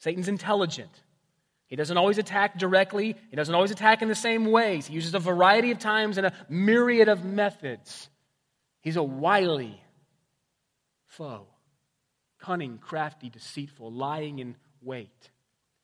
Satan's 0.00 0.28
intelligent. 0.28 0.90
He 1.66 1.76
doesn't 1.76 1.96
always 1.96 2.18
attack 2.18 2.58
directly, 2.58 3.14
he 3.30 3.36
doesn't 3.36 3.54
always 3.54 3.70
attack 3.70 4.02
in 4.02 4.08
the 4.08 4.14
same 4.14 4.50
ways. 4.50 4.86
He 4.86 4.94
uses 4.94 5.14
a 5.14 5.20
variety 5.20 5.70
of 5.70 5.78
times 5.78 6.18
and 6.18 6.26
a 6.26 6.32
myriad 6.48 7.08
of 7.08 7.24
methods. 7.24 8.08
He's 8.80 8.96
a 8.96 9.02
wily 9.02 9.80
foe, 11.06 11.46
cunning, 12.40 12.78
crafty, 12.78 13.30
deceitful, 13.30 13.92
lying 13.92 14.40
in 14.40 14.56
wait. 14.82 15.30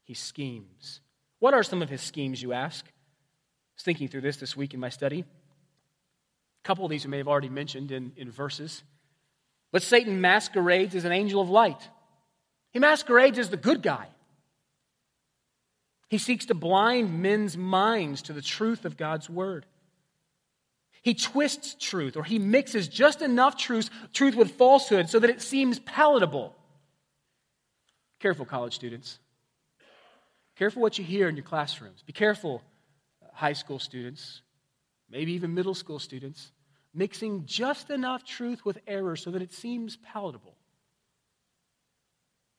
He 0.02 0.14
schemes. 0.14 1.00
What 1.38 1.54
are 1.54 1.62
some 1.62 1.82
of 1.82 1.90
his 1.90 2.00
schemes, 2.00 2.42
you 2.42 2.52
ask? 2.52 2.84
I 2.84 2.90
was 3.76 3.82
thinking 3.82 4.08
through 4.08 4.22
this 4.22 4.38
this 4.38 4.56
week 4.56 4.72
in 4.72 4.80
my 4.80 4.88
study. 4.88 5.20
A 5.20 6.66
couple 6.66 6.84
of 6.84 6.90
these 6.90 7.04
you 7.04 7.10
may 7.10 7.18
have 7.18 7.28
already 7.28 7.50
mentioned 7.50 7.92
in, 7.92 8.12
in 8.16 8.30
verses. 8.30 8.82
But 9.70 9.82
Satan 9.82 10.20
masquerades 10.20 10.94
as 10.94 11.04
an 11.04 11.12
angel 11.12 11.40
of 11.40 11.50
light. 11.50 11.88
He 12.76 12.80
masquerades 12.80 13.38
as 13.38 13.48
the 13.48 13.56
good 13.56 13.80
guy. 13.80 14.06
He 16.10 16.18
seeks 16.18 16.44
to 16.44 16.54
blind 16.54 17.22
men's 17.22 17.56
minds 17.56 18.20
to 18.20 18.34
the 18.34 18.42
truth 18.42 18.84
of 18.84 18.98
God's 18.98 19.30
word. 19.30 19.64
He 21.00 21.14
twists 21.14 21.74
truth 21.80 22.18
or 22.18 22.22
he 22.22 22.38
mixes 22.38 22.86
just 22.86 23.22
enough 23.22 23.56
truth, 23.56 23.88
truth 24.12 24.36
with 24.36 24.50
falsehood 24.58 25.08
so 25.08 25.18
that 25.20 25.30
it 25.30 25.40
seems 25.40 25.78
palatable. 25.78 26.54
Careful, 28.20 28.44
college 28.44 28.74
students. 28.74 29.20
Careful 30.56 30.82
what 30.82 30.98
you 30.98 31.04
hear 31.04 31.30
in 31.30 31.36
your 31.36 31.46
classrooms. 31.46 32.02
Be 32.02 32.12
careful, 32.12 32.60
uh, 33.24 33.28
high 33.32 33.54
school 33.54 33.78
students, 33.78 34.42
maybe 35.08 35.32
even 35.32 35.54
middle 35.54 35.74
school 35.74 35.98
students, 35.98 36.52
mixing 36.92 37.46
just 37.46 37.88
enough 37.88 38.22
truth 38.22 38.66
with 38.66 38.80
error 38.86 39.16
so 39.16 39.30
that 39.30 39.40
it 39.40 39.54
seems 39.54 39.96
palatable. 39.96 40.56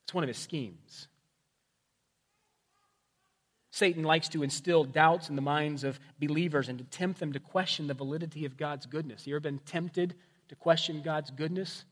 It's 0.07 0.13
one 0.13 0.23
of 0.23 0.29
his 0.29 0.37
schemes. 0.37 1.09
Satan 3.71 4.03
likes 4.03 4.29
to 4.29 4.41
instill 4.41 4.85
doubts 4.85 5.27
in 5.27 5.35
the 5.35 5.41
minds 5.41 5.83
of 5.83 5.99
believers 6.17 6.69
and 6.69 6.79
to 6.79 6.85
tempt 6.85 7.19
them 7.19 7.33
to 7.33 7.41
question 7.41 7.87
the 7.87 7.93
validity 7.93 8.45
of 8.45 8.55
God's 8.55 8.85
goodness. 8.85 9.27
You 9.27 9.33
ever 9.33 9.41
been 9.41 9.59
tempted 9.59 10.15
to 10.47 10.55
question 10.55 11.01
God's 11.01 11.29
goodness? 11.29 11.83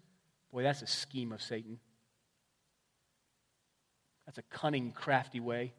Boy, 0.54 0.64
that's 0.64 0.82
a 0.82 0.88
scheme 0.88 1.34
of 1.34 1.42
Satan. 1.42 1.78
That's 4.26 4.38
a 4.38 4.44
cunning, 4.44 4.94
crafty 4.94 5.42
way 5.42 5.74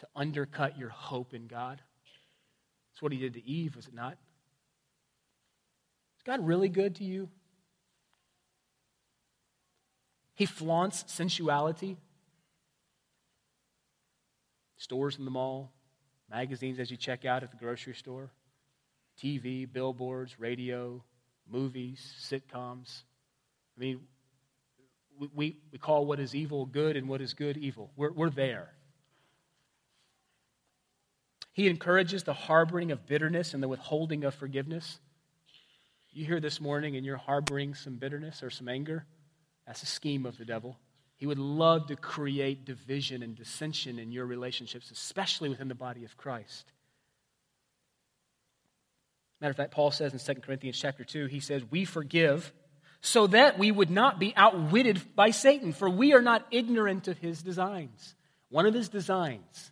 to 0.00 0.06
undercut 0.14 0.78
your 0.78 0.90
hope 0.90 1.32
in 1.32 1.46
God. 1.46 1.80
That's 2.92 3.00
what 3.00 3.12
he 3.12 3.18
did 3.18 3.32
to 3.32 3.48
Eve, 3.48 3.76
was 3.76 3.86
it 3.86 3.94
not? 3.94 4.12
Is 6.18 6.22
God 6.26 6.46
really 6.46 6.68
good 6.68 6.96
to 6.96 7.04
you? 7.04 7.30
He 10.36 10.44
flaunts 10.44 11.04
sensuality 11.08 11.96
stores 14.76 15.16
in 15.18 15.24
the 15.24 15.30
mall, 15.30 15.72
magazines 16.30 16.78
as 16.78 16.90
you 16.90 16.96
check 16.98 17.24
out 17.24 17.42
at 17.42 17.50
the 17.50 17.56
grocery 17.56 17.94
store, 17.94 18.30
TV, 19.20 19.70
billboards, 19.70 20.38
radio, 20.38 21.02
movies, 21.50 22.14
sitcoms. 22.20 23.02
I 23.76 23.80
mean, 23.80 24.00
we, 25.34 25.56
we 25.72 25.78
call 25.78 26.04
what 26.04 26.20
is 26.20 26.34
evil 26.34 26.66
good 26.66 26.96
and 26.96 27.08
what 27.08 27.22
is 27.22 27.32
good 27.32 27.56
evil. 27.56 27.90
We're, 27.96 28.12
we're 28.12 28.30
there. 28.30 28.68
He 31.52 31.68
encourages 31.68 32.24
the 32.24 32.34
harboring 32.34 32.92
of 32.92 33.06
bitterness 33.06 33.54
and 33.54 33.62
the 33.62 33.68
withholding 33.68 34.24
of 34.24 34.34
forgiveness. 34.34 35.00
You 36.10 36.26
hear 36.26 36.40
this 36.40 36.60
morning 36.60 36.96
and 36.96 37.06
you're 37.06 37.16
harboring 37.16 37.74
some 37.74 37.94
bitterness 37.96 38.42
or 38.42 38.50
some 38.50 38.68
anger. 38.68 39.06
That's 39.66 39.82
a 39.82 39.86
scheme 39.86 40.26
of 40.26 40.38
the 40.38 40.44
devil. 40.44 40.78
He 41.16 41.26
would 41.26 41.38
love 41.38 41.86
to 41.88 41.96
create 41.96 42.64
division 42.64 43.22
and 43.22 43.34
dissension 43.34 43.98
in 43.98 44.12
your 44.12 44.26
relationships, 44.26 44.90
especially 44.90 45.48
within 45.48 45.68
the 45.68 45.74
body 45.74 46.04
of 46.04 46.16
Christ. 46.16 46.72
Matter 49.40 49.50
of 49.50 49.56
fact, 49.56 49.72
Paul 49.72 49.90
says 49.90 50.12
in 50.12 50.34
2 50.34 50.40
Corinthians 50.40 50.78
chapter 50.78 51.04
2, 51.04 51.26
he 51.26 51.40
says, 51.40 51.62
We 51.70 51.84
forgive 51.84 52.52
so 53.00 53.26
that 53.28 53.58
we 53.58 53.70
would 53.70 53.90
not 53.90 54.18
be 54.18 54.34
outwitted 54.36 55.00
by 55.14 55.30
Satan, 55.30 55.72
for 55.72 55.88
we 55.88 56.14
are 56.14 56.22
not 56.22 56.46
ignorant 56.50 57.08
of 57.08 57.18
his 57.18 57.42
designs. 57.42 58.14
One 58.48 58.66
of 58.66 58.74
his 58.74 58.88
designs 58.88 59.70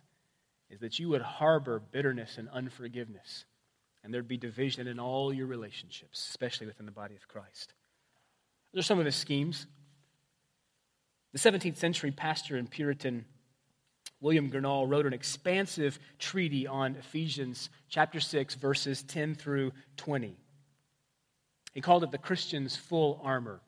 is 0.69 0.79
that 0.81 0.99
you 0.99 1.09
would 1.09 1.21
harbor 1.21 1.81
bitterness 1.91 2.37
and 2.37 2.49
unforgiveness, 2.49 3.45
and 4.03 4.13
there'd 4.13 4.27
be 4.27 4.37
division 4.37 4.87
in 4.87 4.99
all 4.99 5.33
your 5.33 5.47
relationships, 5.47 6.27
especially 6.29 6.67
within 6.67 6.85
the 6.85 6.91
body 6.91 7.15
of 7.15 7.27
Christ. 7.27 7.73
Those 8.73 8.83
are 8.83 8.87
some 8.87 8.99
of 8.99 9.05
his 9.05 9.15
schemes. 9.15 9.67
The 11.35 11.51
17th 11.51 11.75
century 11.75 12.11
pastor 12.11 12.55
and 12.55 12.71
Puritan 12.71 13.25
William 14.21 14.49
Gurnall 14.49 14.89
wrote 14.89 15.05
an 15.05 15.11
expansive 15.11 15.99
treatise 16.17 16.65
on 16.65 16.95
Ephesians 16.95 17.69
chapter 17.89 18.21
6, 18.21 18.55
verses 18.55 19.03
10 19.03 19.35
through 19.35 19.73
20. 19.97 20.37
He 21.73 21.81
called 21.81 22.05
it 22.05 22.11
the 22.11 22.17
Christian's 22.17 22.77
full 22.77 23.19
armor. 23.21 23.59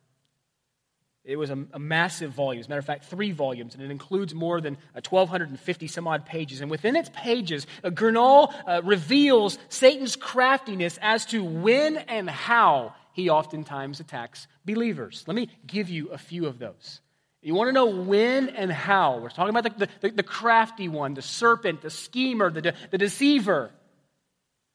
It 1.26 1.36
was 1.36 1.50
a, 1.50 1.66
a, 1.74 1.78
massive 1.78 2.32
volume. 2.32 2.62
As 2.62 2.68
a 2.68 2.70
matter 2.70 2.80
of 2.80 2.86
fact, 2.86 3.04
three 3.04 3.34
volumes, 3.34 3.74
and 3.74 3.84
it 3.84 3.92
includes 3.92 4.34
more 4.34 4.62
than 4.62 4.78
1,250 4.94 5.88
some 5.88 6.08
odd 6.08 6.26
pages. 6.26 6.62
And 6.62 6.72
within 6.72 6.96
its 6.96 7.10
pages, 7.14 7.68
uh, 7.84 7.90
Gurnall 7.90 8.54
uh, 8.66 8.82
reveals 8.86 9.58
Satan's 9.68 10.16
craftiness 10.16 10.98
as 11.02 11.26
to 11.26 11.44
when 11.44 11.98
and 11.98 12.30
how 12.30 12.94
he 13.12 13.30
oftentimes 13.30 14.00
attacks 14.00 14.48
believers. 14.64 15.26
Let 15.28 15.36
me 15.36 15.50
give 15.66 15.90
you 15.90 16.12
a 16.12 16.18
few 16.18 16.46
of 16.46 16.60
those. 16.60 17.02
You 17.42 17.54
want 17.54 17.70
to 17.70 17.74
know 17.74 17.86
when 17.86 18.50
and 18.50 18.72
how. 18.72 19.20
We're 19.20 19.30
talking 19.30 19.56
about 19.56 19.80
the, 19.80 19.88
the, 20.02 20.10
the 20.10 20.24
crafty 20.24 20.90
one, 20.90 21.14
the 21.14 21.22
serpent, 21.22 21.82
the 21.82 21.90
schemer, 21.90 22.50
the, 22.50 22.74
the 22.92 22.98
deceiver. 22.98 23.72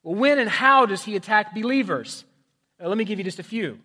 Well, 0.01 0.15
when 0.15 0.39
and 0.39 0.49
how 0.49 0.85
does 0.85 1.03
he 1.03 1.15
attack 1.15 1.53
believers? 1.53 2.25
Uh, 2.81 2.87
let 2.87 2.97
me 2.97 3.03
give 3.03 3.19
you 3.19 3.25
just 3.25 3.39
a 3.39 3.43
few. 3.43 3.79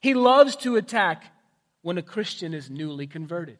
He 0.00 0.14
loves 0.14 0.56
to 0.56 0.76
attack 0.76 1.24
when 1.82 1.98
a 1.98 2.02
Christian 2.02 2.54
is 2.54 2.70
newly 2.70 3.06
converted. 3.06 3.58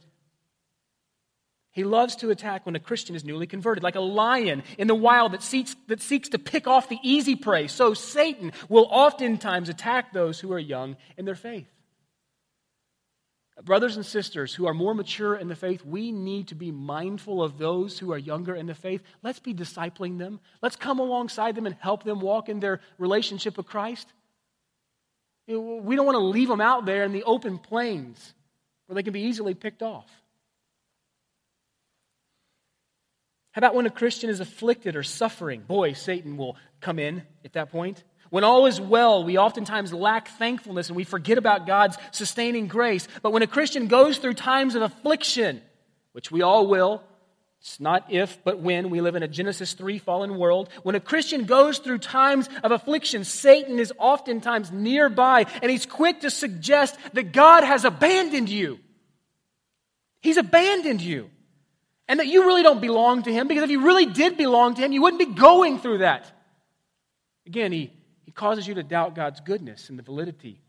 He 1.72 1.84
loves 1.84 2.16
to 2.16 2.30
attack 2.30 2.66
when 2.66 2.74
a 2.74 2.80
Christian 2.80 3.14
is 3.14 3.24
newly 3.24 3.46
converted, 3.46 3.84
like 3.84 3.94
a 3.94 4.00
lion 4.00 4.64
in 4.76 4.88
the 4.88 4.94
wild 4.94 5.32
that 5.32 5.42
seeks, 5.42 5.76
that 5.86 6.02
seeks 6.02 6.30
to 6.30 6.38
pick 6.38 6.66
off 6.66 6.88
the 6.88 6.98
easy 7.02 7.36
prey. 7.36 7.68
So 7.68 7.94
Satan 7.94 8.52
will 8.68 8.88
oftentimes 8.90 9.68
attack 9.68 10.12
those 10.12 10.40
who 10.40 10.52
are 10.52 10.58
young 10.58 10.96
in 11.16 11.26
their 11.26 11.36
faith. 11.36 11.68
Brothers 13.62 13.96
and 13.96 14.06
sisters 14.06 14.54
who 14.54 14.66
are 14.66 14.74
more 14.74 14.94
mature 14.94 15.36
in 15.36 15.48
the 15.48 15.54
faith, 15.54 15.84
we 15.84 16.12
need 16.12 16.48
to 16.48 16.54
be 16.54 16.70
mindful 16.70 17.42
of 17.42 17.58
those 17.58 17.98
who 17.98 18.12
are 18.12 18.18
younger 18.18 18.54
in 18.54 18.66
the 18.66 18.74
faith. 18.74 19.02
Let's 19.22 19.38
be 19.38 19.52
discipling 19.52 20.18
them. 20.18 20.40
Let's 20.62 20.76
come 20.76 20.98
alongside 20.98 21.54
them 21.54 21.66
and 21.66 21.74
help 21.78 22.02
them 22.02 22.20
walk 22.20 22.48
in 22.48 22.60
their 22.60 22.80
relationship 22.98 23.56
with 23.56 23.66
Christ. 23.66 24.06
We 25.46 25.96
don't 25.96 26.06
want 26.06 26.16
to 26.16 26.24
leave 26.24 26.48
them 26.48 26.60
out 26.60 26.86
there 26.86 27.04
in 27.04 27.12
the 27.12 27.24
open 27.24 27.58
plains 27.58 28.34
where 28.86 28.94
they 28.94 29.02
can 29.02 29.12
be 29.12 29.22
easily 29.22 29.54
picked 29.54 29.82
off. 29.82 30.08
How 33.52 33.58
about 33.58 33.74
when 33.74 33.86
a 33.86 33.90
Christian 33.90 34.30
is 34.30 34.40
afflicted 34.40 34.94
or 34.94 35.02
suffering? 35.02 35.62
Boy, 35.62 35.92
Satan 35.92 36.36
will 36.36 36.56
come 36.80 37.00
in 37.00 37.22
at 37.44 37.54
that 37.54 37.70
point. 37.70 38.04
When 38.30 38.44
all 38.44 38.66
is 38.66 38.80
well, 38.80 39.24
we 39.24 39.38
oftentimes 39.38 39.92
lack 39.92 40.28
thankfulness 40.28 40.88
and 40.88 40.96
we 40.96 41.04
forget 41.04 41.36
about 41.36 41.66
God's 41.66 41.98
sustaining 42.12 42.68
grace. 42.68 43.06
But 43.22 43.32
when 43.32 43.42
a 43.42 43.48
Christian 43.48 43.88
goes 43.88 44.18
through 44.18 44.34
times 44.34 44.76
of 44.76 44.82
affliction, 44.82 45.60
which 46.12 46.30
we 46.30 46.42
all 46.42 46.68
will, 46.68 47.02
it's 47.60 47.80
not 47.80 48.10
if, 48.10 48.42
but 48.42 48.60
when. 48.60 48.88
We 48.88 49.00
live 49.00 49.16
in 49.16 49.22
a 49.22 49.28
Genesis 49.28 49.74
3 49.74 49.98
fallen 49.98 50.38
world. 50.38 50.70
When 50.84 50.94
a 50.94 51.00
Christian 51.00 51.44
goes 51.44 51.78
through 51.78 51.98
times 51.98 52.48
of 52.62 52.70
affliction, 52.70 53.24
Satan 53.24 53.78
is 53.78 53.92
oftentimes 53.98 54.72
nearby 54.72 55.46
and 55.60 55.70
he's 55.70 55.84
quick 55.84 56.20
to 56.20 56.30
suggest 56.30 56.96
that 57.12 57.32
God 57.32 57.64
has 57.64 57.84
abandoned 57.84 58.48
you. 58.48 58.78
He's 60.22 60.36
abandoned 60.36 61.02
you. 61.02 61.30
And 62.06 62.18
that 62.18 62.26
you 62.26 62.44
really 62.44 62.64
don't 62.64 62.80
belong 62.80 63.22
to 63.24 63.32
him 63.32 63.46
because 63.46 63.62
if 63.62 63.70
you 63.70 63.84
really 63.84 64.06
did 64.06 64.36
belong 64.36 64.74
to 64.74 64.82
him, 64.82 64.92
you 64.92 65.02
wouldn't 65.02 65.20
be 65.20 65.32
going 65.32 65.78
through 65.78 65.98
that. 65.98 66.30
Again, 67.46 67.70
he 67.70 67.92
he 68.30 68.32
causes 68.32 68.68
you 68.68 68.74
to 68.74 68.84
doubt 68.84 69.16
God's 69.16 69.40
goodness 69.40 69.90
and 69.90 69.98
the 69.98 70.04
validity 70.04 70.60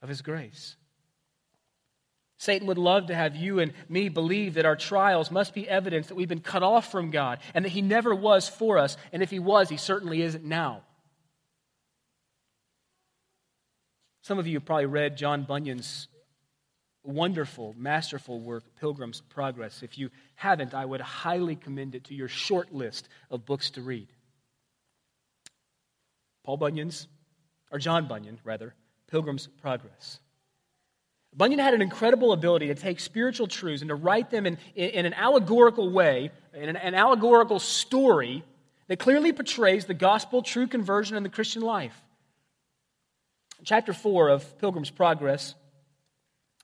of 0.00 0.08
His 0.08 0.22
grace. 0.22 0.76
Satan 2.38 2.66
would 2.68 2.78
love 2.78 3.08
to 3.08 3.14
have 3.14 3.36
you 3.36 3.58
and 3.58 3.74
me 3.86 4.08
believe 4.08 4.54
that 4.54 4.64
our 4.64 4.74
trials 4.74 5.30
must 5.30 5.52
be 5.52 5.68
evidence 5.68 6.06
that 6.06 6.14
we've 6.14 6.26
been 6.26 6.40
cut 6.40 6.62
off 6.62 6.90
from 6.90 7.10
God 7.10 7.40
and 7.52 7.66
that 7.66 7.72
He 7.72 7.82
never 7.82 8.14
was 8.14 8.48
for 8.48 8.78
us. 8.78 8.96
And 9.12 9.22
if 9.22 9.30
He 9.30 9.38
was, 9.38 9.68
He 9.68 9.76
certainly 9.76 10.22
isn't 10.22 10.42
now. 10.42 10.84
Some 14.22 14.38
of 14.38 14.46
you 14.46 14.54
have 14.54 14.64
probably 14.64 14.86
read 14.86 15.18
John 15.18 15.42
Bunyan's 15.42 16.08
wonderful, 17.04 17.74
masterful 17.76 18.40
work, 18.40 18.64
Pilgrim's 18.80 19.20
Progress. 19.20 19.82
If 19.82 19.98
you 19.98 20.08
haven't, 20.34 20.72
I 20.72 20.86
would 20.86 21.02
highly 21.02 21.56
commend 21.56 21.94
it 21.94 22.04
to 22.04 22.14
your 22.14 22.28
short 22.28 22.72
list 22.72 23.10
of 23.30 23.44
books 23.44 23.68
to 23.72 23.82
read. 23.82 24.08
Paul 26.48 26.56
Bunyan's, 26.56 27.08
or 27.70 27.78
John 27.78 28.08
Bunyan, 28.08 28.38
rather, 28.42 28.74
Pilgrim's 29.10 29.48
Progress. 29.60 30.18
Bunyan 31.36 31.58
had 31.58 31.74
an 31.74 31.82
incredible 31.82 32.32
ability 32.32 32.68
to 32.68 32.74
take 32.74 33.00
spiritual 33.00 33.48
truths 33.48 33.82
and 33.82 33.90
to 33.90 33.94
write 33.94 34.30
them 34.30 34.46
in, 34.46 34.56
in, 34.74 34.88
in 34.88 35.04
an 35.04 35.12
allegorical 35.12 35.90
way, 35.90 36.30
in 36.54 36.70
an, 36.70 36.76
an 36.76 36.94
allegorical 36.94 37.58
story 37.58 38.42
that 38.86 38.98
clearly 38.98 39.30
portrays 39.30 39.84
the 39.84 39.92
gospel, 39.92 40.40
true 40.40 40.66
conversion, 40.66 41.18
and 41.18 41.26
the 41.26 41.28
Christian 41.28 41.60
life. 41.60 42.02
chapter 43.62 43.92
4 43.92 44.30
of 44.30 44.58
Pilgrim's 44.58 44.88
Progress, 44.88 45.54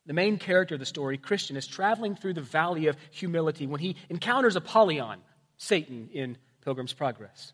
the 0.07 0.15
main 0.15 0.39
character 0.39 0.77
of 0.77 0.81
the 0.81 0.87
story, 0.87 1.19
Christian, 1.19 1.59
is 1.59 1.67
traveling 1.67 2.17
through 2.17 2.33
the 2.33 2.41
valley 2.41 2.87
of 2.87 2.97
humility 3.11 3.67
when 3.67 3.81
he 3.81 3.97
encounters 4.09 4.57
Apollyon, 4.57 5.21
Satan, 5.59 6.09
in 6.11 6.39
Pilgrim's 6.63 6.95
Progress. 6.95 7.53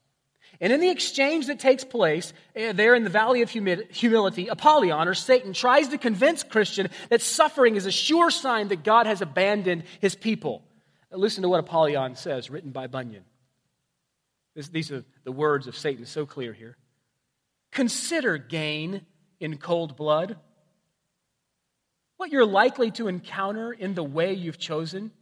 And 0.59 0.73
in 0.73 0.81
the 0.81 0.91
exchange 0.91 1.47
that 1.47 1.59
takes 1.59 1.85
place 1.85 2.33
uh, 2.57 2.73
there 2.73 2.95
in 2.95 3.05
the 3.05 3.11
valley 3.11 3.43
of 3.43 3.51
humility, 3.51 4.49
Apollyon, 4.49 5.09
or 5.09 5.15
Satan, 5.15 5.53
tries 5.53 5.89
to 5.89 5.99
convince 5.99 6.43
Christian 6.43 6.89
that 7.09 7.23
suffering 7.23 7.77
is 7.77 7.87
a 7.87 7.91
sure 7.91 8.31
sign 8.31 8.69
that 8.69 8.85
God 8.85 9.07
has 9.07 9.23
abandoned 9.23 9.85
his 10.01 10.15
people. 10.15 10.63
Listen 11.13 11.43
to 11.43 11.49
what 11.49 11.61
Apollyon 11.61 12.17
says, 12.17 12.51
written 12.51 12.71
by 12.71 12.87
Bunyan. 12.87 13.25
This, 14.55 14.69
these 14.69 14.91
are 14.91 15.05
the 15.25 15.33
words 15.33 15.67
of 15.67 15.77
Satan, 15.77 16.07
so 16.07 16.27
clear 16.27 16.53
here. 16.53 16.77
consider 17.73 18.39
gain 18.39 19.03
in 19.39 19.57
cold 19.57 19.97
blood. 19.97 20.37
What 22.17 22.31
you're 22.31 22.45
likely 22.45 22.91
to 22.93 23.09
encounter 23.09 23.73
in 23.73 23.95
the 23.95 24.05
way 24.05 24.35
you've 24.35 24.59
chosen. 24.59 25.13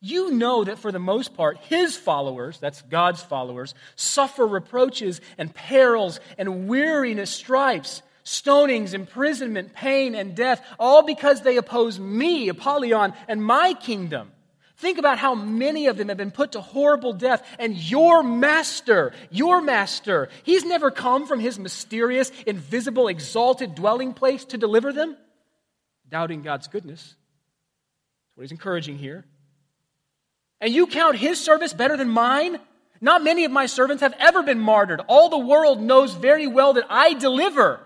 You 0.00 0.30
know 0.30 0.64
that 0.64 0.78
for 0.78 0.90
the 0.90 0.98
most 0.98 1.34
part, 1.34 1.58
his 1.58 1.94
followers, 1.94 2.58
that's 2.58 2.80
God's 2.82 3.22
followers, 3.22 3.74
suffer 3.96 4.46
reproaches 4.46 5.20
and 5.36 5.54
perils 5.54 6.20
and 6.38 6.68
weariness, 6.68 7.30
stripes, 7.30 8.00
stonings, 8.24 8.94
imprisonment, 8.94 9.74
pain, 9.74 10.14
and 10.14 10.34
death, 10.34 10.64
all 10.78 11.02
because 11.02 11.42
they 11.42 11.58
oppose 11.58 11.98
me, 12.00 12.48
Apollyon, 12.48 13.12
and 13.28 13.44
my 13.44 13.74
kingdom. 13.74 14.32
Think 14.78 14.96
about 14.96 15.18
how 15.18 15.34
many 15.34 15.88
of 15.88 15.98
them 15.98 16.08
have 16.08 16.16
been 16.16 16.30
put 16.30 16.52
to 16.52 16.62
horrible 16.62 17.12
death, 17.12 17.46
and 17.58 17.76
your 17.76 18.22
master, 18.22 19.12
your 19.30 19.60
master, 19.60 20.30
he's 20.44 20.64
never 20.64 20.90
come 20.90 21.26
from 21.26 21.40
his 21.40 21.58
mysterious, 21.58 22.32
invisible, 22.46 23.08
exalted 23.08 23.74
dwelling 23.74 24.14
place 24.14 24.46
to 24.46 24.56
deliver 24.56 24.94
them, 24.94 25.14
doubting 26.08 26.40
God's 26.40 26.68
goodness. 26.68 27.02
That's 27.02 28.36
what 28.36 28.42
he's 28.44 28.52
encouraging 28.52 28.96
here. 28.96 29.26
And 30.60 30.72
you 30.72 30.86
count 30.86 31.16
his 31.16 31.42
service 31.42 31.72
better 31.72 31.96
than 31.96 32.08
mine? 32.08 32.58
Not 33.00 33.24
many 33.24 33.44
of 33.44 33.52
my 33.52 33.66
servants 33.66 34.02
have 34.02 34.14
ever 34.18 34.42
been 34.42 34.60
martyred. 34.60 35.00
All 35.08 35.30
the 35.30 35.38
world 35.38 35.80
knows 35.80 36.12
very 36.12 36.46
well 36.46 36.74
that 36.74 36.84
I 36.90 37.14
deliver, 37.14 37.80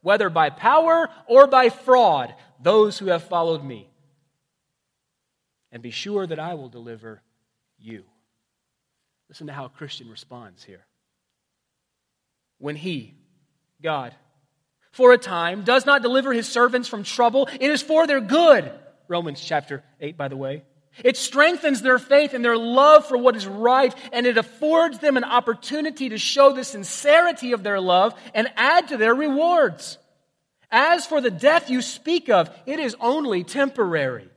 whether 0.00 0.30
by 0.30 0.50
power 0.50 1.08
or 1.26 1.46
by 1.46 1.70
fraud, 1.70 2.34
those 2.62 2.98
who 2.98 3.06
have 3.06 3.24
followed 3.24 3.64
me 3.64 3.90
and 5.72 5.82
be 5.82 5.90
sure 5.90 6.26
that 6.26 6.38
I 6.38 6.54
will 6.54 6.68
deliver 6.68 7.22
you. 7.78 8.04
Listen 9.28 9.46
to 9.46 9.52
how 9.52 9.66
a 9.66 9.70
Christian 9.70 10.08
responds 10.08 10.64
here. 10.64 10.84
When 12.58 12.76
he, 12.76 13.14
God, 13.82 14.14
for 14.92 15.12
a 15.12 15.18
time 15.18 15.62
does 15.62 15.86
not 15.86 16.02
deliver 16.02 16.32
his 16.32 16.48
servants 16.48 16.88
from 16.88 17.04
trouble, 17.04 17.48
it 17.52 17.70
is 17.70 17.82
for 17.82 18.06
their 18.06 18.20
good. 18.20 18.70
Romans 19.08 19.40
chapter 19.40 19.82
8, 20.00 20.16
by 20.16 20.28
the 20.28 20.36
way. 20.36 20.64
It 21.04 21.16
strengthens 21.16 21.82
their 21.82 21.98
faith 21.98 22.34
and 22.34 22.44
their 22.44 22.58
love 22.58 23.06
for 23.06 23.16
what 23.16 23.36
is 23.36 23.46
right, 23.46 23.94
and 24.12 24.26
it 24.26 24.36
affords 24.36 24.98
them 24.98 25.16
an 25.16 25.24
opportunity 25.24 26.08
to 26.10 26.18
show 26.18 26.52
the 26.52 26.64
sincerity 26.64 27.52
of 27.52 27.62
their 27.62 27.80
love 27.80 28.14
and 28.34 28.50
add 28.56 28.88
to 28.88 28.96
their 28.96 29.14
rewards. 29.14 29.98
As 30.70 31.06
for 31.06 31.20
the 31.20 31.30
death 31.30 31.70
you 31.70 31.82
speak 31.82 32.28
of, 32.28 32.50
it 32.66 32.78
is 32.78 32.96
only 33.00 33.44
temporary. 33.44 34.28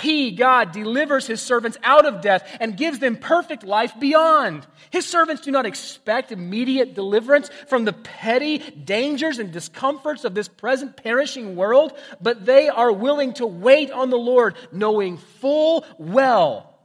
He, 0.00 0.30
God, 0.30 0.72
delivers 0.72 1.26
his 1.26 1.42
servants 1.42 1.76
out 1.82 2.06
of 2.06 2.20
death 2.20 2.48
and 2.60 2.76
gives 2.76 3.00
them 3.00 3.16
perfect 3.16 3.64
life 3.64 3.98
beyond. 3.98 4.66
His 4.90 5.06
servants 5.06 5.42
do 5.42 5.50
not 5.50 5.66
expect 5.66 6.30
immediate 6.30 6.94
deliverance 6.94 7.50
from 7.66 7.84
the 7.84 7.92
petty 7.92 8.58
dangers 8.58 9.38
and 9.40 9.52
discomforts 9.52 10.24
of 10.24 10.34
this 10.34 10.46
present 10.46 10.96
perishing 10.96 11.56
world, 11.56 11.98
but 12.20 12.46
they 12.46 12.68
are 12.68 12.92
willing 12.92 13.34
to 13.34 13.46
wait 13.46 13.90
on 13.90 14.10
the 14.10 14.16
Lord, 14.16 14.54
knowing 14.70 15.16
full 15.16 15.84
well 15.98 16.78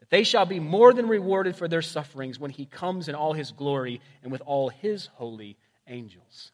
that 0.00 0.10
they 0.10 0.24
shall 0.24 0.46
be 0.46 0.58
more 0.58 0.92
than 0.92 1.06
rewarded 1.06 1.54
for 1.54 1.68
their 1.68 1.82
sufferings 1.82 2.40
when 2.40 2.50
he 2.50 2.66
comes 2.66 3.08
in 3.08 3.14
all 3.14 3.34
his 3.34 3.52
glory 3.52 4.00
and 4.22 4.32
with 4.32 4.42
all 4.44 4.68
his 4.68 5.06
holy 5.14 5.56
angels. 5.86 6.50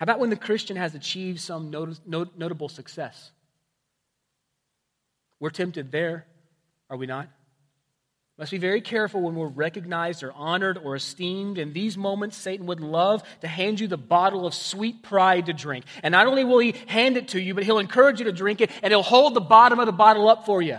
How 0.00 0.04
about 0.04 0.18
when 0.18 0.30
the 0.30 0.36
Christian 0.36 0.78
has 0.78 0.94
achieved 0.94 1.40
some 1.40 1.70
not- 1.70 2.08
not- 2.08 2.38
notable 2.38 2.70
success? 2.70 3.32
We're 5.38 5.50
tempted 5.50 5.92
there, 5.92 6.26
are 6.88 6.96
we 6.96 7.04
not? 7.04 7.28
Must 8.38 8.50
be 8.50 8.56
very 8.56 8.80
careful 8.80 9.20
when 9.20 9.34
we're 9.34 9.48
recognized 9.48 10.22
or 10.22 10.32
honored 10.32 10.78
or 10.78 10.96
esteemed. 10.96 11.58
In 11.58 11.74
these 11.74 11.98
moments, 11.98 12.38
Satan 12.38 12.64
would 12.64 12.80
love 12.80 13.22
to 13.42 13.46
hand 13.46 13.78
you 13.78 13.88
the 13.88 13.98
bottle 13.98 14.46
of 14.46 14.54
sweet 14.54 15.02
pride 15.02 15.44
to 15.46 15.52
drink. 15.52 15.84
And 16.02 16.12
not 16.12 16.26
only 16.26 16.44
will 16.44 16.60
he 16.60 16.72
hand 16.86 17.18
it 17.18 17.28
to 17.28 17.40
you, 17.40 17.52
but 17.52 17.64
he'll 17.64 17.78
encourage 17.78 18.20
you 18.20 18.24
to 18.24 18.32
drink 18.32 18.62
it 18.62 18.70
and 18.82 18.92
he'll 18.92 19.02
hold 19.02 19.34
the 19.34 19.42
bottom 19.42 19.78
of 19.78 19.84
the 19.84 19.92
bottle 19.92 20.30
up 20.30 20.46
for 20.46 20.62
you. 20.62 20.78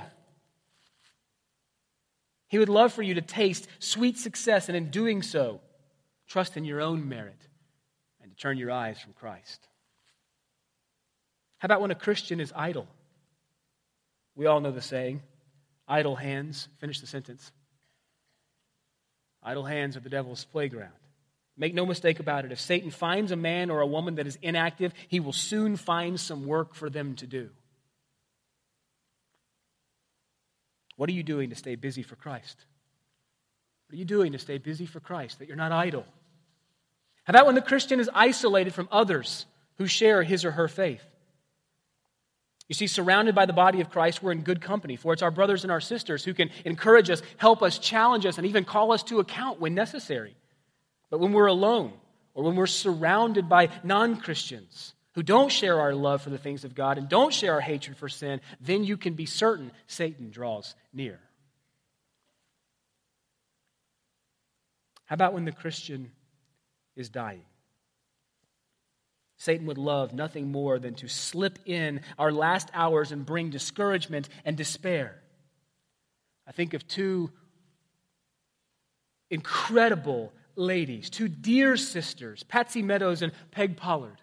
He 2.47 2.57
would 2.57 2.69
love 2.69 2.91
for 2.91 3.03
you 3.03 3.13
to 3.13 3.21
taste 3.21 3.67
sweet 3.77 4.17
success, 4.17 4.67
and 4.67 4.75
in 4.75 4.89
doing 4.89 5.21
so, 5.21 5.61
trust 6.27 6.57
in 6.57 6.65
your 6.65 6.81
own 6.81 7.07
merit 7.07 7.47
turn 8.41 8.57
your 8.57 8.71
eyes 8.71 8.99
from 8.99 9.13
Christ. 9.13 9.67
How 11.59 11.67
about 11.67 11.81
when 11.81 11.91
a 11.91 11.95
Christian 11.95 12.39
is 12.39 12.51
idle? 12.55 12.87
We 14.35 14.47
all 14.47 14.59
know 14.59 14.71
the 14.71 14.81
saying 14.81 15.21
idle 15.87 16.15
hands. 16.15 16.67
Finish 16.79 17.01
the 17.01 17.07
sentence. 17.07 17.51
Idle 19.43 19.65
hands 19.65 19.95
are 19.95 19.99
the 19.99 20.09
devil's 20.09 20.45
playground. 20.45 20.93
Make 21.57 21.73
no 21.73 21.85
mistake 21.85 22.19
about 22.19 22.45
it. 22.45 22.51
If 22.51 22.59
Satan 22.59 22.91
finds 22.91 23.31
a 23.31 23.35
man 23.35 23.69
or 23.69 23.81
a 23.81 23.87
woman 23.87 24.15
that 24.15 24.25
is 24.25 24.37
inactive, 24.41 24.93
he 25.07 25.19
will 25.19 25.33
soon 25.33 25.75
find 25.75 26.19
some 26.19 26.45
work 26.47 26.73
for 26.73 26.89
them 26.89 27.15
to 27.17 27.27
do. 27.27 27.49
What 30.95 31.09
are 31.09 31.13
you 31.13 31.23
doing 31.23 31.49
to 31.49 31.55
stay 31.55 31.75
busy 31.75 32.03
for 32.03 32.15
Christ? 32.15 32.57
What 33.87 33.95
are 33.95 33.99
you 33.99 34.05
doing 34.05 34.31
to 34.31 34.39
stay 34.39 34.57
busy 34.57 34.85
for 34.85 34.99
Christ, 34.99 35.39
that 35.39 35.47
you're 35.47 35.57
not 35.57 35.71
idle? 35.71 36.05
How 37.23 37.31
about 37.31 37.45
when 37.45 37.55
the 37.55 37.61
Christian 37.61 37.99
is 37.99 38.09
isolated 38.13 38.73
from 38.73 38.89
others 38.91 39.45
who 39.77 39.87
share 39.87 40.23
his 40.23 40.43
or 40.43 40.51
her 40.51 40.67
faith? 40.67 41.03
You 42.67 42.75
see, 42.75 42.87
surrounded 42.87 43.35
by 43.35 43.45
the 43.45 43.53
body 43.53 43.81
of 43.81 43.89
Christ, 43.89 44.23
we're 44.23 44.31
in 44.31 44.43
good 44.43 44.61
company, 44.61 44.95
for 44.95 45.11
it's 45.11 45.21
our 45.21 45.29
brothers 45.29 45.63
and 45.63 45.71
our 45.71 45.81
sisters 45.81 46.23
who 46.23 46.33
can 46.33 46.49
encourage 46.63 47.09
us, 47.09 47.21
help 47.37 47.61
us, 47.61 47.77
challenge 47.77 48.25
us, 48.25 48.37
and 48.37 48.47
even 48.47 48.63
call 48.63 48.93
us 48.93 49.03
to 49.03 49.19
account 49.19 49.59
when 49.59 49.75
necessary. 49.75 50.35
But 51.09 51.19
when 51.19 51.33
we're 51.33 51.47
alone, 51.47 51.91
or 52.33 52.45
when 52.45 52.55
we're 52.55 52.67
surrounded 52.67 53.49
by 53.49 53.69
non 53.83 54.15
Christians 54.21 54.93
who 55.15 55.23
don't 55.23 55.51
share 55.51 55.81
our 55.81 55.93
love 55.93 56.21
for 56.21 56.29
the 56.29 56.37
things 56.37 56.63
of 56.63 56.73
God 56.73 56.97
and 56.97 57.09
don't 57.09 57.33
share 57.33 57.55
our 57.55 57.61
hatred 57.61 57.97
for 57.97 58.07
sin, 58.07 58.39
then 58.61 58.85
you 58.85 58.95
can 58.95 59.13
be 59.13 59.25
certain 59.25 59.71
Satan 59.87 60.31
draws 60.31 60.73
near. 60.93 61.19
How 65.05 65.15
about 65.15 65.33
when 65.33 65.43
the 65.43 65.51
Christian 65.51 66.11
is 66.95 67.09
dying. 67.09 67.43
Satan 69.37 69.65
would 69.65 69.79
love 69.79 70.13
nothing 70.13 70.51
more 70.51 70.77
than 70.77 70.93
to 70.95 71.07
slip 71.07 71.57
in 71.65 72.01
our 72.19 72.31
last 72.31 72.69
hours 72.73 73.11
and 73.11 73.25
bring 73.25 73.49
discouragement 73.49 74.29
and 74.45 74.55
despair. 74.55 75.19
I 76.45 76.51
think 76.51 76.73
of 76.73 76.87
two 76.87 77.31
incredible 79.31 80.31
ladies, 80.55 81.09
two 81.09 81.27
dear 81.27 81.77
sisters, 81.77 82.43
Patsy 82.43 82.83
Meadows 82.83 83.21
and 83.21 83.31
Peg 83.49 83.77
Pollard. 83.77 84.21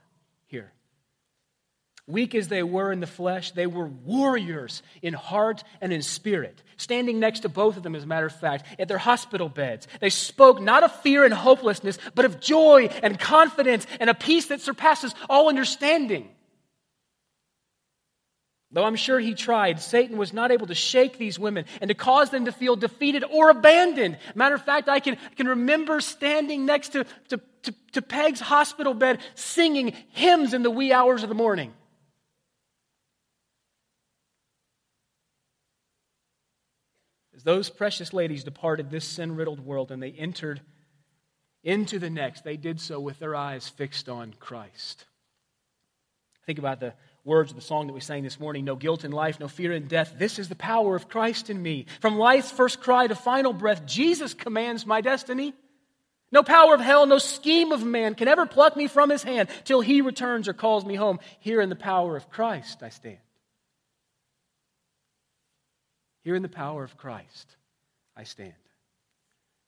Weak 2.08 2.34
as 2.34 2.48
they 2.48 2.62
were 2.62 2.90
in 2.90 3.00
the 3.00 3.06
flesh, 3.06 3.50
they 3.50 3.66
were 3.66 3.86
warriors 3.86 4.82
in 5.02 5.12
heart 5.12 5.62
and 5.82 5.92
in 5.92 6.00
spirit. 6.00 6.62
Standing 6.78 7.20
next 7.20 7.40
to 7.40 7.50
both 7.50 7.76
of 7.76 7.82
them, 7.82 7.94
as 7.94 8.04
a 8.04 8.06
matter 8.06 8.24
of 8.24 8.34
fact, 8.34 8.64
at 8.78 8.88
their 8.88 8.96
hospital 8.96 9.50
beds, 9.50 9.86
they 10.00 10.08
spoke 10.08 10.58
not 10.58 10.82
of 10.82 11.00
fear 11.02 11.26
and 11.26 11.34
hopelessness, 11.34 11.98
but 12.14 12.24
of 12.24 12.40
joy 12.40 12.88
and 13.02 13.20
confidence 13.20 13.86
and 14.00 14.08
a 14.08 14.14
peace 14.14 14.46
that 14.46 14.62
surpasses 14.62 15.14
all 15.28 15.50
understanding. 15.50 16.30
Though 18.72 18.84
I'm 18.84 18.96
sure 18.96 19.20
he 19.20 19.34
tried, 19.34 19.78
Satan 19.78 20.16
was 20.16 20.32
not 20.32 20.50
able 20.50 20.68
to 20.68 20.74
shake 20.74 21.18
these 21.18 21.38
women 21.38 21.66
and 21.82 21.88
to 21.88 21.94
cause 21.94 22.30
them 22.30 22.46
to 22.46 22.52
feel 22.52 22.74
defeated 22.74 23.22
or 23.22 23.50
abandoned. 23.50 24.16
Matter 24.34 24.54
of 24.54 24.64
fact, 24.64 24.88
I 24.88 25.00
can, 25.00 25.18
can 25.36 25.46
remember 25.46 26.00
standing 26.00 26.64
next 26.64 26.90
to, 26.90 27.04
to, 27.28 27.40
to, 27.64 27.74
to 27.92 28.00
Peg's 28.00 28.40
hospital 28.40 28.94
bed 28.94 29.18
singing 29.34 29.92
hymns 30.12 30.54
in 30.54 30.62
the 30.62 30.70
wee 30.70 30.90
hours 30.90 31.22
of 31.22 31.28
the 31.28 31.34
morning. 31.34 31.74
Those 37.48 37.70
precious 37.70 38.12
ladies 38.12 38.44
departed 38.44 38.90
this 38.90 39.06
sin 39.06 39.34
riddled 39.34 39.60
world 39.60 39.90
and 39.90 40.02
they 40.02 40.10
entered 40.10 40.60
into 41.64 41.98
the 41.98 42.10
next, 42.10 42.44
they 42.44 42.58
did 42.58 42.78
so 42.78 43.00
with 43.00 43.18
their 43.18 43.34
eyes 43.34 43.66
fixed 43.66 44.06
on 44.06 44.34
Christ. 44.38 45.06
Think 46.44 46.58
about 46.58 46.78
the 46.78 46.92
words 47.24 47.50
of 47.50 47.56
the 47.56 47.62
song 47.62 47.86
that 47.86 47.94
we 47.94 48.00
sang 48.00 48.22
this 48.22 48.38
morning 48.38 48.66
No 48.66 48.76
guilt 48.76 49.02
in 49.02 49.12
life, 49.12 49.40
no 49.40 49.48
fear 49.48 49.72
in 49.72 49.86
death. 49.86 50.16
This 50.18 50.38
is 50.38 50.50
the 50.50 50.56
power 50.56 50.94
of 50.94 51.08
Christ 51.08 51.48
in 51.48 51.62
me. 51.62 51.86
From 52.02 52.18
life's 52.18 52.50
first 52.50 52.82
cry 52.82 53.06
to 53.06 53.14
final 53.14 53.54
breath, 53.54 53.86
Jesus 53.86 54.34
commands 54.34 54.84
my 54.84 55.00
destiny. 55.00 55.54
No 56.30 56.42
power 56.42 56.74
of 56.74 56.82
hell, 56.82 57.06
no 57.06 57.16
scheme 57.16 57.72
of 57.72 57.82
man 57.82 58.14
can 58.14 58.28
ever 58.28 58.44
pluck 58.44 58.76
me 58.76 58.88
from 58.88 59.08
his 59.08 59.22
hand 59.22 59.48
till 59.64 59.80
he 59.80 60.02
returns 60.02 60.48
or 60.48 60.52
calls 60.52 60.84
me 60.84 60.96
home. 60.96 61.18
Here 61.40 61.62
in 61.62 61.70
the 61.70 61.76
power 61.76 62.14
of 62.14 62.28
Christ 62.28 62.82
I 62.82 62.90
stand. 62.90 63.20
Here 66.28 66.36
in 66.36 66.42
the 66.42 66.48
power 66.50 66.84
of 66.84 66.98
Christ, 66.98 67.56
I 68.14 68.24
stand. 68.24 68.52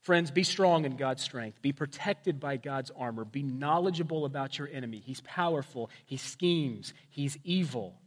Friends, 0.03 0.31
be 0.31 0.43
strong 0.43 0.85
in 0.85 0.97
God's 0.97 1.23
strength. 1.23 1.63
Be 1.63 1.73
protected 1.73 2.39
by 2.39 2.59
God's 2.59 2.91
armor. 2.95 3.25
Be 3.25 3.43
knowledgeable 3.43 4.27
about 4.27 4.59
your 4.59 4.69
enemy. 4.71 4.99
He's 4.99 5.23
powerful, 5.23 5.89
he 6.05 6.19
schemes, 6.19 6.93
he's 7.09 7.39
evil. 7.45 8.00